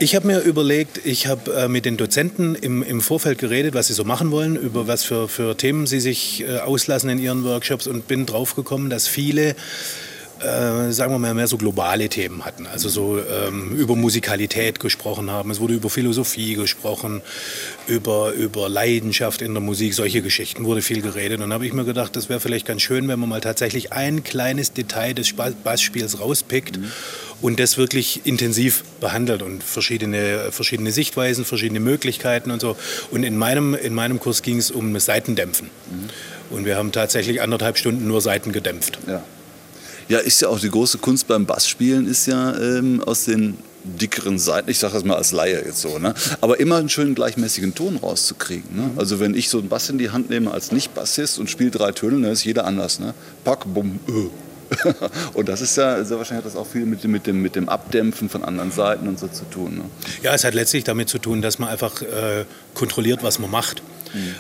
Ich 0.01 0.15
habe 0.15 0.27
mir 0.27 0.41
überlegt, 0.41 1.01
ich 1.07 1.29
habe 1.29 1.55
äh, 1.55 1.67
mit 1.67 1.87
den 1.87 1.97
Dozenten 1.97 2.55
im, 2.55 2.83
im 2.83 3.01
Vorfeld 3.01 3.39
geredet, 3.39 3.73
was 3.73 3.87
sie 3.87 3.95
so 3.95 4.05
machen 4.05 4.33
wollen, 4.33 4.55
über 4.55 4.87
was 4.87 5.03
für, 5.03 5.29
für 5.31 5.57
Themen 5.57 5.87
sie 5.87 5.99
sich 5.99 6.43
äh, 6.43 6.59
auslassen 6.59 7.09
in 7.09 7.19
ihren 7.19 7.43
Workshops 7.43 7.87
und 7.87 8.07
bin 8.07 8.27
draufgekommen, 8.27 8.91
dass 8.91 9.09
viele 9.09 9.57
äh, 10.41 10.93
sagen 10.93 11.13
wir 11.13 11.19
mal, 11.19 11.35
mehr 11.35 11.47
so 11.47 11.57
globale 11.57 12.09
Themen 12.09 12.45
hatten. 12.45 12.67
Also 12.67 12.89
so 12.89 13.19
ähm, 13.19 13.75
über 13.77 13.97
Musikalität 13.97 14.81
gesprochen 14.81 15.31
haben. 15.31 15.51
Es 15.51 15.61
wurde 15.61 15.75
über 15.75 15.89
Philosophie 15.89 16.55
gesprochen, 16.55 17.23
über, 17.87 18.33
über 18.33 18.69
Leidenschaft 18.69 19.41
in 19.41 19.55
der 19.55 19.63
Musik. 19.63 19.95
Solche 19.95 20.23
Geschichten 20.23 20.65
wurde 20.65 20.83
viel 20.83 21.01
geredet. 21.01 21.37
Und 21.37 21.43
dann 21.43 21.53
habe 21.53 21.67
ich 21.67 21.73
mir 21.73 21.85
gedacht, 21.85 22.17
das 22.17 22.29
wäre 22.29 22.41
vielleicht 22.41 22.67
ganz 22.67 22.83
schön, 22.83 23.09
wenn 23.09 23.19
man 23.19 23.29
mal 23.29 23.41
tatsächlich 23.41 23.93
ein 23.93 24.25
kleines 24.25 24.73
Detail 24.73 25.15
des 25.15 25.33
Bassspiels 25.33 26.21
rauspickt. 26.21 26.79
Mhm. 26.79 26.93
Und 27.43 27.61
das 27.61 27.77
wirklich 27.77 28.23
intensiv 28.25 28.83
behandelt 29.01 29.43
und 29.43 29.63
verschiedene, 29.63 30.51
verschiedene 30.51 30.91
Sichtweisen, 30.91 31.45
verschiedene 31.45 31.81
Möglichkeiten 31.81 32.51
und 32.51 32.61
so. 32.61 32.77
Und 33.11 33.25
in 33.25 33.37
meinem, 33.37 33.75
in 33.75 33.95
meinem 33.95 34.21
Kurs 34.21 34.43
ging 34.43 34.57
es 34.57 34.71
um 34.71 34.99
Seitendämpfen. 34.99 35.69
Mhm. 35.91 36.57
Und 36.57 36.65
wir 36.65 36.77
haben 36.77 36.93
tatsächlich 36.93 37.43
anderthalb 37.43 37.77
Stunden 37.79 38.07
nur 38.07 38.21
Seiten 38.21 38.53
gedämpft. 38.53 38.99
Ja. 39.07 39.23
Ja, 40.09 40.19
ist 40.19 40.41
ja 40.41 40.49
auch 40.49 40.61
die 40.61 40.71
große 40.71 40.99
Kunst 40.99 41.27
beim 41.27 41.47
Bassspielen, 41.47 42.07
ist 42.07 42.27
ja 42.27 42.57
ähm, 42.59 43.03
aus 43.05 43.25
den 43.25 43.59
dickeren 43.87 44.39
Seiten, 44.39 44.71
ich 44.71 44.79
sage 44.79 44.95
das 44.95 45.05
mal 45.05 45.17
als 45.17 45.33
Laie 45.33 45.65
jetzt 45.65 45.81
so, 45.81 45.99
ne? 45.99 46.15
aber 46.41 46.59
immer 46.61 46.77
einen 46.77 46.89
schönen 46.89 47.15
gleichmäßigen 47.15 47.75
Ton 47.75 47.97
rauszukriegen. 47.97 48.77
Ne? 48.77 48.91
Also 48.97 49.21
wenn 49.21 49.35
ich 49.35 49.49
so 49.49 49.59
einen 49.59 49.69
Bass 49.69 49.89
in 49.91 49.99
die 49.99 50.11
Hand 50.11 50.29
nehme 50.31 50.51
als 50.51 50.73
Nicht-Bassist 50.73 51.39
und 51.39 51.51
spiele 51.51 51.71
drei 51.71 51.93
Töne, 51.93 52.21
dann 52.21 52.33
ist 52.33 52.45
jeder 52.45 52.67
anders. 52.67 52.99
Ne? 52.99 53.15
Pack, 53.45 53.65
bumm, 53.73 54.01
öh. 54.09 54.29
und 55.35 55.49
das 55.49 55.61
ist 55.61 55.77
ja, 55.77 56.05
sehr 56.05 56.19
wahrscheinlich 56.19 56.45
hat 56.45 56.53
das 56.53 56.59
auch 56.59 56.67
viel 56.67 56.87
mit, 56.87 57.05
mit, 57.05 57.27
dem, 57.27 57.43
mit 57.43 57.57
dem 57.57 57.69
Abdämpfen 57.69 58.29
von 58.29 58.45
anderen 58.45 58.71
Seiten 58.71 59.09
und 59.09 59.19
so 59.19 59.29
zu 59.29 59.45
tun. 59.45 59.79
Ne? 59.79 59.85
Ja, 60.23 60.35
es 60.35 60.45
hat 60.45 60.55
letztlich 60.55 60.85
damit 60.85 61.09
zu 61.09 61.19
tun, 61.19 61.43
dass 61.43 61.59
man 61.59 61.69
einfach 61.69 62.03
äh, 62.03 62.45
kontrolliert, 62.75 63.23
was 63.23 63.39
man 63.39 63.51
macht. 63.51 63.83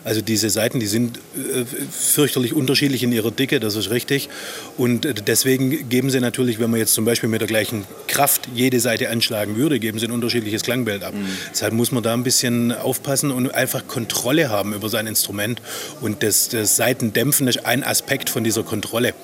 Also 0.05 0.20
diese 0.20 0.51
Seiten, 0.51 0.80
die 0.80 0.86
sind 0.86 1.18
äh, 1.18 1.64
fürchterlich 1.90 2.55
unterschiedlich 2.55 3.03
in 3.03 3.12
ihrer 3.12 3.30
Dicke, 3.30 3.61
das 3.61 3.76
ist 3.76 3.90
richtig. 3.90 4.28
Und 4.76 5.05
äh, 5.05 5.14
deswegen 5.14 5.88
geben 5.88 6.11
sie 6.11 6.20
natürlich, 6.20 6.59
wenn 6.59 6.70
man 6.70 6.80
jetzt 6.80 6.94
zum 6.94 7.05
Beispiel 7.05 7.28
mit 7.28 7.40
der 7.40 7.49
gleichen 7.49 7.84
Kraft 8.07 8.49
jede 8.55 8.80
Seite 8.80 9.11
anschlagen 9.11 9.57
würde, 9.57 9.78
geben 9.78 9.99
sie 9.99 10.07
ein 10.07 10.12
unterschiedliches 10.12 10.62
Klangbild 10.62 11.03
ab. 11.03 11.14
Mhm. 11.14 11.26
Deshalb 11.51 11.74
muss 11.74 11.92
man 11.92 12.03
da 12.03 12.14
ein 12.14 12.24
bisschen 12.24 12.72
aufpassen 12.72 13.30
und 13.30 13.55
einfach 13.55 13.86
Kontrolle 13.86 14.49
haben 14.49 14.72
über 14.72 14.88
sein 14.88 15.07
Instrument. 15.07 15.61
Und 16.01 16.22
das, 16.22 16.49
das 16.49 16.76
Seitendämpfen 16.76 17.49
ist 17.49 17.66
ein 17.66 17.84
Aspekt 17.84 18.30
von 18.30 18.44
dieser 18.44 18.62
Kontrolle. 18.62 19.14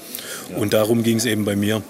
Ja. 0.50 0.56
Und 0.58 0.72
darum 0.72 1.02
ging 1.02 1.16
es 1.16 1.24
eben 1.24 1.44
bei 1.44 1.56
mir. 1.56 1.82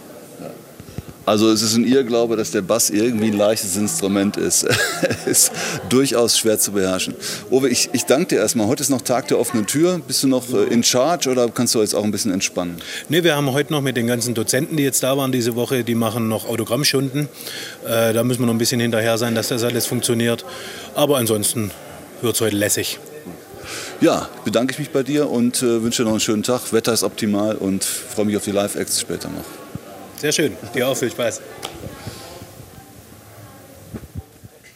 Also 1.24 1.50
es 1.50 1.62
ist 1.62 1.76
ein 1.76 1.86
Irrglaube, 1.86 2.36
dass 2.36 2.50
der 2.50 2.62
Bass 2.62 2.90
irgendwie 2.90 3.26
ein 3.26 3.36
leichtes 3.36 3.76
Instrument 3.76 4.36
ist. 4.36 4.66
ist 5.26 5.52
durchaus 5.88 6.36
schwer 6.36 6.58
zu 6.58 6.72
beherrschen. 6.72 7.14
Uwe, 7.50 7.68
ich, 7.68 7.90
ich 7.92 8.06
danke 8.06 8.34
dir 8.34 8.40
erstmal. 8.40 8.66
Heute 8.66 8.82
ist 8.82 8.88
noch 8.88 9.02
Tag 9.02 9.28
der 9.28 9.38
offenen 9.38 9.66
Tür. 9.66 10.00
Bist 10.04 10.24
du 10.24 10.28
noch 10.28 10.52
äh, 10.52 10.64
in 10.64 10.82
Charge 10.82 11.30
oder 11.30 11.48
kannst 11.48 11.76
du 11.76 11.80
jetzt 11.80 11.94
auch 11.94 12.02
ein 12.02 12.10
bisschen 12.10 12.32
entspannen? 12.32 12.76
Nee, 13.08 13.22
wir 13.22 13.36
haben 13.36 13.52
heute 13.52 13.72
noch 13.72 13.82
mit 13.82 13.96
den 13.96 14.08
ganzen 14.08 14.34
Dozenten, 14.34 14.76
die 14.76 14.82
jetzt 14.82 15.04
da 15.04 15.16
waren 15.16 15.30
diese 15.30 15.54
Woche, 15.54 15.84
die 15.84 15.94
machen 15.94 16.26
noch 16.26 16.48
Autogrammstunden. 16.48 17.28
Äh, 17.86 18.12
da 18.12 18.24
müssen 18.24 18.40
wir 18.40 18.46
noch 18.46 18.54
ein 18.54 18.58
bisschen 18.58 18.80
hinterher 18.80 19.16
sein, 19.16 19.36
dass 19.36 19.48
das 19.48 19.62
alles 19.62 19.86
funktioniert. 19.86 20.44
Aber 20.96 21.18
ansonsten 21.18 21.70
wird 22.20 22.34
es 22.34 22.40
heute 22.40 22.56
lässig. 22.56 22.98
Ja, 24.02 24.28
bedanke 24.44 24.72
ich 24.72 24.80
mich 24.80 24.90
bei 24.90 25.04
dir 25.04 25.30
und 25.30 25.62
äh, 25.62 25.80
wünsche 25.80 26.02
dir 26.02 26.06
noch 26.06 26.14
einen 26.14 26.20
schönen 26.20 26.42
Tag. 26.42 26.72
Wetter 26.72 26.92
ist 26.92 27.04
optimal 27.04 27.54
und 27.54 27.84
freue 27.84 28.24
mich 28.24 28.36
auf 28.36 28.42
die 28.42 28.50
Live-Acts 28.50 29.00
später 29.00 29.28
noch. 29.28 29.44
Sehr 30.16 30.32
schön. 30.32 30.56
Dir 30.74 30.88
auch 30.88 30.96
viel 30.96 31.12
Spaß. 31.12 31.40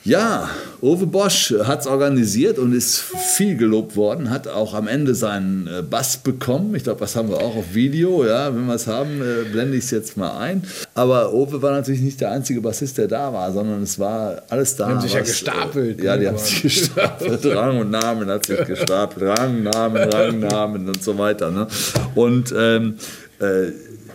Ja, 0.06 0.48
Uwe 0.82 1.04
Bosch 1.04 1.52
hat 1.64 1.80
es 1.80 1.88
organisiert 1.88 2.60
und 2.60 2.72
ist 2.72 3.00
viel 3.34 3.56
gelobt 3.56 3.96
worden, 3.96 4.30
hat 4.30 4.46
auch 4.46 4.72
am 4.72 4.86
Ende 4.86 5.16
seinen 5.16 5.66
äh, 5.66 5.82
Bass 5.82 6.18
bekommen. 6.18 6.76
Ich 6.76 6.84
glaube, 6.84 7.00
das 7.00 7.16
haben 7.16 7.28
wir 7.28 7.38
auch 7.38 7.56
auf 7.56 7.74
Video. 7.74 8.24
Ja, 8.24 8.54
wenn 8.54 8.66
wir 8.66 8.74
es 8.76 8.86
haben, 8.86 9.20
äh, 9.20 9.50
blende 9.50 9.76
ich 9.76 9.82
es 9.82 9.90
jetzt 9.90 10.16
mal 10.16 10.38
ein. 10.38 10.62
Aber 10.94 11.34
Uwe 11.34 11.60
war 11.60 11.72
natürlich 11.72 12.02
nicht 12.02 12.20
der 12.20 12.30
einzige 12.30 12.60
Bassist, 12.60 12.98
der 12.98 13.08
da 13.08 13.32
war, 13.32 13.52
sondern 13.52 13.82
es 13.82 13.98
war 13.98 14.42
alles 14.48 14.76
da. 14.76 14.86
Die 14.86 14.92
haben 14.92 15.00
sich 15.00 15.12
ja 15.12 15.20
gestapelt. 15.22 16.00
Äh, 16.00 16.04
ja, 16.04 16.16
die 16.16 16.28
haben 16.28 16.38
sich 16.38 16.62
gestapelt. 16.62 17.44
Rang 17.44 17.80
und 17.80 17.90
Namen 17.90 18.30
hat 18.30 18.46
sich 18.46 18.64
gestapelt. 18.64 19.36
Rang, 19.36 19.64
Namen, 19.64 20.08
Rang, 20.08 20.38
Namen 20.38 20.86
und 20.86 21.02
so 21.02 21.18
weiter. 21.18 21.50
Ne? 21.50 21.66
Und 22.14 22.54
ähm, 22.56 22.94
äh, 23.40 23.72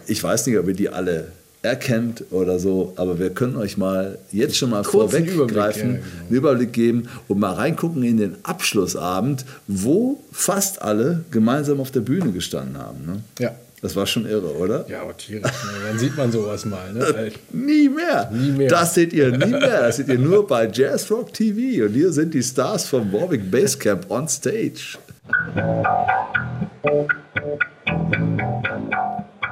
ich 0.07 0.23
weiß 0.23 0.47
nicht, 0.47 0.57
ob 0.57 0.69
ihr 0.69 0.73
die 0.73 0.87
alle 0.87 1.33
erkennt 1.63 2.23
oder 2.31 2.57
so, 2.57 2.93
aber 2.95 3.19
wir 3.19 3.29
können 3.29 3.55
euch 3.55 3.77
mal 3.77 4.17
jetzt 4.31 4.57
schon 4.57 4.71
mal 4.71 4.83
vorweggreifen, 4.83 5.35
Überblick, 5.35 5.55
ja, 5.55 5.71
genau. 5.71 5.99
einen 6.21 6.29
Überblick 6.29 6.73
geben 6.73 7.09
und 7.27 7.39
mal 7.39 7.53
reingucken 7.53 8.03
in 8.03 8.17
den 8.17 8.35
Abschlussabend, 8.43 9.45
wo 9.67 10.23
fast 10.31 10.81
alle 10.81 11.23
gemeinsam 11.29 11.79
auf 11.79 11.91
der 11.91 11.99
Bühne 11.99 12.31
gestanden 12.31 12.79
haben. 12.79 13.05
Ne? 13.05 13.21
Ja. 13.39 13.55
Das 13.81 13.95
war 13.95 14.05
schon 14.05 14.27
irre, 14.27 14.55
oder? 14.57 14.85
Ja, 14.87 15.01
aber 15.01 15.17
tierisch. 15.17 15.43
Ne? 15.43 15.71
Dann 15.87 15.99
sieht 15.99 16.15
man 16.15 16.31
sowas 16.31 16.65
mal. 16.65 16.93
Ne? 16.93 17.31
Nie 17.51 17.89
mehr. 17.89 18.29
Nie 18.31 18.51
mehr. 18.51 18.69
Das 18.69 18.93
seht 18.93 19.11
ihr 19.11 19.31
nie 19.31 19.51
mehr. 19.51 19.81
Das 19.81 19.97
seht 19.97 20.07
ihr 20.07 20.19
nur 20.19 20.45
bei 20.45 20.69
Jazz 20.71 21.09
Rock 21.09 21.33
TV. 21.33 21.85
Und 21.85 21.93
hier 21.93 22.11
sind 22.11 22.35
die 22.35 22.43
Stars 22.43 22.85
vom 22.85 23.11
Warwick 23.11 23.49
Basecamp 23.49 24.09
on 24.11 24.27
stage. 24.27 24.97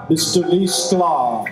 Mr. 0.09 0.47
Lee 0.47 0.67
Sklar. 0.67 1.45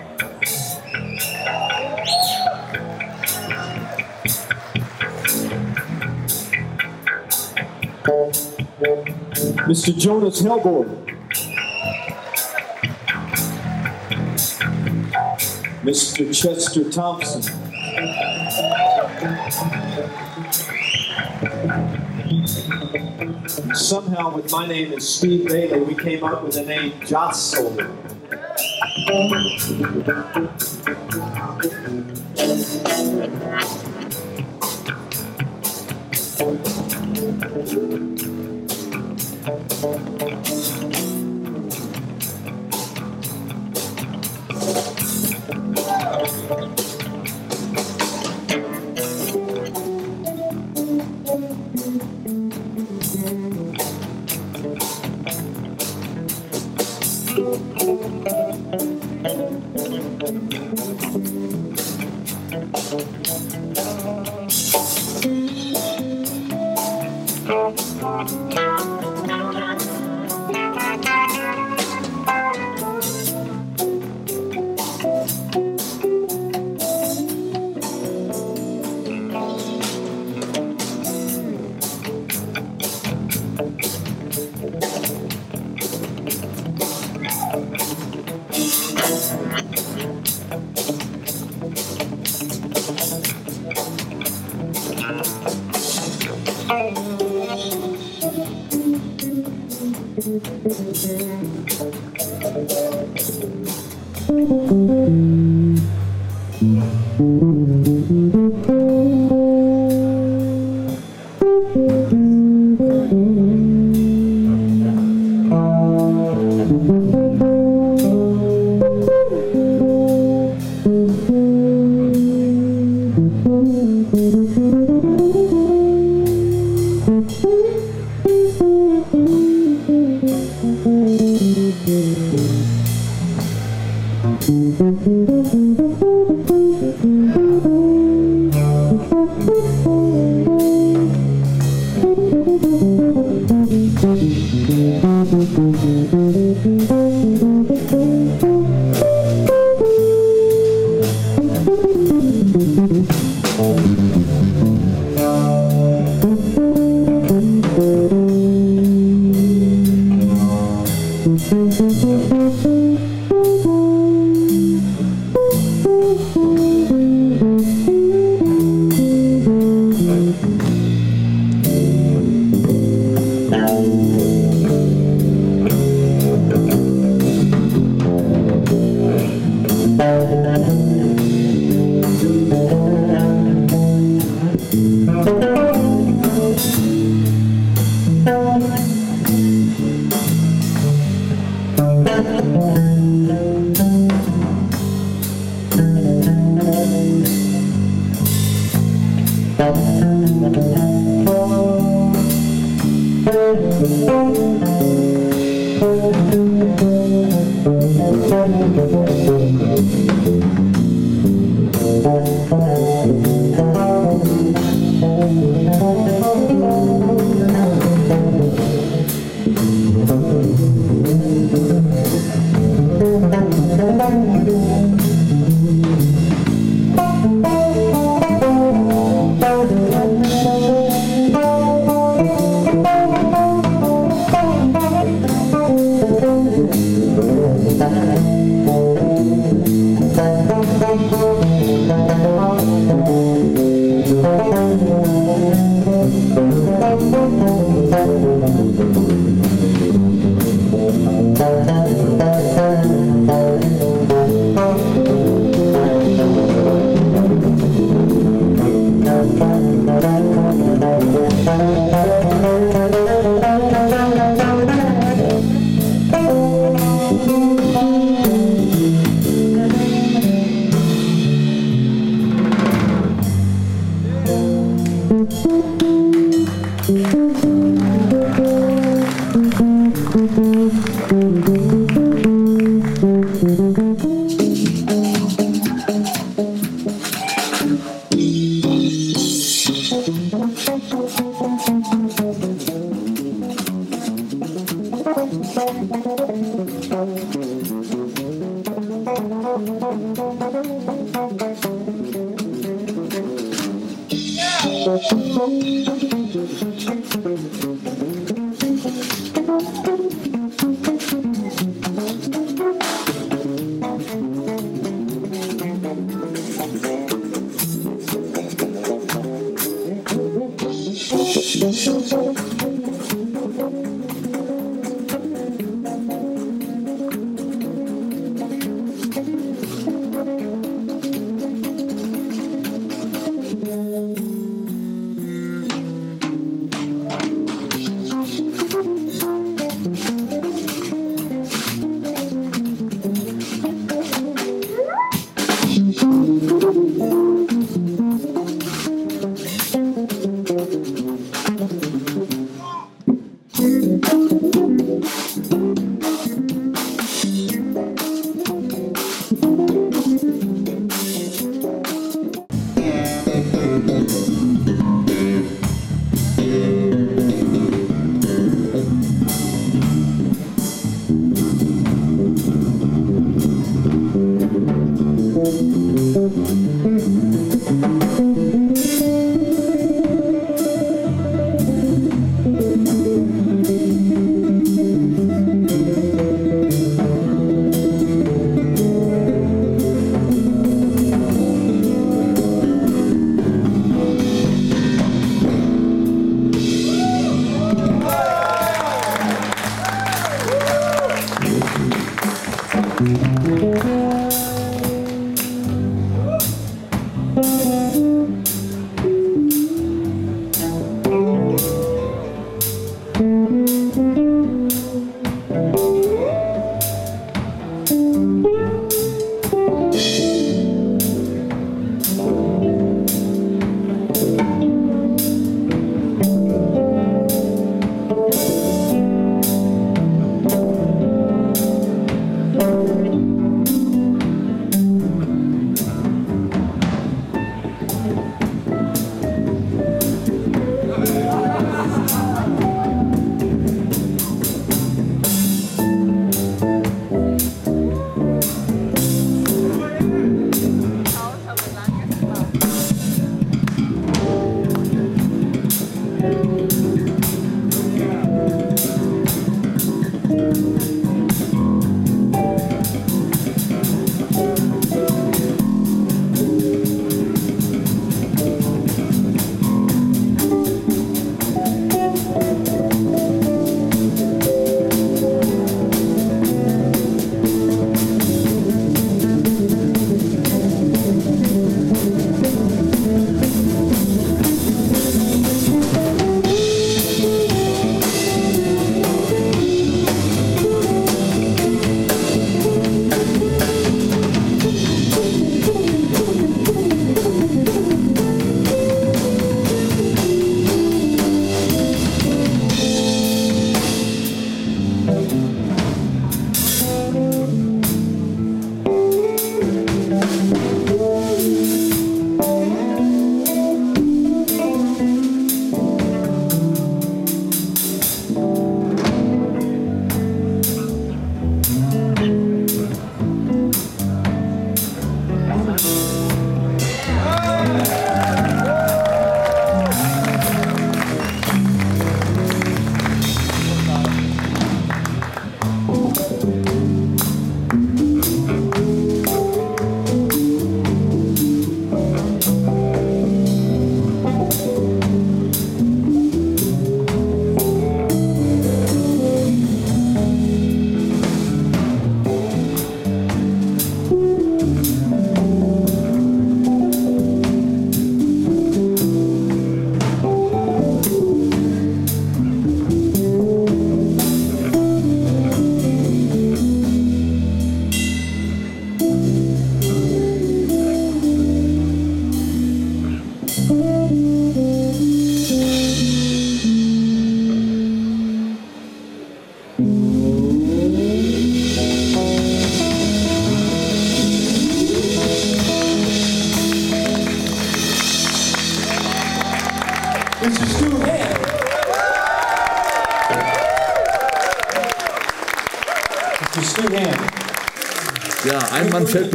Mr. 9.68 9.96
Jonas 9.98 10.40
Helborn. 10.40 10.88
Mr. 15.82 16.34
Chester 16.34 16.90
Thompson. 16.90 17.42
Somehow, 23.74 24.34
with 24.34 24.50
my 24.50 24.66
name 24.66 24.92
is 24.94 25.08
Steve 25.08 25.46
Bailey, 25.46 25.80
we 25.80 25.94
came 25.94 26.24
up 26.24 26.42
with 26.42 26.54
the 26.54 26.64
name 26.64 26.94
Jostle. 27.06 27.76
thank 37.66 38.22
you. 39.82 40.17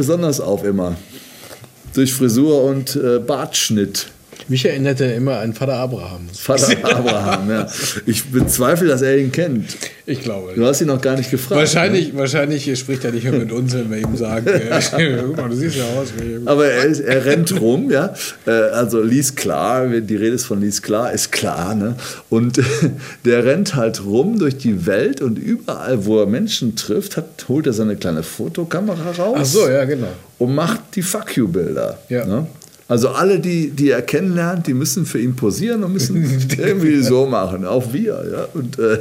Besonders 0.04 0.38
auf 0.38 0.64
immer. 0.64 0.96
Durch 1.94 2.12
Frisur 2.12 2.64
und 2.64 2.94
äh, 2.94 3.20
Bartschnitt. 3.20 4.08
Mich 4.48 4.66
erinnert 4.66 5.00
er 5.00 5.14
immer 5.14 5.38
an 5.38 5.54
Vater 5.54 5.76
Abraham. 5.76 6.28
Vater 6.30 6.76
Abraham, 6.82 7.50
ja. 7.50 7.66
Ich 8.04 8.30
bezweifle, 8.30 8.86
dass 8.86 9.00
er 9.00 9.16
ihn 9.16 9.32
kennt. 9.32 9.74
Ich 10.06 10.20
glaube. 10.20 10.52
Du 10.54 10.66
hast 10.66 10.82
ihn 10.82 10.88
noch 10.88 11.00
gar 11.00 11.16
nicht 11.16 11.30
gefragt. 11.30 11.58
Wahrscheinlich, 11.58 12.14
wahrscheinlich 12.14 12.78
spricht 12.78 13.04
er 13.04 13.12
nicht 13.12 13.24
mehr 13.24 13.38
mit 13.38 13.50
uns, 13.52 13.72
wenn 13.72 13.90
wir 13.90 13.98
ihm 13.98 14.14
sagen, 14.16 14.46
äh, 14.48 14.60
guck 15.26 15.36
mal, 15.36 15.48
du 15.48 15.56
siehst 15.56 15.76
ja 15.76 15.84
aus 15.84 16.08
wie. 16.18 16.40
Ne? 16.40 16.42
Aber 16.44 16.66
er, 16.66 16.84
ist, 16.84 17.00
er 17.00 17.24
rennt 17.24 17.58
rum, 17.58 17.90
ja. 17.90 18.14
Äh, 18.46 18.50
Also 18.50 19.00
Lies 19.02 19.34
klar, 19.34 19.86
die 19.86 20.16
Rede 20.16 20.34
ist 20.34 20.44
von 20.44 20.60
Lies 20.60 20.82
klar, 20.82 21.12
ist 21.12 21.32
klar, 21.32 21.74
ne? 21.74 21.96
Und 22.28 22.60
der 23.24 23.44
rennt 23.46 23.76
halt 23.76 24.04
rum 24.04 24.38
durch 24.38 24.58
die 24.58 24.84
Welt 24.84 25.22
und 25.22 25.38
überall, 25.38 26.04
wo 26.04 26.20
er 26.20 26.26
Menschen 26.26 26.76
trifft, 26.76 27.16
hat, 27.16 27.46
holt 27.48 27.66
er 27.66 27.72
seine 27.72 27.96
kleine 27.96 28.22
Fotokamera 28.22 29.10
raus. 29.12 29.38
Ach 29.40 29.44
so, 29.44 29.68
ja, 29.68 29.84
genau. 29.84 30.08
Und 30.38 30.54
macht 30.54 30.80
die 30.96 31.02
Fuck 31.02 31.36
you-Bilder. 31.36 31.98
Ja. 32.10 32.26
Ne? 32.26 32.46
Also 32.86 33.08
alle, 33.08 33.40
die, 33.40 33.70
die 33.70 33.90
er 33.90 34.02
kennenlernt, 34.02 34.66
die 34.66 34.74
müssen 34.74 35.06
für 35.06 35.18
ihn 35.18 35.34
posieren 35.34 35.84
und 35.84 35.94
müssen 35.94 36.22
irgendwie 36.58 37.02
so 37.02 37.24
machen, 37.26 37.64
auch 37.64 37.92
wir. 37.94 38.22
Ja? 38.30 38.48
Und, 38.52 38.78
äh, 38.78 38.98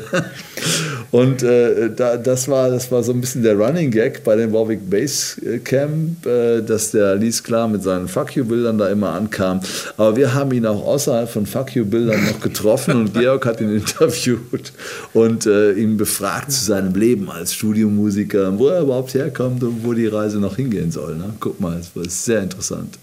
und 1.11 1.43
äh, 1.43 1.89
da, 1.93 2.15
das, 2.15 2.47
war, 2.47 2.69
das 2.69 2.89
war 2.91 3.03
so 3.03 3.11
ein 3.11 3.19
bisschen 3.19 3.43
der 3.43 3.57
Running 3.57 3.91
Gag 3.91 4.23
bei 4.23 4.37
dem 4.37 4.53
Warwick 4.53 4.89
Base 4.89 5.59
Camp, 5.65 6.25
äh, 6.25 6.61
dass 6.61 6.91
der 6.91 7.15
Lies 7.15 7.43
klar 7.43 7.67
mit 7.67 7.83
seinen 7.83 8.07
Fuck 8.07 8.37
You-Bildern 8.37 8.77
da 8.77 8.87
immer 8.87 9.09
ankam. 9.09 9.59
Aber 9.97 10.15
wir 10.15 10.33
haben 10.33 10.53
ihn 10.53 10.65
auch 10.65 10.85
außerhalb 10.85 11.29
von 11.29 11.45
Fuck 11.45 11.75
You-Bildern 11.75 12.23
noch 12.25 12.39
getroffen 12.39 12.95
und 12.95 13.13
Georg 13.13 13.45
hat 13.45 13.59
ihn 13.59 13.75
interviewt 13.75 14.71
und 15.13 15.45
äh, 15.45 15.73
ihn 15.73 15.97
befragt 15.97 16.53
zu 16.53 16.63
seinem 16.63 16.95
Leben 16.95 17.29
als 17.29 17.53
Studiomusiker, 17.53 18.57
wo 18.57 18.67
er 18.67 18.81
überhaupt 18.81 19.13
herkommt 19.13 19.61
und 19.61 19.83
wo 19.83 19.91
die 19.91 20.07
Reise 20.07 20.39
noch 20.39 20.55
hingehen 20.55 20.91
soll. 20.91 21.17
Ne? 21.17 21.33
Guck 21.41 21.59
mal, 21.59 21.77
es 21.77 21.93
war 21.93 22.07
sehr 22.07 22.41
interessant. 22.41 22.97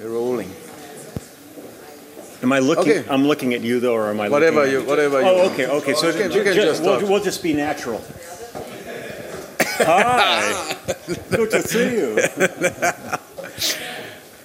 We're 0.00 0.10
rolling. 0.10 0.50
Am 2.42 2.52
I 2.52 2.58
looking? 2.58 2.92
Okay. 2.98 3.04
I'm 3.08 3.26
looking 3.26 3.54
at 3.54 3.62
you 3.62 3.80
though, 3.80 3.94
or 3.94 4.10
am 4.10 4.20
I? 4.20 4.28
Whatever 4.28 4.56
looking 4.60 4.72
you- 4.72 4.80
at 4.80 4.86
whatever 4.86 5.20
you 5.20 5.26
Oh, 5.26 5.50
okay, 5.52 5.66
okay. 5.66 5.94
So 5.94 6.08
You 6.08 6.12
can- 6.12 6.32
you 6.32 6.42
can 6.42 6.54
ju- 6.54 6.62
just 6.62 6.82
we'll, 6.82 7.00
we'll 7.08 7.22
just 7.22 7.42
be 7.42 7.54
natural. 7.54 8.02
Hi. 9.78 10.76
Good 11.30 11.50
to 11.50 11.62
see 11.62 11.94
you. 11.96 13.16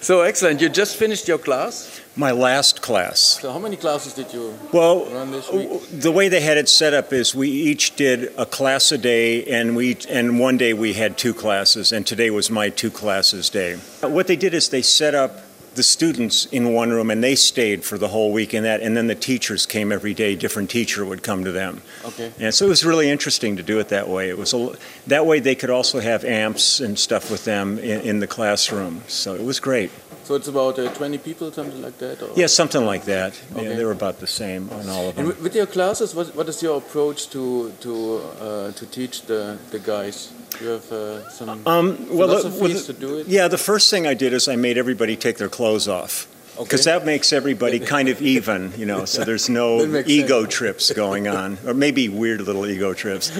So 0.02 0.22
excellent. 0.22 0.62
You 0.62 0.70
just 0.70 0.98
finished 0.98 1.28
your 1.28 1.38
class. 1.38 2.02
My 2.16 2.32
last 2.32 2.82
class. 2.82 3.20
So 3.40 3.52
how 3.54 3.60
many 3.60 3.78
classes 3.78 4.14
did 4.14 4.34
you 4.34 4.58
Well, 4.74 5.06
run 5.06 5.30
this 5.32 5.50
week? 5.52 5.70
the 5.92 6.12
way 6.12 6.28
they 6.28 6.42
had 6.42 6.58
it 6.58 6.68
set 6.68 6.94
up 6.96 7.14
is 7.14 7.36
we 7.36 7.50
each 7.50 7.96
did 7.96 8.34
a 8.36 8.46
class 8.48 8.92
a 8.92 8.98
day, 8.98 9.46
and 9.46 9.76
we 9.76 9.98
and 10.10 10.40
one 10.40 10.58
day 10.58 10.74
we 10.74 10.94
had 10.94 11.18
two 11.20 11.34
classes, 11.36 11.92
and 11.92 12.06
today 12.06 12.32
was 12.32 12.50
my 12.50 12.70
two 12.70 12.90
classes 12.90 13.50
day. 13.50 13.76
What 14.02 14.26
they 14.26 14.36
did 14.36 14.54
is 14.56 14.70
they 14.70 14.82
set 14.82 15.14
up 15.14 15.40
the 15.76 15.84
students 15.84 16.46
in 16.48 16.74
one 16.74 16.90
room, 16.92 17.10
and 17.10 17.24
they 17.24 17.36
stayed 17.36 17.84
for 17.86 17.98
the 17.98 18.10
whole 18.10 18.32
week 18.34 18.54
in 18.54 18.64
that, 18.64 18.82
and 18.82 18.96
then 18.98 19.08
the 19.08 19.16
teachers 19.16 19.66
came 19.66 19.92
every 19.92 20.14
day. 20.14 20.36
Different 20.36 20.70
teacher 20.70 21.06
would 21.06 21.24
come 21.24 21.44
to 21.46 21.52
them. 21.52 21.82
Okay. 22.06 22.32
And 22.40 22.54
so 22.54 22.66
it 22.66 22.70
was 22.70 22.84
really 22.84 23.10
interesting 23.10 23.56
to 23.58 23.64
do 23.64 23.80
it 23.80 23.88
that 23.90 24.08
way. 24.10 24.30
It 24.30 24.38
was 24.38 24.54
a, 24.54 24.76
that 25.08 25.26
way 25.26 25.40
they 25.40 25.56
could 25.56 25.70
also 25.70 26.00
have 26.00 26.26
amps 26.26 26.80
and 26.82 27.00
stuff 27.00 27.32
with 27.32 27.46
them 27.46 27.80
in, 27.80 28.02
in 28.02 28.20
the 28.20 28.28
classroom. 28.28 29.02
So 29.08 29.34
it 29.36 29.44
was 29.44 29.60
great. 29.60 29.92
So 30.24 30.36
it's 30.36 30.48
about 30.48 30.78
uh, 30.78 30.94
20 30.94 31.18
people, 31.18 31.52
something 31.52 31.82
like 31.82 31.98
that? 31.98 32.22
Or? 32.22 32.30
Yeah, 32.36 32.48
something 32.48 32.86
like 32.86 33.06
that. 33.06 33.40
Yeah, 33.56 33.74
they 33.74 33.84
were 33.86 33.92
about 33.92 34.20
the 34.20 34.28
same 34.28 34.70
on 34.72 34.88
all 34.90 35.10
of 35.10 35.16
them. 35.16 35.26
And 35.26 35.28
with- 35.28 35.42
with 35.42 35.56
your 35.56 35.66
classes, 35.66 36.14
what, 36.14 36.36
what 36.36 36.48
is 36.50 36.62
your 36.62 36.78
approach 36.78 37.30
to 37.30 37.72
to 37.82 38.22
uh, 38.40 38.72
to 38.74 38.86
teach 38.86 39.24
the, 39.24 39.58
the 39.72 39.80
guys? 39.80 40.32
You 40.60 40.68
have 40.68 40.92
uh, 40.92 41.30
some 41.30 41.50
Um, 41.66 42.08
well, 42.10 42.28
the- 42.28 42.50
well, 42.60 42.70
to 42.84 42.94
do 42.94 43.20
it? 43.20 43.28
Yeah, 43.28 43.48
the 43.48 43.58
first 43.58 43.90
thing 43.90 44.06
I 44.06 44.14
did 44.14 44.34
is 44.34 44.48
I 44.48 44.56
made 44.56 44.78
everybody 44.78 45.16
take 45.16 45.38
their 45.38 45.50
clothes 45.50 45.88
off. 45.88 46.28
Because 46.60 46.86
Okay. 46.86 46.92
that 47.00 47.06
makes 47.06 47.32
everybody 47.32 47.80
kind 47.80 48.10
of 48.10 48.22
even, 48.22 48.74
you 48.78 48.86
know, 48.86 49.06
so 49.06 49.24
there's 49.24 49.50
no 49.50 49.80
ego 50.06 50.42
sense. 50.42 50.54
trips 50.54 50.92
going 50.92 51.28
on, 51.28 51.58
or 51.66 51.74
maybe 51.74 52.10
weird 52.10 52.42
little 52.42 52.68
ego 52.68 52.94
trips. 52.94 53.32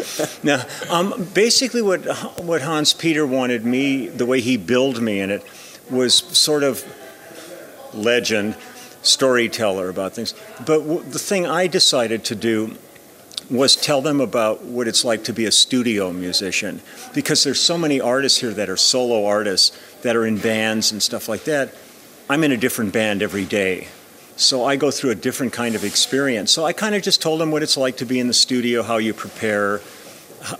Now, 0.44 0.64
um, 0.90 1.28
basically, 1.34 1.82
what 1.82 2.02
what 2.40 2.62
Hans 2.62 2.94
Peter 2.94 3.28
wanted 3.28 3.66
me, 3.66 4.08
the 4.08 4.26
way 4.26 4.40
he 4.40 4.56
billed 4.58 5.02
me 5.02 5.20
in 5.20 5.30
it, 5.30 5.44
was 5.90 6.16
sort 6.16 6.64
of 6.64 6.84
legend, 7.94 8.56
storyteller 9.04 9.90
about 9.90 10.14
things. 10.14 10.34
But 10.66 10.80
w- 10.80 11.04
the 11.04 11.20
thing 11.20 11.46
I 11.46 11.68
decided 11.68 12.24
to 12.26 12.36
do 12.36 12.78
was 13.52 13.76
tell 13.76 14.02
them 14.02 14.22
about 14.22 14.64
what 14.64 14.88
it's 14.88 15.04
like 15.04 15.26
to 15.26 15.34
be 15.34 15.46
a 15.46 15.52
studio 15.52 16.14
musician 16.14 16.82
because 17.14 17.44
there's 17.44 17.60
so 17.60 17.78
many 17.78 18.00
artists 18.00 18.40
here 18.40 18.54
that 18.54 18.70
are 18.70 18.78
solo 18.78 19.26
artists 19.26 19.78
that 20.04 20.16
are 20.16 20.26
in 20.26 20.38
bands 20.38 20.92
and 20.94 21.04
stuff 21.04 21.28
like 21.28 21.44
that. 21.44 21.74
I'm 22.30 22.46
in 22.46 22.54
a 22.54 22.58
different 22.58 22.94
band 22.94 23.22
every 23.22 23.44
day. 23.44 23.90
So 24.38 24.64
I 24.64 24.78
go 24.78 24.90
through 24.90 25.10
a 25.10 25.16
different 25.16 25.52
kind 25.52 25.76
of 25.76 25.84
experience. 25.84 26.52
So 26.52 26.64
I 26.64 26.72
kind 26.72 26.96
of 26.96 27.04
just 27.04 27.22
told 27.22 27.42
them 27.42 27.52
what 27.52 27.62
it's 27.62 27.76
like 27.76 27.98
to 27.98 28.06
be 28.06 28.20
in 28.20 28.28
the 28.28 28.34
studio, 28.34 28.84
how 28.84 28.98
you 28.98 29.14
prepare, 29.14 29.82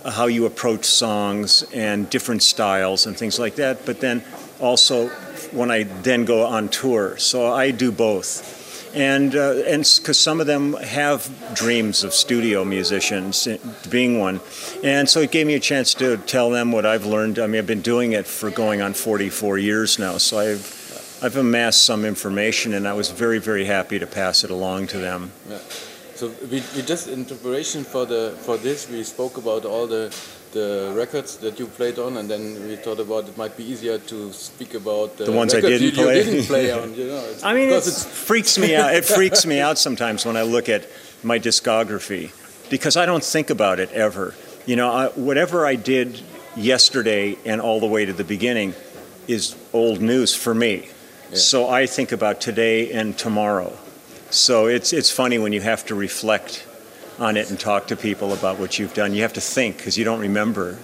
how 0.04 0.26
you 0.26 0.44
approach 0.44 0.84
songs 0.84 1.64
and 1.72 2.08
different 2.10 2.42
styles 2.42 3.06
and 3.06 3.16
things 3.16 3.38
like 3.38 3.54
that. 3.56 3.86
But 3.86 4.00
then 4.00 4.22
also 4.60 5.08
when 5.50 5.70
I 5.70 5.84
then 5.84 6.26
go 6.26 6.44
on 6.44 6.68
tour. 6.68 7.16
So 7.16 7.50
I 7.50 7.70
do 7.70 7.90
both 7.90 8.61
and 8.94 9.34
uh, 9.34 9.62
and 9.66 9.82
because 9.98 10.18
some 10.18 10.40
of 10.40 10.46
them 10.46 10.74
have 10.74 11.30
dreams 11.54 12.04
of 12.04 12.12
studio 12.12 12.64
musicians 12.64 13.46
eh, 13.46 13.58
being 13.90 14.18
one. 14.18 14.40
And 14.84 15.08
so 15.08 15.20
it 15.20 15.30
gave 15.30 15.46
me 15.46 15.54
a 15.54 15.60
chance 15.60 15.94
to 15.94 16.16
tell 16.18 16.50
them 16.50 16.72
what 16.72 16.86
i've 16.86 17.06
learned. 17.06 17.38
I 17.38 17.46
mean 17.46 17.58
i've 17.58 17.66
been 17.66 17.80
doing 17.82 18.12
it 18.12 18.26
for 18.26 18.50
going 18.50 18.80
on 18.82 18.94
44 18.94 19.58
years 19.58 19.98
now 19.98 20.18
so 20.18 20.38
i've 20.38 21.20
i've 21.22 21.36
amassed 21.36 21.84
some 21.84 22.04
information 22.04 22.74
and 22.74 22.86
i 22.86 22.92
was 22.92 23.10
very 23.10 23.38
very 23.38 23.64
happy 23.64 23.98
to 23.98 24.06
pass 24.06 24.44
it 24.44 24.50
along 24.50 24.88
to 24.88 24.98
them. 24.98 25.32
Yeah. 25.48 25.58
So 26.14 26.30
we, 26.50 26.62
we 26.76 26.82
just 26.82 27.08
in 27.08 27.24
preparation 27.24 27.84
for 27.84 28.04
the 28.06 28.36
for 28.42 28.56
this 28.56 28.88
we 28.88 29.02
spoke 29.02 29.36
about 29.38 29.64
all 29.64 29.86
the 29.86 30.14
the 30.52 30.92
records 30.94 31.38
that 31.38 31.58
you 31.58 31.66
played 31.66 31.98
on, 31.98 32.18
and 32.18 32.28
then 32.28 32.68
we 32.68 32.76
thought 32.76 33.00
about 33.00 33.26
it 33.28 33.36
might 33.38 33.56
be 33.56 33.64
easier 33.64 33.96
to 33.98 34.32
speak 34.32 34.74
about 34.74 35.16
the, 35.16 35.24
The 35.24 35.32
ones 35.32 35.54
I 35.54 35.60
didn't 35.62 35.82
you, 35.82 35.92
play. 35.92 36.18
You 36.18 36.24
didn't 36.24 36.46
play 36.46 36.70
on, 36.70 36.94
you 36.94 37.06
know. 37.06 37.24
it's- 37.24 37.42
I 37.50 37.54
mean, 37.54 37.70
it 37.70 37.82
freaks 37.82 38.58
me 38.58 38.76
out. 38.76 38.94
It 38.94 39.04
freaks 39.16 39.46
me 39.46 39.60
out 39.60 39.78
sometimes 39.78 40.26
when 40.26 40.36
I 40.36 40.42
look 40.42 40.68
at 40.68 40.86
my 41.22 41.38
discography 41.38 42.32
because 42.68 42.96
I 42.98 43.06
don't 43.06 43.24
think 43.24 43.48
about 43.50 43.80
it 43.80 43.90
ever. 43.92 44.34
You 44.66 44.76
know, 44.76 44.90
I, 44.92 45.08
whatever 45.08 45.66
I 45.66 45.74
did 45.76 46.20
yesterday 46.54 47.38
and 47.46 47.60
all 47.60 47.80
the 47.80 47.86
way 47.86 48.04
to 48.04 48.12
the 48.12 48.24
beginning 48.24 48.74
is 49.26 49.56
old 49.72 50.00
news 50.02 50.34
for 50.34 50.54
me. 50.54 50.88
So 51.34 51.66
I 51.70 51.86
think 51.86 52.12
about 52.12 52.42
today 52.42 52.92
and 52.92 53.16
tomorrow. 53.16 53.72
So 54.32 54.66
it's 54.66 54.92
it's 54.94 55.10
funny 55.10 55.38
when 55.38 55.52
you 55.52 55.60
have 55.60 55.84
to 55.86 55.94
reflect 55.94 56.66
on 57.18 57.36
it 57.36 57.50
and 57.50 57.60
talk 57.60 57.86
to 57.88 57.96
people 57.96 58.32
about 58.32 58.58
what 58.58 58.78
you've 58.78 58.94
done. 58.94 59.12
You 59.14 59.20
have 59.22 59.34
to 59.34 59.40
think 59.42 59.76
because 59.76 59.98
you 59.98 60.04
don't 60.04 60.20
remember. 60.20 60.78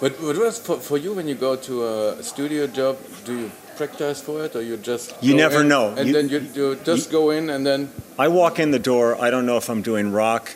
But 0.00 0.20
what 0.20 0.36
was 0.36 0.58
for, 0.58 0.76
for 0.78 0.98
you 0.98 1.14
when 1.14 1.26
you 1.26 1.34
go 1.34 1.56
to 1.56 1.84
a 1.86 2.22
studio 2.22 2.66
job? 2.66 2.98
Do 3.24 3.32
you 3.38 3.50
practice 3.76 4.20
for 4.20 4.44
it, 4.44 4.54
or 4.54 4.60
you 4.62 4.76
just 4.76 5.14
You 5.22 5.34
never 5.34 5.62
in 5.62 5.68
know. 5.68 5.94
and 5.96 6.06
You- 6.08 6.12
then 6.12 6.28
you, 6.28 6.40
you 6.54 6.74
just 6.84 7.10
go 7.10 7.30
in 7.30 7.48
and 7.48 7.64
then 7.66 7.90
I 8.18 8.28
walk 8.28 8.58
in 8.58 8.70
the 8.70 8.78
door. 8.78 9.16
I 9.18 9.30
don't 9.30 9.46
know 9.46 9.56
if 9.56 9.70
I'm 9.70 9.80
doing 9.82 10.12
rock, 10.12 10.54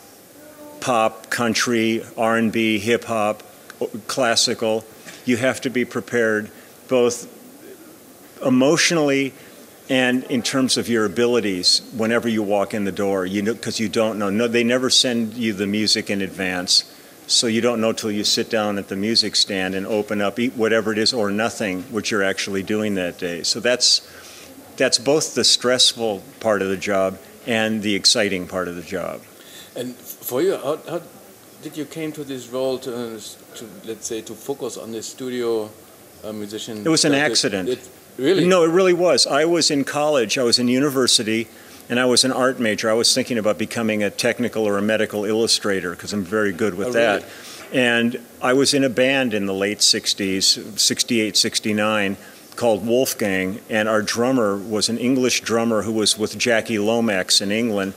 pop, 0.81 1.31
country, 1.31 2.05
R&B, 2.19 2.79
hip 2.79 3.05
hop, 3.05 3.43
classical. 4.07 4.85
You 5.25 5.39
have 5.39 5.63
to 5.63 5.71
be 5.71 5.87
prepared 5.87 6.51
both 6.89 7.27
emotionally 8.45 9.33
and 9.89 10.25
in 10.25 10.43
terms 10.43 10.77
of 10.77 10.89
your 10.89 11.05
abilities 11.05 11.83
whenever 11.95 12.29
you 12.29 12.43
walk 12.43 12.73
in 12.75 12.85
the 12.85 12.93
door. 12.93 13.27
You 13.27 13.43
know 13.43 13.55
because 13.55 13.79
you 13.81 13.89
don't 13.89 14.19
know. 14.19 14.31
No, 14.31 14.49
they 14.49 14.65
never 14.65 14.91
send 14.91 15.35
you 15.35 15.53
the 15.53 15.67
music 15.67 16.11
in 16.11 16.23
advance. 16.23 16.85
So 17.27 17.47
you 17.47 17.61
don't 17.63 17.81
know 17.81 17.93
till 17.93 18.11
you 18.11 18.25
sit 18.25 18.51
down 18.51 18.77
at 18.79 18.89
the 18.89 18.97
music 18.97 19.35
stand 19.37 19.75
and 19.75 19.87
open 19.87 20.21
up, 20.21 20.39
eat 20.39 20.55
whatever 20.55 20.93
it 20.93 20.99
is 20.99 21.13
or 21.15 21.31
nothing, 21.31 21.83
which 21.85 22.11
you're 22.11 22.23
actually 22.23 22.63
doing 22.63 22.95
that 22.97 23.19
day. 23.19 23.43
So 23.43 23.61
that's 23.61 24.07
that's 24.77 24.99
both 24.99 25.35
the 25.35 25.45
stressful 25.45 26.23
part 26.41 26.61
of 26.63 26.69
the 26.69 26.77
job 26.77 27.19
and 27.47 27.83
the 27.83 27.95
exciting 27.95 28.47
part 28.47 28.69
of 28.69 28.77
the 28.77 28.83
job. 28.83 29.23
And 29.77 29.95
for 29.95 30.43
you, 30.43 30.57
how, 30.57 30.79
how 30.89 31.03
did 31.63 31.77
you 31.77 31.85
came 31.85 32.13
to 32.13 32.25
this 32.25 32.49
role 32.49 32.79
to, 32.79 32.91
to 33.57 33.65
let's 33.85 34.07
say 34.07 34.21
to 34.23 34.35
focus 34.35 34.77
on 34.77 34.93
this 34.93 35.07
studio 35.07 35.71
uh, 36.25 36.33
musician? 36.33 36.79
It 36.85 36.89
was 36.89 37.05
an 37.05 37.15
accident. 37.15 37.69
it- 37.69 37.89
really? 38.19 38.47
No, 38.47 38.65
it 38.65 38.69
really 38.71 38.93
was. 38.93 39.27
I 39.27 39.45
was 39.45 39.71
in 39.71 39.85
college, 39.85 40.39
I 40.39 40.43
was 40.43 40.59
in 40.59 40.69
university, 40.69 41.49
and 41.89 41.99
I 42.01 42.05
was 42.07 42.25
an 42.25 42.33
art 42.33 42.59
major. 42.59 42.91
I 42.91 42.95
was 42.95 43.15
thinking 43.15 43.39
about 43.39 43.59
becoming 43.59 44.03
a 44.03 44.11
technical 44.11 44.67
or 44.67 44.79
a 44.79 44.83
medical 44.83 45.25
illustrator 45.25 45.91
because 45.91 46.13
I'm 46.13 46.25
very 46.25 46.53
good 46.53 46.75
with 46.75 46.89
Oh, 46.89 46.93
that. 46.93 47.23
really? 47.23 47.33
And 47.73 48.21
I 48.41 48.53
was 48.53 48.73
in 48.73 48.85
a 48.85 48.89
band 48.89 49.35
in 49.35 49.47
the 49.47 49.55
late 49.55 49.79
60s, 49.79 50.79
68, 50.79 51.37
69, 51.37 52.17
called 52.57 52.87
Wolfgang, 52.87 53.61
and 53.69 53.89
our 53.89 54.01
drummer 54.01 54.57
was 54.57 54.89
an 54.89 54.97
English 54.99 55.41
drummer 55.41 55.83
who 55.83 55.93
was 55.93 56.17
with 56.17 56.39
Jackie 56.39 56.79
Lomax 56.79 57.41
in 57.41 57.51
England. 57.51 57.95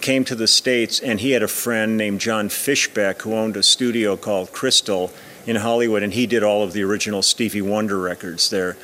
Came 0.00 0.24
to 0.24 0.34
the 0.34 0.46
States, 0.46 0.98
and 1.00 1.20
he 1.20 1.32
had 1.32 1.42
a 1.42 1.48
friend 1.48 1.96
named 1.96 2.20
John 2.20 2.48
Fishbeck 2.48 3.20
who 3.22 3.34
owned 3.34 3.56
a 3.56 3.62
studio 3.62 4.16
called 4.16 4.52
Crystal 4.52 5.12
in 5.46 5.56
Hollywood, 5.56 6.02
and 6.02 6.14
he 6.14 6.26
did 6.26 6.42
all 6.42 6.62
of 6.62 6.72
the 6.72 6.82
original 6.84 7.20
Stevie 7.20 7.60
Wonder 7.62 7.98
records 7.98 8.48
there. 8.48 8.76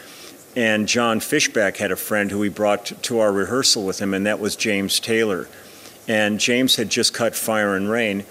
And 0.56 0.86
John 0.86 1.20
Fishback 1.20 1.78
had 1.78 1.90
a 1.90 1.96
friend 1.96 2.30
who 2.30 2.40
he 2.42 2.48
brought 2.48 2.86
to- 3.02 3.18
our 3.18 3.32
rehearsal 3.32 3.84
with 3.84 4.00
him, 4.00 4.14
and 4.14 4.26
that 4.26 4.38
was 4.38 4.54
James 4.54 5.00
Taylor. 5.00 5.48
And 6.06 6.38
James 6.38 6.76
had 6.76 6.90
just 6.90 7.12
cut 7.12 7.34
Fire 7.34 7.74
and 7.74 7.90
Rain, 7.90 8.24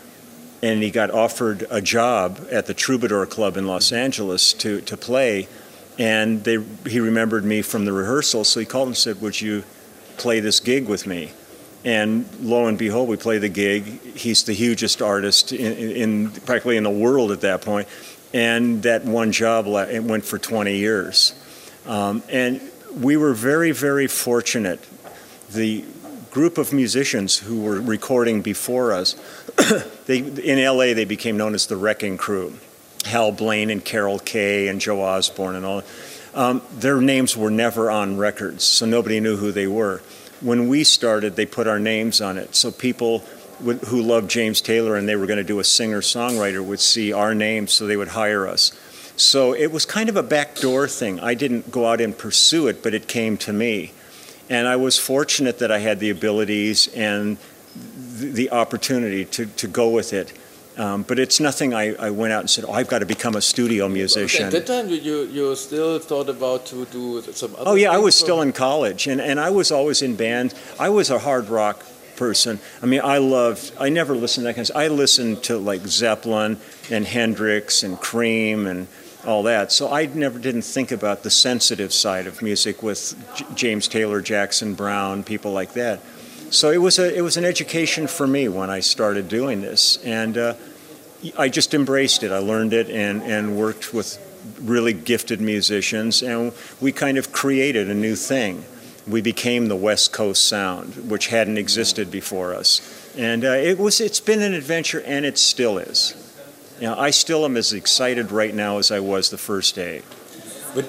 and 0.62 0.82
he 0.82 0.90
got 0.90 1.12
offered 1.12 1.66
a 1.70 1.82
job 1.82 2.48
at 2.50 2.66
the 2.66 2.74
Troubadour 2.74 3.26
Club 3.26 3.58
in 3.58 3.68
Los 3.68 3.92
Angeles 3.92 4.54
to, 4.54 4.80
to 4.82 4.96
play. 4.96 5.48
And 6.00 6.44
they, 6.44 6.64
he 6.88 7.00
remembered 7.00 7.44
me 7.44 7.62
from 7.62 7.86
the 7.86 7.92
rehearsal, 7.92 8.46
so 8.46 8.60
he 8.60 8.66
called 8.66 8.88
and 8.88 8.98
said, 8.98 9.22
Would 9.22 9.42
you 9.42 9.64
play 10.18 10.40
this 10.40 10.60
gig 10.60 10.88
with 10.88 11.06
me? 11.06 11.32
And 11.86 12.26
lo 12.40 12.68
and 12.68 12.78
behold, 12.78 13.10
we 13.10 13.18
play 13.18 13.40
the 13.40 13.50
gig. 13.50 13.84
He's 14.16 14.44
the 14.44 14.54
hugest 14.54 15.02
artist 15.02 15.52
in, 15.52 15.74
in 15.74 16.32
practically 16.32 16.78
in 16.78 16.84
the 16.84 16.90
world 16.90 17.32
at 17.32 17.42
that 17.42 17.62
point. 17.62 17.88
And 18.34 18.82
that 18.84 19.04
one 19.04 19.32
job 19.32 19.68
went 19.68 20.24
for 20.24 20.40
20 20.40 20.78
years. 20.78 21.34
Um, 21.86 22.24
and 22.30 22.62
we 23.00 23.18
were 23.18 23.34
very, 23.34 23.72
very 23.72 24.08
fortunate. 24.08 24.80
The 25.50 25.86
group 26.32 26.58
of 26.58 26.74
musicians 26.74 27.38
who 27.38 27.62
were 27.62 27.80
recording 27.80 28.42
before 28.42 28.94
us, 28.94 29.16
they, 30.06 30.20
in 30.20 30.64
LA, 30.64 30.94
they 30.94 31.06
became 31.06 31.38
known 31.38 31.54
as 31.54 31.68
the 31.68 31.78
Wrecking 31.78 32.18
Crew. 32.18 32.58
Hal 33.06 33.32
Blaine 33.32 33.70
and 33.70 33.84
Carol 33.84 34.20
Kay 34.20 34.68
and 34.68 34.80
Joe 34.80 35.02
Osborne 35.02 35.56
and 35.56 35.66
all. 35.66 35.84
Um, 36.34 36.62
their 36.72 37.00
names 37.00 37.38
were 37.38 37.52
never 37.52 37.92
on 37.92 38.18
records, 38.18 38.64
so 38.64 38.86
nobody 38.86 39.20
knew 39.20 39.38
who 39.38 39.52
they 39.52 39.68
were. 39.68 40.02
When 40.42 40.68
we 40.68 40.84
started, 40.84 41.36
they 41.36 41.46
put 41.46 41.68
our 41.68 41.80
names 41.80 42.22
on 42.22 42.38
it, 42.38 42.56
so 42.56 42.72
people 42.72 43.20
who 43.60 44.02
loved 44.02 44.30
James 44.30 44.60
Taylor 44.62 44.96
and 44.96 45.08
they 45.08 45.16
were 45.16 45.26
going 45.28 45.38
to 45.38 45.44
do 45.44 45.60
a 45.60 45.64
singer 45.64 46.02
songwriter 46.02 46.66
would 46.66 46.80
see 46.80 47.14
our 47.14 47.36
names, 47.36 47.72
so 47.72 47.86
they 47.86 47.96
would 47.96 48.10
hire 48.10 48.48
us. 48.48 48.72
So 49.16 49.54
it 49.54 49.72
was 49.72 49.86
kind 49.86 50.10
of 50.10 50.16
a 50.16 50.24
backdoor 50.24 50.88
thing. 50.88 51.20
I 51.20 51.34
didn't 51.34 51.72
go 51.72 51.86
out 51.86 52.02
and 52.02 52.18
pursue 52.18 52.68
it, 52.68 52.82
but 52.82 52.94
it 52.94 53.08
came 53.08 53.38
to 53.38 53.54
me. 53.54 53.94
And 54.50 54.68
I 54.68 54.76
was 54.76 54.98
fortunate 54.98 55.60
that 55.60 55.72
I 55.72 55.80
had 55.80 56.00
the 56.00 56.10
abilities 56.10 56.88
and 56.90 57.38
the 57.76 58.52
opportunity 58.52 59.26
to, 59.26 59.46
to 59.46 59.68
go 59.68 59.90
with 59.90 60.14
it. 60.14 60.34
Um, 60.78 61.04
but 61.04 61.20
it's 61.20 61.40
nothing 61.40 61.74
I, 61.74 61.94
I 61.96 62.10
went 62.10 62.34
out 62.34 62.40
and 62.40 62.50
said, 62.50 62.66
oh, 62.68 62.72
I've 62.72 62.88
got 62.88 63.00
to 63.00 63.06
become 63.06 63.36
a 63.36 63.42
studio 63.42 63.88
musician. 63.88 64.46
At 64.46 64.52
that 64.54 64.66
time, 64.66 64.90
you, 64.90 64.96
you, 64.96 65.24
you 65.26 65.56
still 65.56 66.00
thought 66.00 66.30
about 66.30 66.66
to 66.68 66.86
do 66.86 67.22
some 67.22 67.54
other 67.56 67.70
Oh 67.70 67.76
yeah, 67.76 67.92
I 67.92 68.00
was 68.00 68.16
or- 68.16 68.26
still 68.26 68.42
in 68.42 68.54
college, 68.54 69.06
and, 69.06 69.22
and 69.22 69.40
I 69.40 69.52
was 69.52 69.72
always 69.72 70.02
in 70.02 70.16
bands. 70.16 70.56
I 70.80 70.90
was 70.90 71.12
a 71.12 71.20
hard 71.20 71.50
rock 71.50 71.86
person. 72.16 72.60
I 72.82 72.88
mean, 72.88 73.02
I 73.04 73.20
loved. 73.20 73.72
I 73.80 73.90
never 73.90 74.16
listened 74.16 74.44
to 74.44 74.48
that 74.48 74.56
kind 74.56 74.70
of. 74.70 74.76
I 74.76 74.88
listened 74.88 75.44
to 75.44 75.58
like 75.58 75.86
Zeppelin 75.86 76.58
and 76.90 77.06
Hendrix 77.06 77.84
and 77.84 78.00
Cream 78.00 78.66
and 78.66 78.88
all 79.26 79.44
that. 79.44 79.72
So 79.72 79.92
I 79.92 80.06
never 80.08 80.40
didn't 80.40 80.64
think 80.64 80.92
about 80.92 81.24
the 81.24 81.30
sensitive 81.30 81.94
side 81.94 82.28
of 82.28 82.42
music 82.42 82.84
with 82.84 83.16
J- 83.36 83.46
James 83.56 83.88
Taylor, 83.88 84.22
Jackson 84.22 84.74
Brown, 84.74 85.24
people 85.24 85.52
like 85.52 85.74
that. 85.74 86.02
So 86.50 86.70
it 86.70 86.78
was 86.78 87.00
a 87.00 87.16
it 87.18 87.22
was 87.22 87.36
an 87.36 87.46
education 87.46 88.06
for 88.06 88.28
me 88.28 88.48
when 88.48 88.70
I 88.70 88.80
started 88.80 89.28
doing 89.28 89.62
this, 89.62 89.98
and 90.04 90.38
uh, 90.38 90.54
I 91.38 91.50
just 91.50 91.74
embraced 91.74 92.22
it. 92.22 92.32
I 92.32 92.38
learned 92.38 92.74
it 92.74 92.90
and 92.90 93.24
and 93.24 93.58
worked 93.58 93.94
with 93.94 94.20
really 94.62 94.94
gifted 94.94 95.42
musicians, 95.42 96.22
and 96.22 96.54
we 96.80 96.92
kind 96.92 97.18
of 97.18 97.32
created 97.32 97.90
a 97.90 97.94
new 97.96 98.16
thing. 98.16 98.66
We 99.08 99.22
became 99.22 99.68
the 99.68 99.76
West 99.76 100.14
Coast 100.14 100.46
sound, 100.46 101.10
which 101.10 101.28
hadn't 101.28 101.58
existed 101.58 102.12
before 102.12 102.54
us, 102.54 102.82
and 103.18 103.44
uh, 103.44 103.48
it 103.48 103.80
was 103.80 104.00
it's 104.00 104.20
been 104.20 104.44
an 104.44 104.54
adventure, 104.54 105.02
and 105.02 105.26
it 105.26 105.40
still 105.40 105.80
is. 105.80 106.14
You 106.80 106.88
know, 106.88 106.98
I 106.98 107.12
still 107.12 107.46
am 107.46 107.56
as 107.58 107.72
excited 107.74 108.32
right 108.32 108.54
now 108.54 108.78
as 108.78 108.92
I 108.92 109.00
was 109.00 109.30
the 109.30 109.38
first 109.38 109.76
day. 109.76 110.02
But 110.76 110.86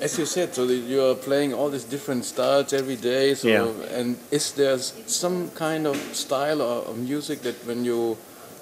as 0.00 0.18
you 0.18 0.26
said, 0.26 0.54
so 0.54 0.64
you 0.64 1.02
are 1.02 1.14
playing 1.14 1.54
all 1.54 1.70
these 1.70 1.84
different 1.84 2.24
styles 2.24 2.72
every 2.72 2.96
day. 2.96 3.34
So, 3.34 3.48
Yeah. 3.48 3.98
and 3.98 4.16
is 4.30 4.52
there 4.52 4.78
some 5.06 5.50
kind 5.50 5.86
of 5.86 5.96
style 6.14 6.60
or, 6.60 6.94
music 6.94 7.42
that 7.42 7.54
when 7.66 7.84
you, 7.84 8.16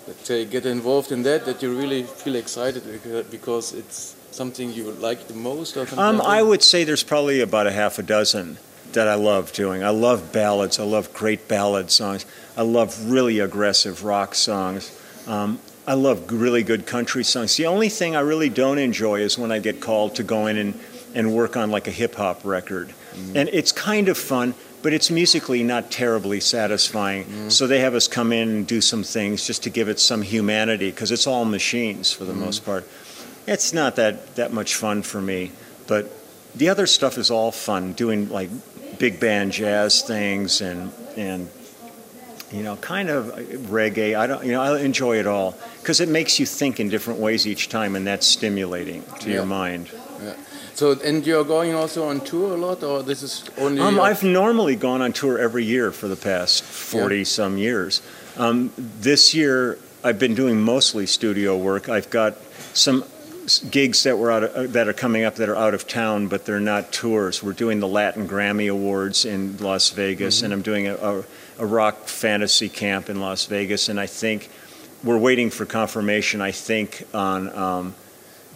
let's 0.06 0.26
say, 0.26 0.44
get 0.44 0.66
involved 0.66 1.10
in 1.10 1.22
that, 1.24 1.44
that 1.46 1.62
you 1.62 1.76
really 1.76 2.02
feel 2.04 2.36
excited 2.36 2.82
because 3.30 3.72
it's 3.72 4.14
something 4.30 4.72
you 4.72 4.92
like 5.00 5.26
the 5.28 5.34
most, 5.34 5.76
or? 5.76 5.86
Um, 5.96 6.18
like 6.18 6.28
I 6.28 6.42
would 6.42 6.62
say 6.62 6.84
there's 6.84 7.02
probably 7.04 7.40
about 7.40 7.66
a 7.66 7.72
half 7.72 7.98
a 7.98 8.02
dozen 8.02 8.58
that 8.92 9.08
I 9.08 9.14
love 9.14 9.52
doing. 9.52 9.82
I 9.82 9.90
love 9.90 10.32
ballads. 10.32 10.78
I 10.78 10.84
love 10.84 11.12
great 11.14 11.48
ballad 11.48 11.90
songs. 11.90 12.26
I 12.56 12.62
love 12.62 13.10
really 13.10 13.38
aggressive 13.40 14.04
rock 14.04 14.34
songs. 14.34 14.90
Um, 15.26 15.58
I 15.86 15.94
love 15.94 16.30
really 16.30 16.62
good 16.62 16.86
country 16.86 17.24
songs. 17.24 17.56
The 17.56 17.66
only 17.66 17.88
thing 17.88 18.14
I 18.14 18.20
really 18.20 18.48
don't 18.48 18.78
enjoy 18.78 19.20
is 19.20 19.36
when 19.36 19.50
I 19.50 19.58
get 19.58 19.80
called 19.80 20.14
to 20.16 20.22
go 20.22 20.46
in 20.46 20.56
and, 20.56 20.80
and 21.14 21.34
work 21.34 21.56
on 21.56 21.70
like 21.70 21.88
a 21.88 21.90
hip 21.90 22.14
hop 22.14 22.44
record. 22.44 22.94
Mm. 23.14 23.36
And 23.36 23.48
it's 23.52 23.72
kind 23.72 24.08
of 24.08 24.16
fun, 24.16 24.54
but 24.82 24.92
it's 24.92 25.10
musically 25.10 25.64
not 25.64 25.90
terribly 25.90 26.38
satisfying. 26.38 27.24
Mm. 27.24 27.52
So 27.52 27.66
they 27.66 27.80
have 27.80 27.94
us 27.94 28.06
come 28.06 28.32
in 28.32 28.48
and 28.48 28.66
do 28.66 28.80
some 28.80 29.02
things 29.02 29.44
just 29.44 29.64
to 29.64 29.70
give 29.70 29.88
it 29.88 29.98
some 29.98 30.22
humanity 30.22 30.90
because 30.90 31.10
it's 31.10 31.26
all 31.26 31.44
machines 31.44 32.12
for 32.12 32.24
the 32.24 32.32
mm. 32.32 32.38
most 32.38 32.64
part. 32.64 32.86
It's 33.48 33.72
not 33.72 33.96
that, 33.96 34.36
that 34.36 34.52
much 34.52 34.76
fun 34.76 35.02
for 35.02 35.20
me, 35.20 35.50
but 35.88 36.10
the 36.54 36.68
other 36.68 36.86
stuff 36.86 37.18
is 37.18 37.28
all 37.28 37.50
fun, 37.50 37.92
doing 37.92 38.28
like 38.28 38.50
big 38.98 39.18
band 39.18 39.50
jazz 39.50 40.02
things 40.02 40.60
and, 40.60 40.92
and 41.16 41.48
you 42.52 42.62
know, 42.62 42.76
kind 42.76 43.08
of 43.08 43.26
reggae. 43.70 44.16
I 44.16 44.26
don't, 44.26 44.44
you 44.44 44.52
know, 44.52 44.62
I 44.62 44.80
enjoy 44.80 45.18
it 45.18 45.26
all 45.26 45.54
because 45.80 46.00
it 46.00 46.08
makes 46.08 46.38
you 46.38 46.46
think 46.46 46.78
in 46.80 46.88
different 46.88 47.18
ways 47.20 47.46
each 47.46 47.68
time, 47.68 47.96
and 47.96 48.06
that's 48.06 48.26
stimulating 48.26 49.02
to 49.20 49.28
Yeah. 49.28 49.36
your 49.36 49.46
mind. 49.46 49.88
Yeah. 50.22 50.34
So, 50.74 50.92
and 51.04 51.26
you're 51.26 51.44
going 51.44 51.74
also 51.74 52.04
on 52.08 52.20
tour 52.20 52.54
a 52.54 52.56
lot, 52.56 52.82
or 52.82 53.02
this 53.02 53.22
is 53.22 53.44
only? 53.58 53.80
Um, 53.80 54.00
I've 54.00 54.22
normally 54.22 54.76
gone 54.76 55.02
on 55.02 55.12
tour 55.12 55.38
every 55.38 55.64
year 55.64 55.92
for 55.92 56.08
the 56.08 56.16
past 56.16 56.62
40 56.62 57.24
some 57.24 57.58
years. 57.58 58.00
Um, 58.36 58.72
this 58.76 59.34
year, 59.34 59.78
I've 60.04 60.18
been 60.18 60.34
doing 60.34 60.60
mostly 60.62 61.06
studio 61.06 61.56
work. 61.56 61.88
I've 61.88 62.10
got 62.10 62.36
some 62.74 63.04
gigs 63.70 64.04
that 64.04 64.16
were 64.18 64.30
out 64.30 64.44
of, 64.44 64.54
uh, 64.54 64.66
that 64.72 64.88
are 64.88 64.92
coming 64.92 65.24
up 65.24 65.34
that 65.34 65.48
are 65.48 65.56
out 65.56 65.74
of 65.74 65.86
town, 65.86 66.28
but 66.28 66.46
they're 66.46 66.60
not 66.60 66.92
tours. 66.92 67.42
We're 67.42 67.52
doing 67.52 67.80
the 67.80 67.88
Latin 67.88 68.26
Grammy 68.28 68.70
Awards 68.70 69.24
in 69.24 69.56
Las 69.58 69.90
Vegas, 69.90 70.42
and 70.42 70.52
I'm 70.52 70.62
doing 70.62 70.86
a, 70.88 70.94
a, 70.94 71.24
a 71.62 71.66
rock 71.66 72.08
fantasy 72.08 72.68
camp 72.68 73.08
in 73.08 73.20
Las 73.20 73.46
Vegas, 73.46 73.88
and 73.88 74.00
I 74.00 74.06
think 74.06 74.50
we're 75.04 75.16
waiting 75.16 75.48
for 75.48 75.64
confirmation. 75.64 76.40
I 76.40 76.50
think 76.50 77.04
on 77.14 77.48
um, 77.56 77.94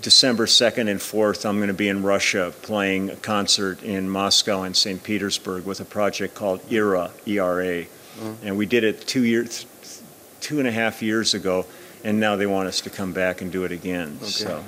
December 0.02 0.46
2nd 0.46 0.90
and 0.90 0.98
4th, 0.98 1.48
I'm 1.48 1.58
going 1.58 1.68
to 1.68 1.74
be 1.74 1.88
in 1.88 2.02
Russia 2.02 2.52
playing 2.62 3.10
a 3.10 3.16
concert 3.16 3.80
in 3.84 4.10
Moscow 4.10 4.64
and 4.64 4.76
St. 4.76 5.00
Petersburg 5.04 5.64
with 5.64 5.78
a 5.78 5.84
project 5.84 6.34
called 6.34 6.60
ERA, 6.68 7.12
E-R-A. 7.28 7.86
And 8.42 8.58
we 8.58 8.66
did 8.66 8.82
it 8.82 9.06
two 9.06 9.22
years, 9.22 9.66
two 10.40 10.58
and 10.58 10.66
a 10.66 10.72
half 10.72 11.00
years 11.00 11.32
ago, 11.32 11.64
and 12.02 12.18
now 12.18 12.34
they 12.34 12.46
want 12.46 12.66
us 12.66 12.80
to 12.80 12.90
come 12.90 13.12
back 13.12 13.40
and 13.40 13.52
do 13.52 13.62
it 13.62 13.70
again. 13.70 14.18
So 14.20 14.64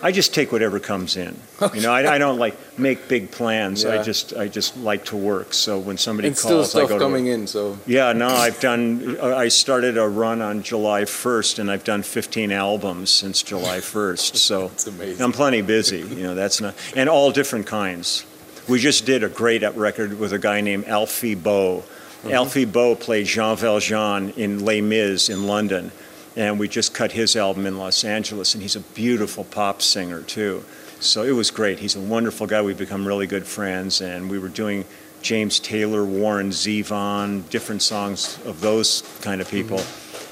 I 0.00 0.12
just 0.12 0.32
take 0.34 0.52
whatever 0.52 0.78
comes 0.78 1.16
in. 1.16 1.36
You 1.74 1.80
know, 1.80 1.92
I, 1.92 2.14
I 2.14 2.18
don't 2.18 2.38
like 2.38 2.56
make 2.78 3.08
big 3.08 3.30
plans. 3.30 3.84
I 3.84 4.02
just 4.02 4.32
I 4.34 4.48
just 4.48 4.76
like 4.76 5.04
to 5.06 5.16
work. 5.16 5.52
So 5.52 5.78
when 5.78 5.98
somebody 5.98 6.28
and 6.28 6.36
still 6.36 6.58
calls, 6.58 6.74
I 6.74 6.78
stuff 6.80 6.88
go 6.90 6.98
to 6.98 7.04
coming 7.04 7.24
work. 7.24 7.34
in. 7.34 7.46
So 7.46 7.78
Yeah, 7.86 8.12
no, 8.12 8.28
I've 8.28 8.60
done. 8.60 9.18
I 9.20 9.48
started 9.48 9.98
a 9.98 10.08
run 10.08 10.40
on 10.40 10.62
July 10.62 11.02
1st, 11.02 11.58
and 11.58 11.70
I've 11.70 11.84
done 11.84 12.02
15 12.02 12.52
albums 12.52 13.10
since 13.10 13.42
July 13.42 13.78
1st. 13.80 14.36
So 14.36 14.70
amazing. 14.86 15.22
I'm 15.24 15.32
plenty 15.32 15.62
busy. 15.62 16.00
You 16.00 16.22
know, 16.22 16.34
that's 16.34 16.60
not, 16.60 16.74
and 16.94 17.08
all 17.08 17.32
different 17.32 17.66
kinds. 17.66 18.24
We 18.68 18.78
just 18.78 19.06
did 19.06 19.24
a 19.24 19.28
great 19.30 19.62
record 19.74 20.18
with 20.18 20.32
a 20.32 20.38
guy 20.38 20.60
named 20.60 20.84
Alfie 20.84 21.34
Bow. 21.34 21.78
Mm-hmm. 21.78 22.32
Alfie 22.32 22.64
Bow 22.66 22.94
played 22.94 23.26
Jean 23.26 23.56
Valjean 23.56 24.30
in 24.30 24.64
Les 24.64 24.80
Mis 24.80 25.30
in 25.30 25.46
London, 25.46 25.90
and 26.38 26.56
we 26.56 26.68
just 26.68 26.94
cut 26.94 27.10
his 27.12 27.34
album 27.34 27.66
in 27.66 27.76
Los 27.76 28.04
Angeles, 28.04 28.54
and 28.54 28.62
he's 28.62 28.76
a 28.76 28.80
beautiful 28.80 29.42
pop 29.42 29.82
singer 29.82 30.22
too. 30.22 30.64
So 31.00 31.24
it 31.24 31.32
was 31.32 31.50
great. 31.50 31.80
He's 31.80 31.96
a 31.96 32.00
wonderful 32.00 32.46
guy. 32.46 32.62
We've 32.62 32.78
become 32.78 33.06
really 33.06 33.26
good 33.26 33.44
friends, 33.44 34.00
and 34.00 34.30
we 34.30 34.38
were 34.38 34.48
doing 34.48 34.84
James 35.20 35.58
Taylor, 35.58 36.04
Warren 36.04 36.50
Zevon, 36.50 37.48
different 37.50 37.82
songs 37.82 38.38
of 38.46 38.60
those 38.60 39.02
kind 39.20 39.40
of 39.40 39.50
people. 39.50 39.82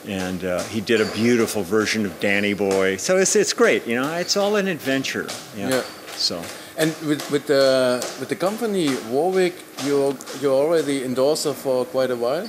And 0.07 0.45
uh, 0.45 0.63
he 0.65 0.81
did 0.81 1.01
a 1.01 1.11
beautiful 1.13 1.65
version 1.65 2.07
of 2.07 2.19
Danny 2.21 2.55
Boy. 2.55 2.99
So 2.99 3.17
it's, 3.17 3.35
it's 3.35 3.53
great, 3.53 3.85
you 3.85 3.97
know, 3.97 4.15
it's 4.15 4.37
all 4.37 4.55
an 4.55 4.69
adventure. 4.69 5.27
Yeah. 5.57 5.71
Yeah. 5.71 5.83
So. 6.15 6.41
And 6.79 6.95
with, 7.07 7.31
with 7.31 7.47
the 7.47 8.05
with 8.21 8.29
the 8.29 8.37
company 8.37 8.95
Warwick, 9.09 9.55
you're 9.85 10.15
you're 10.41 10.53
already 10.53 11.05
endorser 11.05 11.55
for 11.55 11.87
quite 11.87 12.11
a 12.11 12.17
while. 12.17 12.47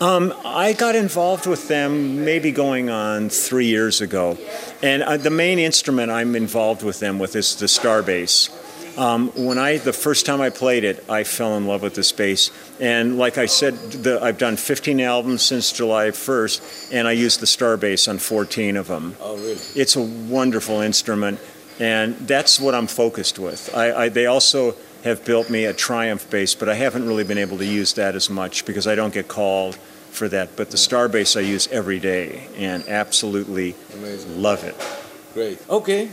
Um, 0.00 0.34
I 0.44 0.74
got 0.74 0.94
involved 0.94 1.46
with 1.46 1.68
them 1.68 2.24
maybe 2.24 2.52
going 2.52 2.90
on 2.90 3.30
three 3.30 3.66
years 3.66 4.02
ago, 4.02 4.36
and 4.82 5.02
uh, 5.02 5.16
the 5.16 5.30
main 5.30 5.58
instrument 5.58 6.10
I'm 6.10 6.36
involved 6.36 6.82
with 6.82 7.00
them 7.00 7.18
with 7.18 7.34
is 7.36 7.56
the 7.56 7.66
Starbase. 7.66 8.50
Um, 8.98 9.28
when 9.34 9.56
I 9.56 9.78
the 9.78 9.92
first 9.92 10.26
time 10.26 10.42
I 10.42 10.50
played 10.50 10.84
it, 10.84 11.04
I 11.08 11.24
fell 11.24 11.56
in 11.56 11.66
love 11.66 11.80
with 11.80 11.94
this 11.94 12.12
bass, 12.12 12.50
and 12.80 13.16
like 13.16 13.38
I 13.38 13.46
said, 13.46 13.74
the, 13.92 14.22
I've 14.22 14.36
done 14.36 14.56
15 14.56 15.00
albums 15.00 15.42
since 15.42 15.72
July 15.72 16.08
1st, 16.08 16.92
and 16.92 17.08
I 17.08 17.12
used 17.12 17.40
the 17.40 17.46
Starbase 17.46 18.08
on 18.08 18.18
14 18.18 18.76
of 18.76 18.88
them. 18.88 19.16
Oh, 19.20 19.36
really? 19.36 19.52
It's 19.74 19.96
a 19.96 20.02
wonderful 20.02 20.80
instrument, 20.80 21.38
and 21.80 22.14
that's 22.28 22.60
what 22.60 22.74
I'm 22.74 22.86
focused 22.86 23.38
with. 23.38 23.74
I, 23.74 24.04
I, 24.04 24.08
they 24.10 24.26
also 24.26 24.76
have 25.02 25.24
built 25.24 25.48
me 25.48 25.64
a 25.64 25.72
Triumph 25.72 26.28
base, 26.28 26.54
but 26.54 26.68
I 26.68 26.74
haven't 26.74 27.06
really 27.06 27.24
been 27.24 27.38
able 27.38 27.56
to 27.58 27.64
use 27.64 27.94
that 27.94 28.14
as 28.14 28.28
much 28.28 28.66
because 28.66 28.86
I 28.86 28.94
don't 28.94 29.14
get 29.14 29.28
called 29.28 29.76
for 30.10 30.28
that. 30.28 30.56
But 30.56 30.70
the 30.70 30.76
Star 30.76 31.08
bass 31.08 31.36
I 31.36 31.40
use 31.40 31.66
every 31.68 31.98
day, 31.98 32.48
and 32.56 32.86
absolutely 32.86 33.74
Amazing. 33.94 34.42
love 34.42 34.62
it. 34.62 34.76
Great. 35.32 35.58
Okay. 35.70 36.10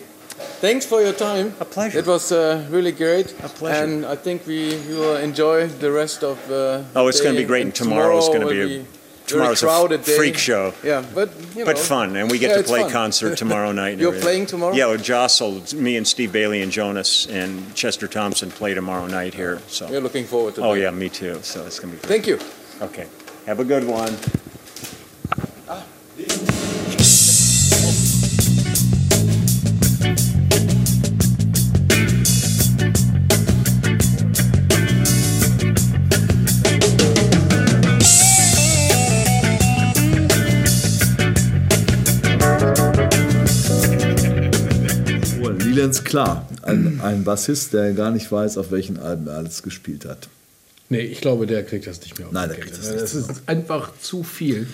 Thanks 0.61 0.85
for 0.85 1.01
your 1.01 1.13
time. 1.13 1.53
A 1.59 1.65
pleasure. 1.65 1.99
It 1.99 2.05
was 2.05 2.31
uh, 2.31 2.65
really 2.69 2.91
great. 2.91 3.31
A 3.43 3.49
pleasure. 3.49 3.83
And 3.83 4.05
I 4.05 4.15
think 4.15 4.45
we, 4.45 4.77
will 4.87 5.17
enjoy 5.17 5.67
the 5.67 5.91
rest 5.91 6.23
of 6.23 6.37
uh, 6.51 6.83
Oh, 6.95 7.07
it's 7.07 7.21
going 7.21 7.35
to 7.35 7.41
be 7.41 7.47
great, 7.47 7.65
and 7.65 7.73
tomorrow 7.75 8.17
is 8.17 8.27
going 8.27 8.41
to 8.41 8.47
be 8.47 8.77
a 8.79 8.85
tomorrow's 9.27 9.61
a 9.63 9.97
day. 9.97 10.15
freak 10.17 10.37
show. 10.37 10.73
Yeah, 10.83 11.05
but 11.13 11.29
you 11.55 11.63
But 11.65 11.77
fun, 11.77 12.15
and 12.15 12.31
we 12.31 12.39
get 12.39 12.51
Yeah, 12.51 12.57
to 12.57 12.63
play 12.63 12.81
fun. 12.81 12.91
concert 12.91 13.37
tomorrow 13.43 13.71
night. 13.71 13.97
You're 13.99 14.07
everything. 14.09 14.23
playing 14.23 14.45
tomorrow? 14.47 14.73
Yeah, 14.73 14.95
Jostle, 14.97 15.61
me 15.75 15.97
and 15.97 16.07
Steve 16.07 16.31
Bailey 16.31 16.61
and 16.61 16.71
Jonas 16.71 17.27
and 17.27 17.73
Chester 17.75 18.07
Thompson 18.07 18.49
play 18.51 18.73
tomorrow 18.73 19.05
night 19.07 19.33
here. 19.33 19.61
So. 19.67 19.87
We're 19.89 20.01
looking 20.01 20.25
forward 20.25 20.55
to 20.55 20.61
Oh 20.63 20.73
that. 20.73 20.81
yeah, 20.81 20.89
me 20.91 21.09
too. 21.09 21.39
So 21.43 21.65
it's 21.65 21.79
going 21.79 21.93
to 21.95 22.01
be 22.01 22.07
great. 22.07 22.23
Thank 22.23 22.27
you. 22.27 22.39
Okay. 22.85 23.07
Have 23.45 23.59
a 23.59 23.65
good 23.65 23.85
one. 23.85 24.15
Oh, 25.69 26.96
Lilands 45.77 46.03
klar. 46.03 46.47
Ein, 46.63 46.99
ein 47.03 47.23
Bassist, 47.23 47.73
der 47.73 47.93
gar 47.93 48.11
nicht 48.11 48.31
weiß, 48.31 48.57
auf 48.57 48.71
welchen 48.71 48.97
Alben 48.99 49.27
er 49.27 49.35
alles 49.37 49.63
gespielt 49.63 50.05
hat. 50.05 50.27
Nee, 50.89 51.01
ich 51.01 51.19
glaube, 51.21 51.47
der 51.47 51.63
kriegt 51.63 51.85
das 51.85 51.99
nicht 52.01 52.17
mehr 52.17 52.27
auf 52.27 52.33
Nein, 52.33 52.49
der 52.49 52.59
kriegt 52.59 52.77
das 52.77 52.89
nicht 52.89 53.01
Das 53.01 53.13
ist 53.13 53.29
einfach 53.45 53.91
zu 54.01 54.23
viel. 54.23 54.67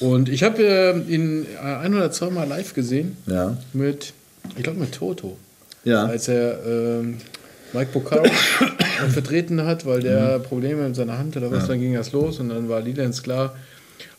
Und 0.00 0.28
ich 0.28 0.42
habe 0.42 0.62
äh, 0.62 0.98
ihn 1.14 1.46
äh, 1.54 1.58
ein 1.58 1.94
oder 1.94 2.10
zwei 2.10 2.30
Mal 2.30 2.48
live 2.48 2.74
gesehen 2.74 3.16
Ja. 3.26 3.56
mit, 3.72 4.12
ich 4.56 4.62
glaube, 4.64 4.80
mit 4.80 4.92
Toto. 4.92 5.36
Ja. 5.84 6.06
Als 6.06 6.28
er 6.28 6.58
ähm, 6.66 7.18
Mike 7.72 7.90
Boccaro 7.92 8.24
vertreten 9.12 9.62
hat, 9.64 9.86
weil 9.86 10.00
der 10.00 10.40
Probleme 10.40 10.86
mit 10.88 10.96
seiner 10.96 11.18
Hand 11.18 11.36
oder 11.36 11.50
was, 11.52 11.62
Ja. 11.62 11.68
dann 11.68 11.80
ging 11.80 11.94
das 11.94 12.10
los 12.12 12.40
und 12.40 12.48
dann 12.48 12.68
war 12.68 12.80
Liedens 12.80 13.22
klar. 13.22 13.56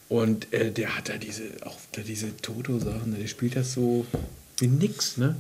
Und 0.08 0.52
äh, 0.54 0.72
der 0.72 0.98
hat 0.98 1.10
da 1.10 1.18
diese, 1.18 1.44
auch 1.66 1.78
da 1.92 2.02
diese 2.02 2.36
Toto-Sachen, 2.42 3.16
der 3.20 3.28
spielt 3.28 3.56
das 3.58 3.74
so 3.74 4.06
wie 4.60 4.68
nix, 4.68 5.18
ne? 5.18 5.36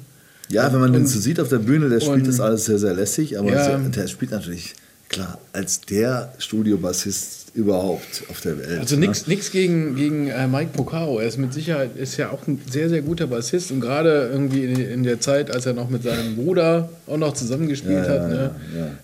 Ja, 0.51 0.71
wenn 0.73 0.79
man 0.79 0.93
den 0.93 1.07
so 1.07 1.19
sieht 1.19 1.39
auf 1.39 1.49
der 1.49 1.59
Bühne, 1.59 1.89
der 1.89 1.99
spielt 1.99 2.27
das 2.27 2.39
alles 2.39 2.65
sehr, 2.65 2.77
sehr 2.77 2.93
lässig, 2.93 3.37
aber 3.39 3.51
Ja. 3.51 3.77
der 3.77 4.07
spielt 4.07 4.31
natürlich, 4.31 4.73
klar, 5.09 5.39
als 5.53 5.81
der 5.81 6.33
Studiobassist 6.39 7.41
überhaupt 7.53 8.23
auf 8.29 8.41
der 8.41 8.57
Welt. 8.57 8.79
Also 8.79 8.95
ne? 8.95 9.07
nichts 9.07 9.27
nix 9.27 9.51
gegen, 9.51 9.95
gegen 9.95 10.27
äh, 10.27 10.47
Mike 10.47 10.71
Pocaro. 10.73 11.19
Er 11.19 11.27
ist 11.27 11.37
mit 11.37 11.53
Sicherheit 11.53 11.97
ist 11.97 12.15
ja 12.17 12.29
auch 12.29 12.47
ein 12.47 12.61
sehr, 12.69 12.87
sehr 12.89 13.01
guter 13.01 13.27
Bassist 13.27 13.71
und 13.71 13.81
gerade 13.81 14.29
irgendwie 14.31 14.63
in, 14.65 14.79
in 14.79 15.03
der 15.03 15.19
Zeit, 15.19 15.51
als 15.53 15.65
er 15.65 15.73
noch 15.73 15.89
mit 15.89 16.03
seinem 16.03 16.35
Bruder 16.37 16.89
auch 17.07 17.17
noch 17.17 17.33
zusammengespielt 17.33 18.05
Ja, 18.05 18.15
ja, 18.15 18.21
hat. 18.21 18.29
Ne? 18.29 18.51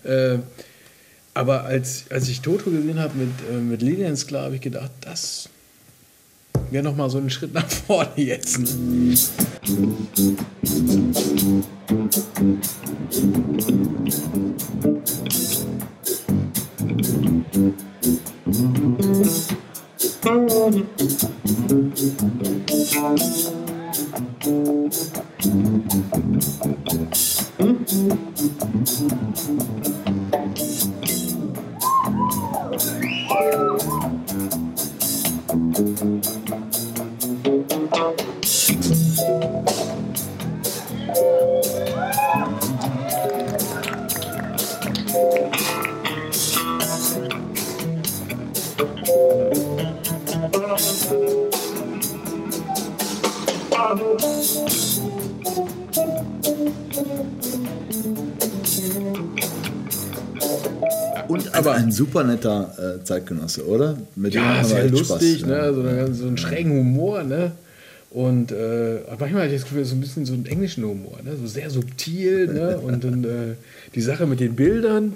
Äh, 0.04 0.38
aber 1.34 1.64
als, 1.64 2.04
als 2.10 2.28
ich 2.28 2.40
Toto 2.40 2.70
gesehen 2.70 2.98
habe 2.98 3.12
mit, 3.18 3.28
äh, 3.52 3.60
mit 3.60 3.82
Lilian 3.82 4.16
Sklar, 4.16 4.44
habe 4.44 4.54
ich 4.56 4.60
gedacht, 4.62 4.90
das 5.02 5.48
wäre 6.70 6.84
noch 6.84 6.96
mal 6.96 7.10
so 7.10 7.18
ein 7.18 7.30
Schritt 7.30 7.54
nach 7.54 7.68
vorne 7.68 8.10
jetzt. 8.16 8.58
Ne? 8.58 8.66
Und 20.28 20.84
ein 61.78 61.92
super 61.92 62.24
netter 62.24 62.98
äh, 63.00 63.04
Zeitgenosse, 63.04 63.66
oder? 63.66 63.96
Mit 64.16 64.34
Ja, 64.34 64.62
sehr 64.64 64.88
lustig, 64.88 65.40
Spaß, 65.40 65.48
ne? 65.48 65.56
ja. 65.56 65.72
so, 65.72 65.80
eine, 65.80 66.14
so 66.14 66.26
einen 66.26 66.36
schrägen 66.38 66.72
Humor. 66.72 67.22
Ne? 67.22 67.52
Und 68.10 68.52
äh, 68.52 69.00
manchmal 69.18 69.42
hatte 69.44 69.54
ich 69.54 69.60
das 69.60 69.68
Gefühl, 69.68 69.84
so 69.84 69.94
ein 69.94 70.00
bisschen 70.00 70.24
so 70.26 70.32
einen 70.34 70.46
englischen 70.46 70.84
Humor, 70.84 71.18
ne? 71.24 71.32
so 71.40 71.46
sehr 71.46 71.70
subtil. 71.70 72.46
Ne? 72.52 72.78
Und 72.82 73.04
dann 73.04 73.24
äh, 73.24 73.28
die 73.94 74.00
Sache 74.00 74.26
mit 74.26 74.40
den 74.40 74.54
Bildern. 74.56 75.14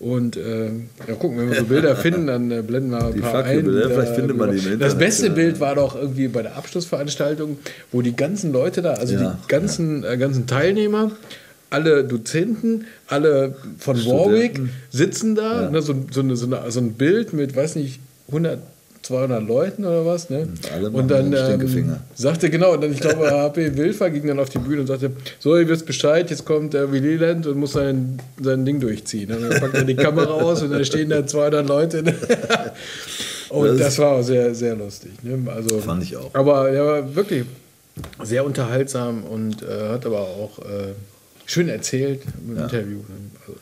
Und 0.00 0.36
äh, 0.36 0.66
ja, 1.08 1.14
gucken, 1.18 1.38
wenn 1.38 1.50
wir 1.50 1.58
so 1.58 1.64
Bilder 1.64 1.96
finden, 1.96 2.28
dann 2.28 2.50
äh, 2.52 2.62
blenden 2.62 2.90
wir 2.90 3.04
ein 3.06 3.14
Die 3.14 3.20
paar 3.20 3.32
Fackel- 3.42 3.58
ein. 3.58 3.64
Bilder, 3.64 3.88
Da- 3.88 3.94
vielleicht 3.94 4.14
findet 4.14 4.36
man 4.36 4.52
die 4.52 4.58
im 4.58 4.78
Das 4.78 4.96
beste 4.96 5.26
ja. 5.26 5.32
Bild 5.32 5.58
war 5.58 5.74
doch 5.74 5.96
irgendwie 5.96 6.28
bei 6.28 6.42
der 6.42 6.56
Abschlussveranstaltung, 6.56 7.58
wo 7.90 8.00
die 8.00 8.14
ganzen 8.14 8.52
Leute 8.52 8.80
da, 8.80 8.92
also 8.92 9.14
Ja. 9.14 9.36
die 9.42 9.48
ganzen, 9.48 10.04
äh, 10.04 10.16
ganzen 10.16 10.46
Teilnehmer, 10.46 11.10
alle 11.70 12.04
Dozenten, 12.04 12.86
alle 13.06 13.54
von 13.78 13.96
Warwick 14.06 14.52
Studenten. 14.52 14.70
sitzen 14.90 15.34
da, 15.34 15.62
Ja. 15.64 15.70
ne, 15.70 15.82
so, 15.82 15.94
so, 16.10 16.20
eine, 16.20 16.36
so, 16.36 16.46
eine, 16.46 16.70
so 16.70 16.80
ein 16.80 16.92
Bild 16.94 17.32
mit, 17.32 17.54
weiß 17.54 17.76
nicht, 17.76 18.00
100, 18.28 18.58
200 19.02 19.46
Leuten 19.46 19.84
oder 19.84 20.04
was. 20.04 20.28
Ne? 20.28 20.48
alle 20.74 20.90
machen 20.90 20.94
Und 21.02 21.08
dann 21.10 21.32
ähm, 21.32 21.94
sagte, 22.14 22.50
genau, 22.50 22.72
und 22.74 22.82
dann, 22.82 22.92
ich 22.92 23.00
glaube, 23.00 23.30
HP 23.30 23.76
Wilfer 23.76 24.10
ging 24.10 24.26
dann 24.26 24.38
auf 24.38 24.50
die 24.50 24.58
Bühne 24.58 24.80
und 24.82 24.86
sagte, 24.86 25.12
so, 25.38 25.56
ihr 25.56 25.68
wisst 25.68 25.86
Bescheid, 25.86 26.28
jetzt 26.30 26.44
kommt 26.44 26.74
der 26.74 26.90
Willy 26.92 27.16
Land 27.16 27.46
und 27.46 27.56
muss 27.58 27.72
sein, 27.72 28.18
sein 28.42 28.64
Ding 28.66 28.80
durchziehen. 28.80 29.30
Und 29.32 29.42
dann 29.48 29.60
packt 29.60 29.74
er 29.74 29.84
die 29.84 29.94
Kamera 29.96 30.32
aus 30.32 30.62
und 30.62 30.70
dann 30.72 30.84
stehen 30.84 31.08
da 31.10 31.26
200 31.26 31.66
Leute. 31.68 32.02
Und 33.50 33.66
Das- 33.68 33.78
das 33.78 33.98
war 33.98 34.12
auch 34.12 34.22
sehr, 34.22 34.54
sehr 34.54 34.74
lustig. 34.76 35.10
Ne? 35.22 35.38
Also, 35.50 35.78
Fand 35.80 36.02
ich 36.02 36.14
auch. 36.18 36.34
Aber 36.34 36.68
er 36.68 36.84
war 36.84 37.14
wirklich 37.16 37.44
sehr 38.22 38.44
unterhaltsam 38.44 39.24
und 39.24 39.62
äh, 39.62 39.88
hat 39.88 40.04
aber 40.04 40.20
auch 40.20 40.58
äh, 40.58 40.92
schön 41.48 41.68
erzählt 41.68 42.22
im 42.46 42.56
Interview. 42.56 42.98
ne? 42.98 43.04
Also, 43.40 43.58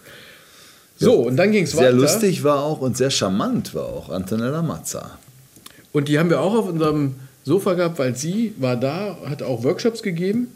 so, 0.99 1.13
und 1.27 1.37
dann 1.37 1.53
ging 1.53 1.65
es 1.65 1.73
Sehr 1.73 1.81
weiter. 1.89 1.93
lustig 1.93 2.43
war 2.45 2.63
auch 2.63 2.81
und 2.81 2.97
sehr 2.97 3.11
charmant 3.11 3.75
war 3.75 3.85
auch 3.87 4.11
Antonella 4.11 4.63
Mazza. 4.63 5.19
Und 5.93 6.09
die 6.09 6.19
haben 6.19 6.31
wir 6.31 6.41
auch 6.41 6.55
auf 6.55 6.69
unserem 6.69 7.15
Sofa 7.45 7.75
gehabt, 7.75 7.99
weil 7.99 8.17
sie 8.17 8.55
war 8.59 8.77
da, 8.77 9.17
hat 9.27 9.43
auch 9.43 9.63
Workshops 9.63 10.03
gegeben. 10.03 10.49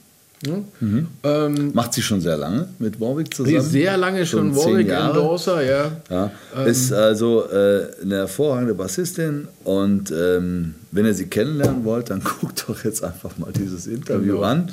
Ne? 0.46 1.04
Ähm, 1.22 1.72
Macht 1.74 1.92
sie 1.92 2.00
schon 2.00 2.22
sehr 2.22 2.38
lange 2.38 2.68
mit 2.78 2.98
Warwick 2.98 3.34
zusammen? 3.34 3.60
sehr 3.60 3.98
lange 3.98 4.24
schon, 4.24 4.54
zehn 4.54 4.72
Warwick. 4.72 4.88
Endorser, 4.88 5.62
ja. 5.62 5.92
Ja, 6.08 6.30
Ähm, 6.56 6.66
ist 6.66 6.90
also 6.94 7.44
äh, 7.50 7.88
eine 8.00 8.16
hervorragende 8.16 8.72
Bassistin 8.74 9.46
und 9.64 10.10
ähm, 10.10 10.74
wenn 10.92 11.04
ihr 11.04 11.12
sie 11.12 11.26
kennenlernen 11.26 11.84
wollt, 11.84 12.08
dann 12.08 12.22
guckt 12.40 12.64
doch 12.66 12.82
jetzt 12.82 13.04
einfach 13.04 13.36
mal 13.36 13.52
dieses 13.52 13.86
Interview 13.86 14.36
Genau. 14.36 14.46
an. 14.46 14.70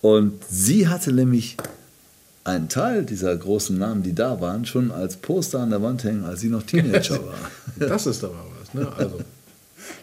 Und 0.00 0.34
sie 0.48 0.86
hatte 0.86 1.12
nämlich 1.12 1.56
einen 2.48 2.68
Teil 2.68 3.04
dieser 3.04 3.36
großen 3.36 3.78
Namen, 3.78 4.02
die 4.02 4.14
da 4.14 4.40
waren, 4.40 4.64
schon 4.64 4.90
als 4.90 5.16
Poster 5.16 5.60
an 5.60 5.70
der 5.70 5.82
Wand 5.82 6.02
hängen, 6.04 6.24
als 6.24 6.40
sie 6.40 6.48
noch 6.48 6.62
Teenager 6.62 7.20
war. 7.26 7.88
Das 7.88 8.06
ist 8.06 8.24
aber 8.24 8.44
was. 8.60 8.74
Ne? 8.74 8.90
Also. 8.96 9.18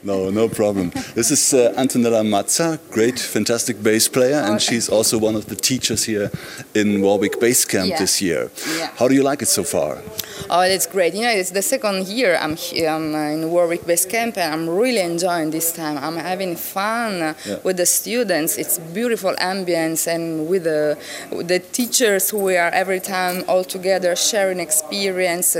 No, 0.05 0.29
no 0.29 0.47
problem. 0.47 0.91
This 1.15 1.31
is 1.31 1.51
uh, 1.51 1.73
Antonella 1.75 2.21
Mazza, 2.23 2.77
great, 2.91 3.17
fantastic 3.17 3.81
bass 3.81 4.07
player, 4.07 4.35
and 4.35 4.61
she's 4.61 4.87
also 4.87 5.17
one 5.17 5.33
of 5.35 5.47
the 5.47 5.55
teachers 5.55 6.03
here 6.03 6.29
in 6.75 7.01
Warwick 7.01 7.39
Bass 7.39 7.65
Camp 7.65 7.89
Yeah. 7.89 7.97
this 7.97 8.21
year. 8.21 8.51
Yeah. 8.77 8.91
How 8.97 9.07
do 9.07 9.15
you 9.15 9.23
like 9.23 9.41
it 9.41 9.47
so 9.47 9.63
far? 9.63 9.97
Oh, 10.47 10.61
it's 10.61 10.85
great. 10.85 11.15
You 11.15 11.21
know, 11.23 11.31
it's 11.31 11.49
the 11.49 11.63
second 11.63 12.07
year 12.07 12.37
I'm 12.39 12.55
here 12.55 12.87
I'm, 12.89 13.15
uh, 13.15 13.29
in 13.33 13.49
Warwick 13.49 13.87
Base 13.87 14.05
Camp 14.05 14.37
and 14.37 14.53
I'm 14.53 14.69
really 14.69 15.01
enjoying 15.01 15.49
this 15.49 15.71
time. 15.73 15.97
I'm 15.97 16.17
having 16.17 16.55
fun 16.55 17.33
Yeah. 17.43 17.57
with 17.63 17.77
the 17.77 17.87
students. 17.87 18.57
It's 18.57 18.77
beautiful 18.77 19.33
ambience 19.41 20.05
and 20.05 20.47
with 20.47 20.65
the, 20.65 20.99
with 21.31 21.47
the 21.47 21.57
teachers 21.59 22.29
who 22.29 22.37
we 22.37 22.57
are 22.57 22.69
every 22.69 22.99
time 22.99 23.43
all 23.47 23.63
together 23.63 24.15
sharing 24.15 24.59
experience. 24.59 25.57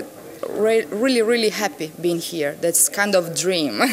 Re- 0.50 0.86
really, 0.86 1.22
really 1.22 1.50
happy 1.50 1.91
being 2.00 2.20
here. 2.20 2.56
That's 2.62 2.89
kind 2.89 3.16
of 3.16 3.36
dream. 3.36 3.82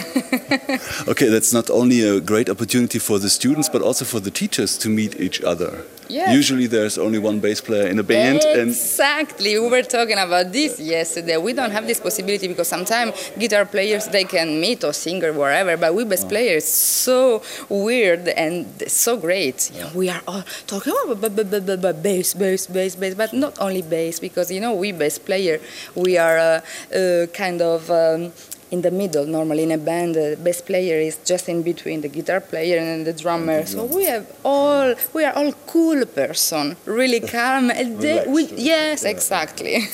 Okay, 1.08 1.28
that's 1.28 1.52
not 1.52 1.70
only 1.70 2.02
a 2.02 2.20
great 2.20 2.48
opportunity 2.48 2.98
for 2.98 3.18
the 3.18 3.28
students, 3.28 3.68
but 3.68 3.82
also 3.82 4.04
for 4.04 4.20
the 4.20 4.30
teachers 4.30 4.78
to 4.78 4.88
meet 4.88 5.18
each 5.20 5.42
other. 5.42 5.84
Yes. 6.12 6.34
Usually 6.34 6.66
there's 6.66 6.98
only 6.98 7.18
one 7.18 7.40
bass 7.40 7.60
player 7.62 7.86
in 7.86 7.98
a 7.98 8.02
band, 8.02 8.44
and 8.44 8.68
Exactly. 8.68 9.58
We 9.58 9.68
were 9.68 9.82
talking 9.82 10.18
about 10.18 10.52
this 10.52 10.78
yesterday. 10.78 11.38
We 11.38 11.54
don't 11.54 11.70
have 11.70 11.86
this 11.86 12.00
possibility 12.00 12.48
because 12.48 12.68
sometimes 12.68 13.32
guitar 13.38 13.64
players 13.64 14.08
they 14.08 14.24
can 14.24 14.60
meet 14.60 14.84
or 14.84 14.92
sing 14.92 15.24
or 15.24 15.32
wherever, 15.32 15.74
but 15.78 15.94
we 15.94 16.04
bass 16.04 16.24
players 16.24 16.66
so 16.66 17.42
weird 17.70 18.28
and 18.28 18.66
so 18.88 19.16
great. 19.16 19.72
We 19.94 20.10
are 20.10 20.20
all 20.28 20.44
talking 20.66 20.92
about 21.08 22.02
bass, 22.02 22.34
bass, 22.34 22.66
bass, 22.66 22.94
bass, 22.94 23.14
but 23.14 23.32
not 23.32 23.58
only 23.58 23.80
bass 23.80 24.20
because 24.20 24.50
you 24.50 24.60
know 24.60 24.74
we 24.74 24.92
bass 24.92 25.18
player 25.18 25.60
we 25.94 26.18
are 26.18 26.38
uh, 26.38 26.60
uh, 26.94 27.26
kind 27.32 27.62
of. 27.62 27.90
Um, 27.90 28.32
in 28.72 28.80
the 28.80 28.90
middle, 28.90 29.26
normally 29.26 29.64
in 29.64 29.70
a 29.70 29.78
band, 29.78 30.14
the 30.14 30.38
bass 30.42 30.62
player 30.62 30.98
is 30.98 31.18
just 31.24 31.46
in 31.48 31.62
between 31.62 32.00
the 32.00 32.08
guitar 32.08 32.40
player 32.40 32.78
and 32.78 33.06
the 33.06 33.12
drummer. 33.12 33.66
So 33.66 33.84
we 33.84 34.04
have 34.06 34.26
all, 34.42 34.94
we 35.12 35.24
are 35.24 35.34
all 35.34 35.52
cool 35.66 36.06
person, 36.06 36.76
really 36.86 37.20
calm. 37.34 37.68
we, 37.68 38.46
yes, 38.56 39.04
exactly. 39.04 39.74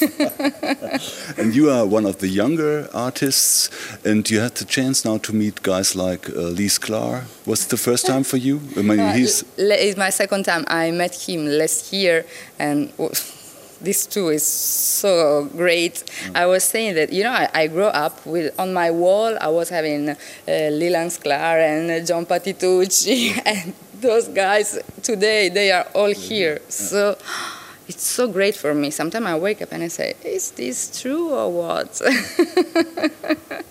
and 1.37 1.55
you 1.57 1.71
are 1.71 1.85
one 1.85 2.07
of 2.07 2.19
the 2.19 2.29
younger 2.29 2.89
artists, 2.95 3.69
and 4.05 4.29
you 4.31 4.39
had 4.39 4.55
the 4.55 4.65
chance 4.65 5.05
now 5.05 5.19
to 5.19 5.33
meet 5.35 5.63
guys 5.63 5.97
like 5.97 6.31
uh, 6.31 6.43
Lee 6.59 6.69
Sklar. 6.69 7.25
Was 7.47 7.65
it 7.65 7.71
the 7.71 7.77
first 7.77 8.07
time 8.07 8.23
for 8.23 8.37
you? 8.37 8.61
I 8.77 8.83
mean, 8.83 9.15
he's 9.15 9.45
it's 9.57 9.97
my 9.99 10.11
second 10.11 10.45
time. 10.45 10.65
I 10.69 10.93
met 10.93 11.15
him 11.29 11.47
last 11.47 11.93
year, 11.93 12.25
and 12.61 12.93
this 13.81 14.07
too 14.07 14.29
is 14.29 14.47
so 14.47 15.49
great. 15.57 16.05
I 16.35 16.47
was 16.47 16.65
saying 16.65 16.95
that 16.95 17.13
you 17.13 17.25
know 17.25 17.33
I, 17.33 17.49
I 17.55 17.67
grew 17.67 17.85
up 17.87 18.25
with 18.27 18.59
on 18.59 18.73
my 18.73 18.91
wall. 18.91 19.37
I 19.41 19.49
was 19.49 19.69
having 19.69 20.11
uh, 20.11 20.17
Lilan 20.47 21.11
Sklar 21.11 21.61
and 21.61 21.91
uh, 21.91 22.05
John 22.05 22.27
Patitucci, 22.27 23.41
and 23.47 23.75
those 24.01 24.29
guys 24.29 24.79
today 25.03 25.49
they 25.49 25.71
are 25.73 25.87
all 25.95 26.13
here. 26.13 26.61
So 26.69 27.17
it's 27.89 28.07
so 28.07 28.29
great 28.29 28.57
for 28.57 28.75
me. 28.75 28.91
Sometimes 28.91 29.27
I 29.27 29.39
wake 29.39 29.63
up 29.63 29.73
and 29.73 29.83
I 29.83 29.89
say, 29.89 30.15
is 30.25 30.51
this 30.53 31.01
true 31.01 31.31
or 31.31 31.51
what? 31.51 32.01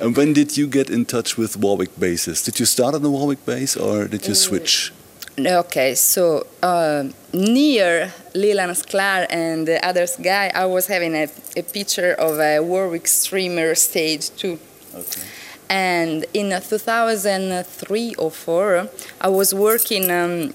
And 0.00 0.16
when 0.16 0.32
did 0.32 0.56
you 0.56 0.66
get 0.66 0.90
in 0.90 1.04
touch 1.04 1.36
with 1.36 1.56
Warwick 1.56 1.98
basses? 1.98 2.42
Did 2.42 2.58
you 2.58 2.66
start 2.66 2.94
on 2.94 3.02
the 3.02 3.10
Warwick 3.10 3.44
bass 3.44 3.76
or 3.76 4.08
did 4.08 4.26
you 4.26 4.34
switch? 4.34 4.92
Okay, 5.38 5.94
so 5.94 6.46
uh, 6.62 7.04
near 7.32 8.12
Leland 8.34 8.72
Sklar 8.72 9.26
and 9.30 9.66
the 9.66 9.84
others 9.84 10.16
guy, 10.16 10.50
I 10.54 10.66
was 10.66 10.86
having 10.86 11.14
a, 11.14 11.28
a 11.56 11.62
picture 11.62 12.14
of 12.14 12.38
a 12.38 12.60
Warwick 12.60 13.06
streamer 13.06 13.74
stage 13.74 14.30
too. 14.36 14.58
Okay. 14.94 15.22
And 15.68 16.26
in 16.34 16.52
uh, 16.52 16.58
2003 16.58 18.14
or 18.16 18.30
4, 18.30 18.88
I 19.20 19.28
was 19.28 19.54
working 19.54 20.10
um, 20.10 20.52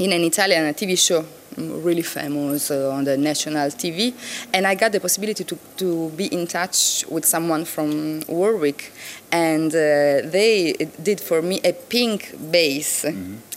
in 0.00 0.12
an 0.12 0.22
Italian 0.22 0.74
TV 0.74 0.98
show, 0.98 1.24
mm, 1.54 1.84
really 1.84 2.02
famous 2.02 2.72
uh, 2.72 2.90
on 2.90 3.04
the 3.04 3.16
national 3.16 3.68
TV, 3.68 4.12
and 4.52 4.66
I 4.66 4.74
got 4.74 4.90
the 4.90 4.98
possibility 4.98 5.44
to, 5.44 5.58
to 5.76 6.10
be 6.10 6.26
in 6.26 6.48
touch 6.48 7.04
with 7.08 7.24
someone 7.24 7.64
from 7.64 8.22
Warwick, 8.26 8.92
and 9.30 9.70
uh, 9.72 10.26
they 10.26 10.74
did 11.00 11.20
for 11.20 11.40
me 11.40 11.60
a 11.62 11.72
pink 11.72 12.34
bass. 12.50 13.06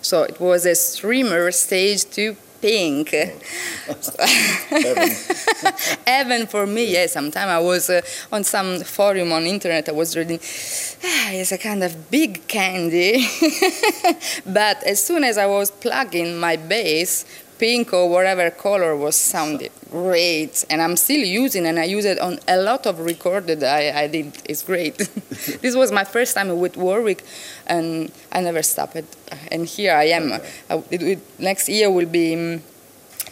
So 0.04 0.22
it 0.24 0.40
was 0.40 0.68
a 0.68 0.76
streamer 0.76 1.52
stage 1.52 2.06
to 2.12 2.36
pink. 2.62 3.10
Heaven 6.08 6.48
for 6.48 6.68
me, 6.68 6.92
yes. 6.92 7.14
Sometimes 7.14 7.50
I 7.50 7.60
was 7.60 7.90
uh, 7.90 8.02
on 8.32 8.44
some 8.44 8.82
forum 8.82 9.34
on 9.34 9.46
internet, 9.46 9.90
I 9.90 9.92
was 9.92 10.16
reading, 10.16 10.40
ah, 11.04 11.32
it's 11.32 11.52
a 11.52 11.58
kind 11.58 11.84
of 11.84 12.12
big 12.12 12.48
candy. 12.48 13.26
but 14.46 14.84
as 14.84 15.04
soon 15.04 15.24
as 15.24 15.38
I 15.38 15.48
was 15.48 15.72
plugging 15.72 16.38
my 16.38 16.56
bass, 16.56 17.26
pink 17.62 17.94
or 17.94 18.10
whatever 18.10 18.50
color 18.50 18.96
was 18.96 19.16
sounded 19.16 19.72
great. 19.92 20.66
And 20.70 20.82
I'm 20.82 20.96
still 20.98 21.24
using 21.44 21.66
and 21.68 21.78
I 21.78 21.84
use 21.98 22.06
it 22.06 22.18
on 22.20 22.40
a 22.48 22.58
lot 22.58 22.88
of 22.88 23.00
recorded 23.00 23.64
I, 23.64 23.82
I 24.04 24.08
did. 24.08 24.28
It's 24.50 24.64
great. 24.64 24.98
this 25.62 25.76
was 25.76 25.92
my 25.92 26.04
first 26.16 26.34
time 26.36 26.50
with 26.60 26.76
Warwick 26.76 27.22
and 27.68 28.12
I 28.32 28.42
never 28.42 28.64
stopped 28.64 28.96
it. 28.96 29.06
And 29.52 29.68
here 29.68 29.94
I 29.94 30.06
am. 30.18 30.26
I, 30.70 30.84
it, 30.90 31.02
it, 31.04 31.20
next 31.40 31.70
year 31.70 31.92
will 31.92 32.08
be 32.22 32.28
mm, 32.36 32.62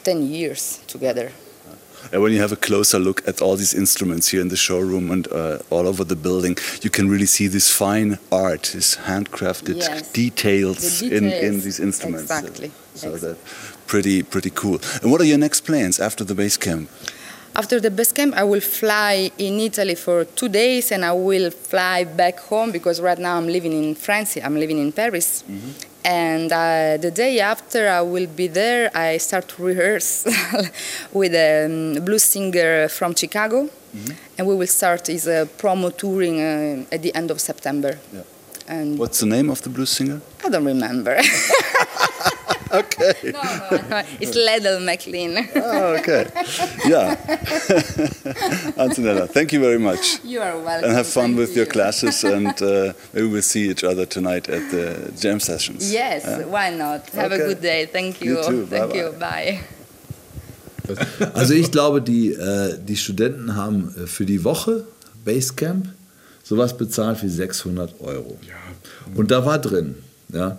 10 0.04 0.22
years 0.22 0.80
together. 0.88 1.32
And 2.12 2.22
when 2.24 2.32
you 2.32 2.40
have 2.42 2.52
a 2.54 2.56
closer 2.56 2.98
look 3.00 3.28
at 3.28 3.42
all 3.42 3.56
these 3.58 3.74
instruments 3.74 4.30
here 4.30 4.42
in 4.42 4.48
the 4.50 4.56
showroom 4.56 5.12
and 5.12 5.28
uh, 5.32 5.60
all 5.70 5.86
over 5.88 6.04
the 6.04 6.16
building, 6.16 6.58
you 6.82 6.90
can 6.90 7.10
really 7.10 7.26
see 7.28 7.48
this 7.48 7.70
fine 7.72 8.18
art, 8.32 8.72
this 8.74 8.96
handcrafted 8.96 9.76
Yes. 9.76 10.12
details, 10.12 11.00
The 11.02 11.18
In, 11.18 11.26
in 11.26 11.62
these 11.62 11.80
instruments. 11.80 12.32
exactly, 12.32 12.72
So 12.96 13.18
that 13.18 13.38
pretty 13.90 14.24
pretty 14.24 14.52
cool. 14.52 14.80
And 15.02 15.12
what 15.12 15.20
are 15.22 15.30
your 15.34 15.40
next 15.40 15.62
plans 15.62 16.00
after 16.00 16.24
the 16.24 16.36
base 16.36 16.58
camp? 16.58 16.90
After 17.56 17.80
the 17.80 17.92
base 17.92 18.14
camp, 18.14 18.36
I 18.36 18.44
will 18.44 18.62
fly 18.62 19.32
in 19.38 19.60
Italy 19.60 19.96
for 19.96 20.24
two 20.24 20.48
days 20.48 20.92
and 20.92 21.04
I 21.04 21.14
will 21.14 21.50
fly 21.52 22.06
back 22.06 22.40
home 22.52 22.72
because 22.72 23.02
right 23.02 23.18
now 23.18 23.36
I'm 23.38 23.48
living 23.48 23.74
in 23.74 23.96
France, 23.96 24.38
I'm 24.38 24.56
living 24.56 24.78
in 24.78 24.92
Paris. 24.92 25.44
And 26.06 26.52
uh, 26.54 26.98
the 27.06 27.12
day 27.12 27.40
after 27.40 27.90
I 27.90 28.02
will 28.02 28.28
be 28.28 28.48
there, 28.48 28.90
I 28.96 29.18
start 29.18 29.50
to 29.50 29.64
rehearse 29.64 30.26
with 31.12 31.34
a 31.34 31.66
um, 31.66 32.06
blues 32.06 32.24
singer 32.24 32.88
from 32.88 33.16
Chicago. 33.16 33.70
And 34.38 34.48
we 34.48 34.56
will 34.56 34.68
start 34.68 35.08
his 35.08 35.28
uh, 35.28 35.46
promo 35.58 35.90
touring 35.92 36.40
uh, 36.40 36.96
at 36.96 37.02
the 37.02 37.14
end 37.16 37.32
of 37.32 37.42
September. 37.42 37.98
Yeah. 38.14 38.22
And 38.68 39.00
What's 39.00 39.20
the 39.20 39.26
name 39.26 39.50
of 39.50 39.62
the 39.64 39.70
blues 39.70 39.90
singer? 39.90 40.22
I 40.46 40.50
don't 40.50 40.66
remember. 40.66 41.20
okay. 42.72 43.14
no, 43.34 43.42
no, 43.72 43.88
no, 43.90 44.04
it's 44.20 44.36
Ledel 44.36 44.84
McLean. 44.84 45.38
Oh, 45.56 45.96
okay. 46.00 46.28
Yeah. 46.86 47.16
Antonella, 48.78 49.28
thank 49.30 49.52
you 49.54 49.60
very 49.60 49.80
much. 49.80 50.20
You 50.24 50.42
are 50.42 50.58
welcome. 50.58 50.86
And 50.90 50.94
have 50.98 51.08
fun 51.08 51.26
Thank 51.36 51.38
with 51.38 51.56
your 51.56 51.66
you. 51.66 51.72
classes, 51.72 52.24
and 52.36 52.62
uh, 52.62 52.94
maybe 53.14 53.28
we'll 53.28 53.42
see 53.42 53.70
each 53.70 53.84
other 53.84 54.06
tonight 54.06 54.50
at 54.50 54.70
the 54.72 55.12
jam 55.20 55.40
sessions. 55.40 55.92
Yes, 55.92 56.24
Yeah? 56.26 56.46
why 56.46 56.70
not? 56.72 57.10
Have 57.12 57.32
Okay. 57.32 57.44
a 57.44 57.48
good 57.48 57.62
day. 57.62 57.86
Thank 57.86 58.22
You 58.22 58.38
you. 58.38 58.44
too. 58.44 58.66
Thank 58.66 58.92
Bye-bye. 58.94 59.00
you. 59.00 59.12
Bye. 59.20 59.60
Also 61.36 61.54
ich 61.54 61.72
glaube, 61.72 62.02
die, 62.02 62.34
äh, 62.34 62.76
die 62.84 62.98
Studenten 62.98 63.56
haben 63.56 63.94
äh, 63.96 64.08
für 64.08 64.26
die 64.26 64.44
Woche 64.44 64.86
Basecamp 65.24 65.88
sowas 66.44 66.76
bezahlt 66.76 67.22
wie 67.22 67.30
600 67.30 68.02
Euro. 68.02 68.40
Und 69.16 69.30
da 69.30 69.46
war 69.46 69.60
drin 69.60 69.96
ja, 70.34 70.58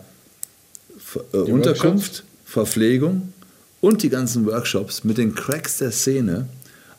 äh, 1.32 1.36
Unterkunft, 1.36 2.24
Verpflegung 2.44 3.32
und 3.80 4.02
die 4.02 4.10
ganzen 4.10 4.46
Workshops 4.46 5.04
mit 5.04 5.18
den 5.18 5.34
Cracks 5.34 5.78
der 5.78 5.90
Szene. 5.90 6.46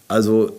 Also 0.08 0.58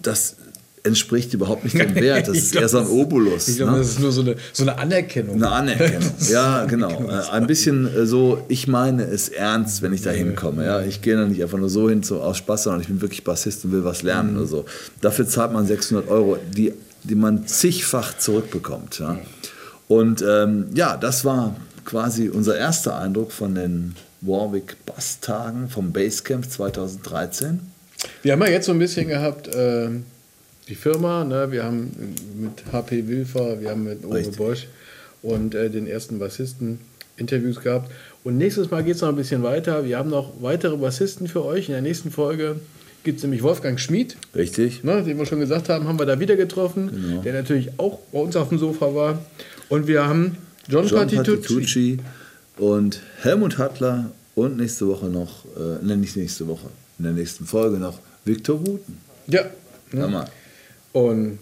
das 0.00 0.36
entspricht 0.84 1.32
überhaupt 1.32 1.64
nicht 1.64 1.78
dem 1.78 1.94
Wert. 1.96 2.28
Das 2.28 2.36
ist 2.36 2.52
glaub, 2.52 2.62
eher 2.62 2.68
so 2.68 2.78
ein 2.78 2.86
Obolus. 2.86 3.48
Ich 3.48 3.56
glaube, 3.56 3.72
ne? 3.72 3.78
das 3.78 3.88
ist 3.88 4.00
nur 4.00 4.12
so 4.12 4.20
eine, 4.20 4.36
so 4.52 4.64
eine 4.64 4.78
Anerkennung. 4.78 5.36
Eine 5.36 5.50
Anerkennung, 5.50 6.12
ja, 6.30 6.66
genau. 6.66 7.08
Äh, 7.08 7.30
Ein 7.30 7.46
bisschen 7.46 7.86
äh, 7.86 8.06
so, 8.06 8.44
ich 8.48 8.68
meine 8.68 9.04
es 9.04 9.30
ernst, 9.30 9.80
wenn 9.82 9.92
ich 9.92 10.02
da 10.02 10.10
hinkomme. 10.10 10.64
Ja? 10.64 10.82
Ich 10.82 11.00
gehe 11.00 11.16
da 11.16 11.26
nicht 11.26 11.42
einfach 11.42 11.58
nur 11.58 11.70
so 11.70 11.88
hin 11.88 12.02
so 12.02 12.20
aus 12.20 12.36
Spaß, 12.38 12.64
sondern 12.64 12.82
ich 12.82 12.88
bin 12.88 13.00
wirklich 13.00 13.24
Bassist 13.24 13.64
und 13.64 13.72
will 13.72 13.84
was 13.84 14.02
lernen 14.02 14.36
oder 14.36 14.46
so. 14.46 14.64
Dafür 15.00 15.26
zahlt 15.26 15.52
man 15.52 15.66
600 15.66 16.08
Euro, 16.08 16.36
die, 16.54 16.74
die 17.02 17.14
man 17.14 17.46
zigfach 17.46 18.18
zurückbekommt. 18.18 18.98
Ja? 18.98 19.18
Und 19.88 20.22
ähm, 20.26 20.66
ja, 20.74 20.98
das 20.98 21.24
war 21.24 21.56
quasi 21.84 22.28
unser 22.28 22.56
erster 22.56 22.98
Eindruck 22.98 23.32
von 23.32 23.54
den 23.54 23.94
Warwick 24.20 24.76
Bass-Tagen 24.86 25.68
vom 25.68 25.92
Basecamp 25.92 26.50
2013. 26.50 27.60
Wir 28.22 28.32
haben 28.32 28.40
ja 28.42 28.48
jetzt 28.48 28.66
so 28.66 28.72
ein 28.72 28.78
bisschen 28.78 29.08
gehabt, 29.08 29.48
äh, 29.54 29.88
die 30.68 30.74
Firma, 30.74 31.24
ne? 31.24 31.50
wir 31.52 31.64
haben 31.64 31.90
mit 32.38 32.72
HP 32.72 33.06
Wilfer, 33.06 33.60
wir 33.60 33.70
haben 33.70 33.84
mit 33.84 34.04
Uwe 34.04 34.14
Richtig. 34.16 34.36
Bosch 34.36 34.66
und 35.22 35.54
äh, 35.54 35.70
den 35.70 35.86
ersten 35.86 36.18
Bassisten 36.18 36.78
Interviews 37.16 37.60
gehabt. 37.60 37.90
Und 38.24 38.38
nächstes 38.38 38.70
Mal 38.70 38.82
geht 38.82 38.96
es 38.96 39.02
noch 39.02 39.08
ein 39.10 39.16
bisschen 39.16 39.42
weiter. 39.42 39.84
Wir 39.84 39.98
haben 39.98 40.10
noch 40.10 40.32
weitere 40.40 40.76
Bassisten 40.76 41.28
für 41.28 41.44
euch. 41.44 41.68
In 41.68 41.72
der 41.74 41.82
nächsten 41.82 42.10
Folge 42.10 42.56
gibt 43.04 43.18
es 43.18 43.22
nämlich 43.22 43.42
Wolfgang 43.42 43.78
Schmid, 43.78 44.16
Richtig. 44.34 44.82
ne, 44.82 45.02
den 45.02 45.18
wir 45.18 45.26
schon 45.26 45.38
gesagt 45.38 45.68
haben, 45.68 45.86
haben 45.86 45.98
wir 45.98 46.06
da 46.06 46.18
wieder 46.18 46.36
getroffen, 46.36 46.90
Genau. 46.90 47.22
der 47.22 47.34
natürlich 47.34 47.78
auch 47.78 47.98
bei 48.12 48.18
uns 48.18 48.34
auf 48.34 48.48
dem 48.48 48.58
Sofa 48.58 48.94
war. 48.94 49.18
Und 49.68 49.86
wir 49.86 50.06
haben 50.08 50.38
John, 50.68 50.86
John 50.86 51.08
Patitucci. 51.08 51.98
Und 52.56 53.00
Helmut 53.22 53.58
Hattler 53.58 54.10
und 54.36 54.56
nächste 54.58 54.86
Woche 54.86 55.06
noch, 55.06 55.44
äh, 55.56 55.84
ne, 55.84 55.96
nicht 55.96 56.16
nächste 56.16 56.46
Woche, 56.46 56.68
in 56.98 57.04
der 57.04 57.12
nächsten 57.12 57.46
Folge 57.46 57.78
noch 57.78 57.98
Viktor 58.24 58.60
Wuten. 58.60 58.98
Ja. 59.26 59.44
Mal. 59.92 60.26
Und 60.92 61.38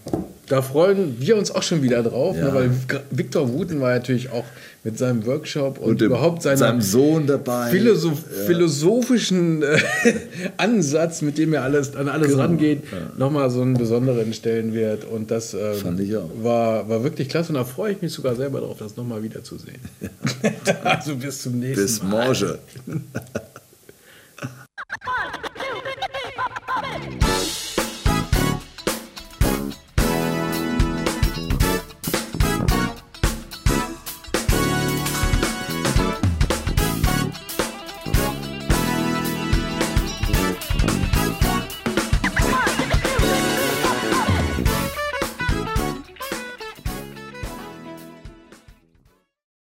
da 0.46 0.62
freuen 0.62 1.16
wir 1.20 1.36
uns 1.36 1.51
auch 1.51 1.62
schon 1.62 1.82
wieder 1.82 2.02
drauf, 2.02 2.36
Ja. 2.36 2.46
ne, 2.46 2.55
weil 2.55 2.70
Viktor 3.10 3.51
Wuten 3.52 3.80
war 3.80 3.94
natürlich 3.94 4.30
auch 4.30 4.44
mit 4.84 4.98
seinem 4.98 5.24
Workshop 5.26 5.78
und, 5.78 5.90
Und 5.90 6.02
überhaupt 6.02 6.42
seiner 6.42 6.56
seinem 6.56 6.80
Sohn 6.80 7.26
dabei. 7.28 7.70
Philosoph 7.70 8.24
Ja. 8.36 8.44
philosophischen 8.46 9.62
äh, 9.62 9.78
Ansatz, 10.56 11.22
mit 11.22 11.38
dem 11.38 11.52
er 11.54 11.62
alles, 11.62 11.94
an 11.94 12.09
alles 12.09 12.28
Genau. 12.32 12.42
rangeht, 12.42 12.82
nochmal 13.16 13.48
so 13.50 13.62
einen 13.62 13.74
besonderen 13.74 14.32
Stellenwert. 14.32 15.04
Und 15.04 15.30
das 15.30 15.54
ähm, 15.54 15.74
Fand 15.74 16.00
ich 16.00 16.16
auch. 16.16 16.28
War, 16.42 16.88
war 16.88 17.04
wirklich 17.04 17.28
klasse 17.28 17.50
und 17.50 17.54
da 17.56 17.64
freue 17.64 17.92
ich 17.92 18.02
mich 18.02 18.12
sogar 18.12 18.34
selber 18.34 18.60
drauf, 18.60 18.76
das 18.78 18.96
nochmal 18.96 19.22
wiederzusehen. 19.22 19.78
also 20.84 21.14
bis 21.14 21.42
zum 21.42 21.60
nächsten 21.60 21.82
Bis 21.82 22.02
Mal. 22.02 22.26
morgen. 22.26 22.59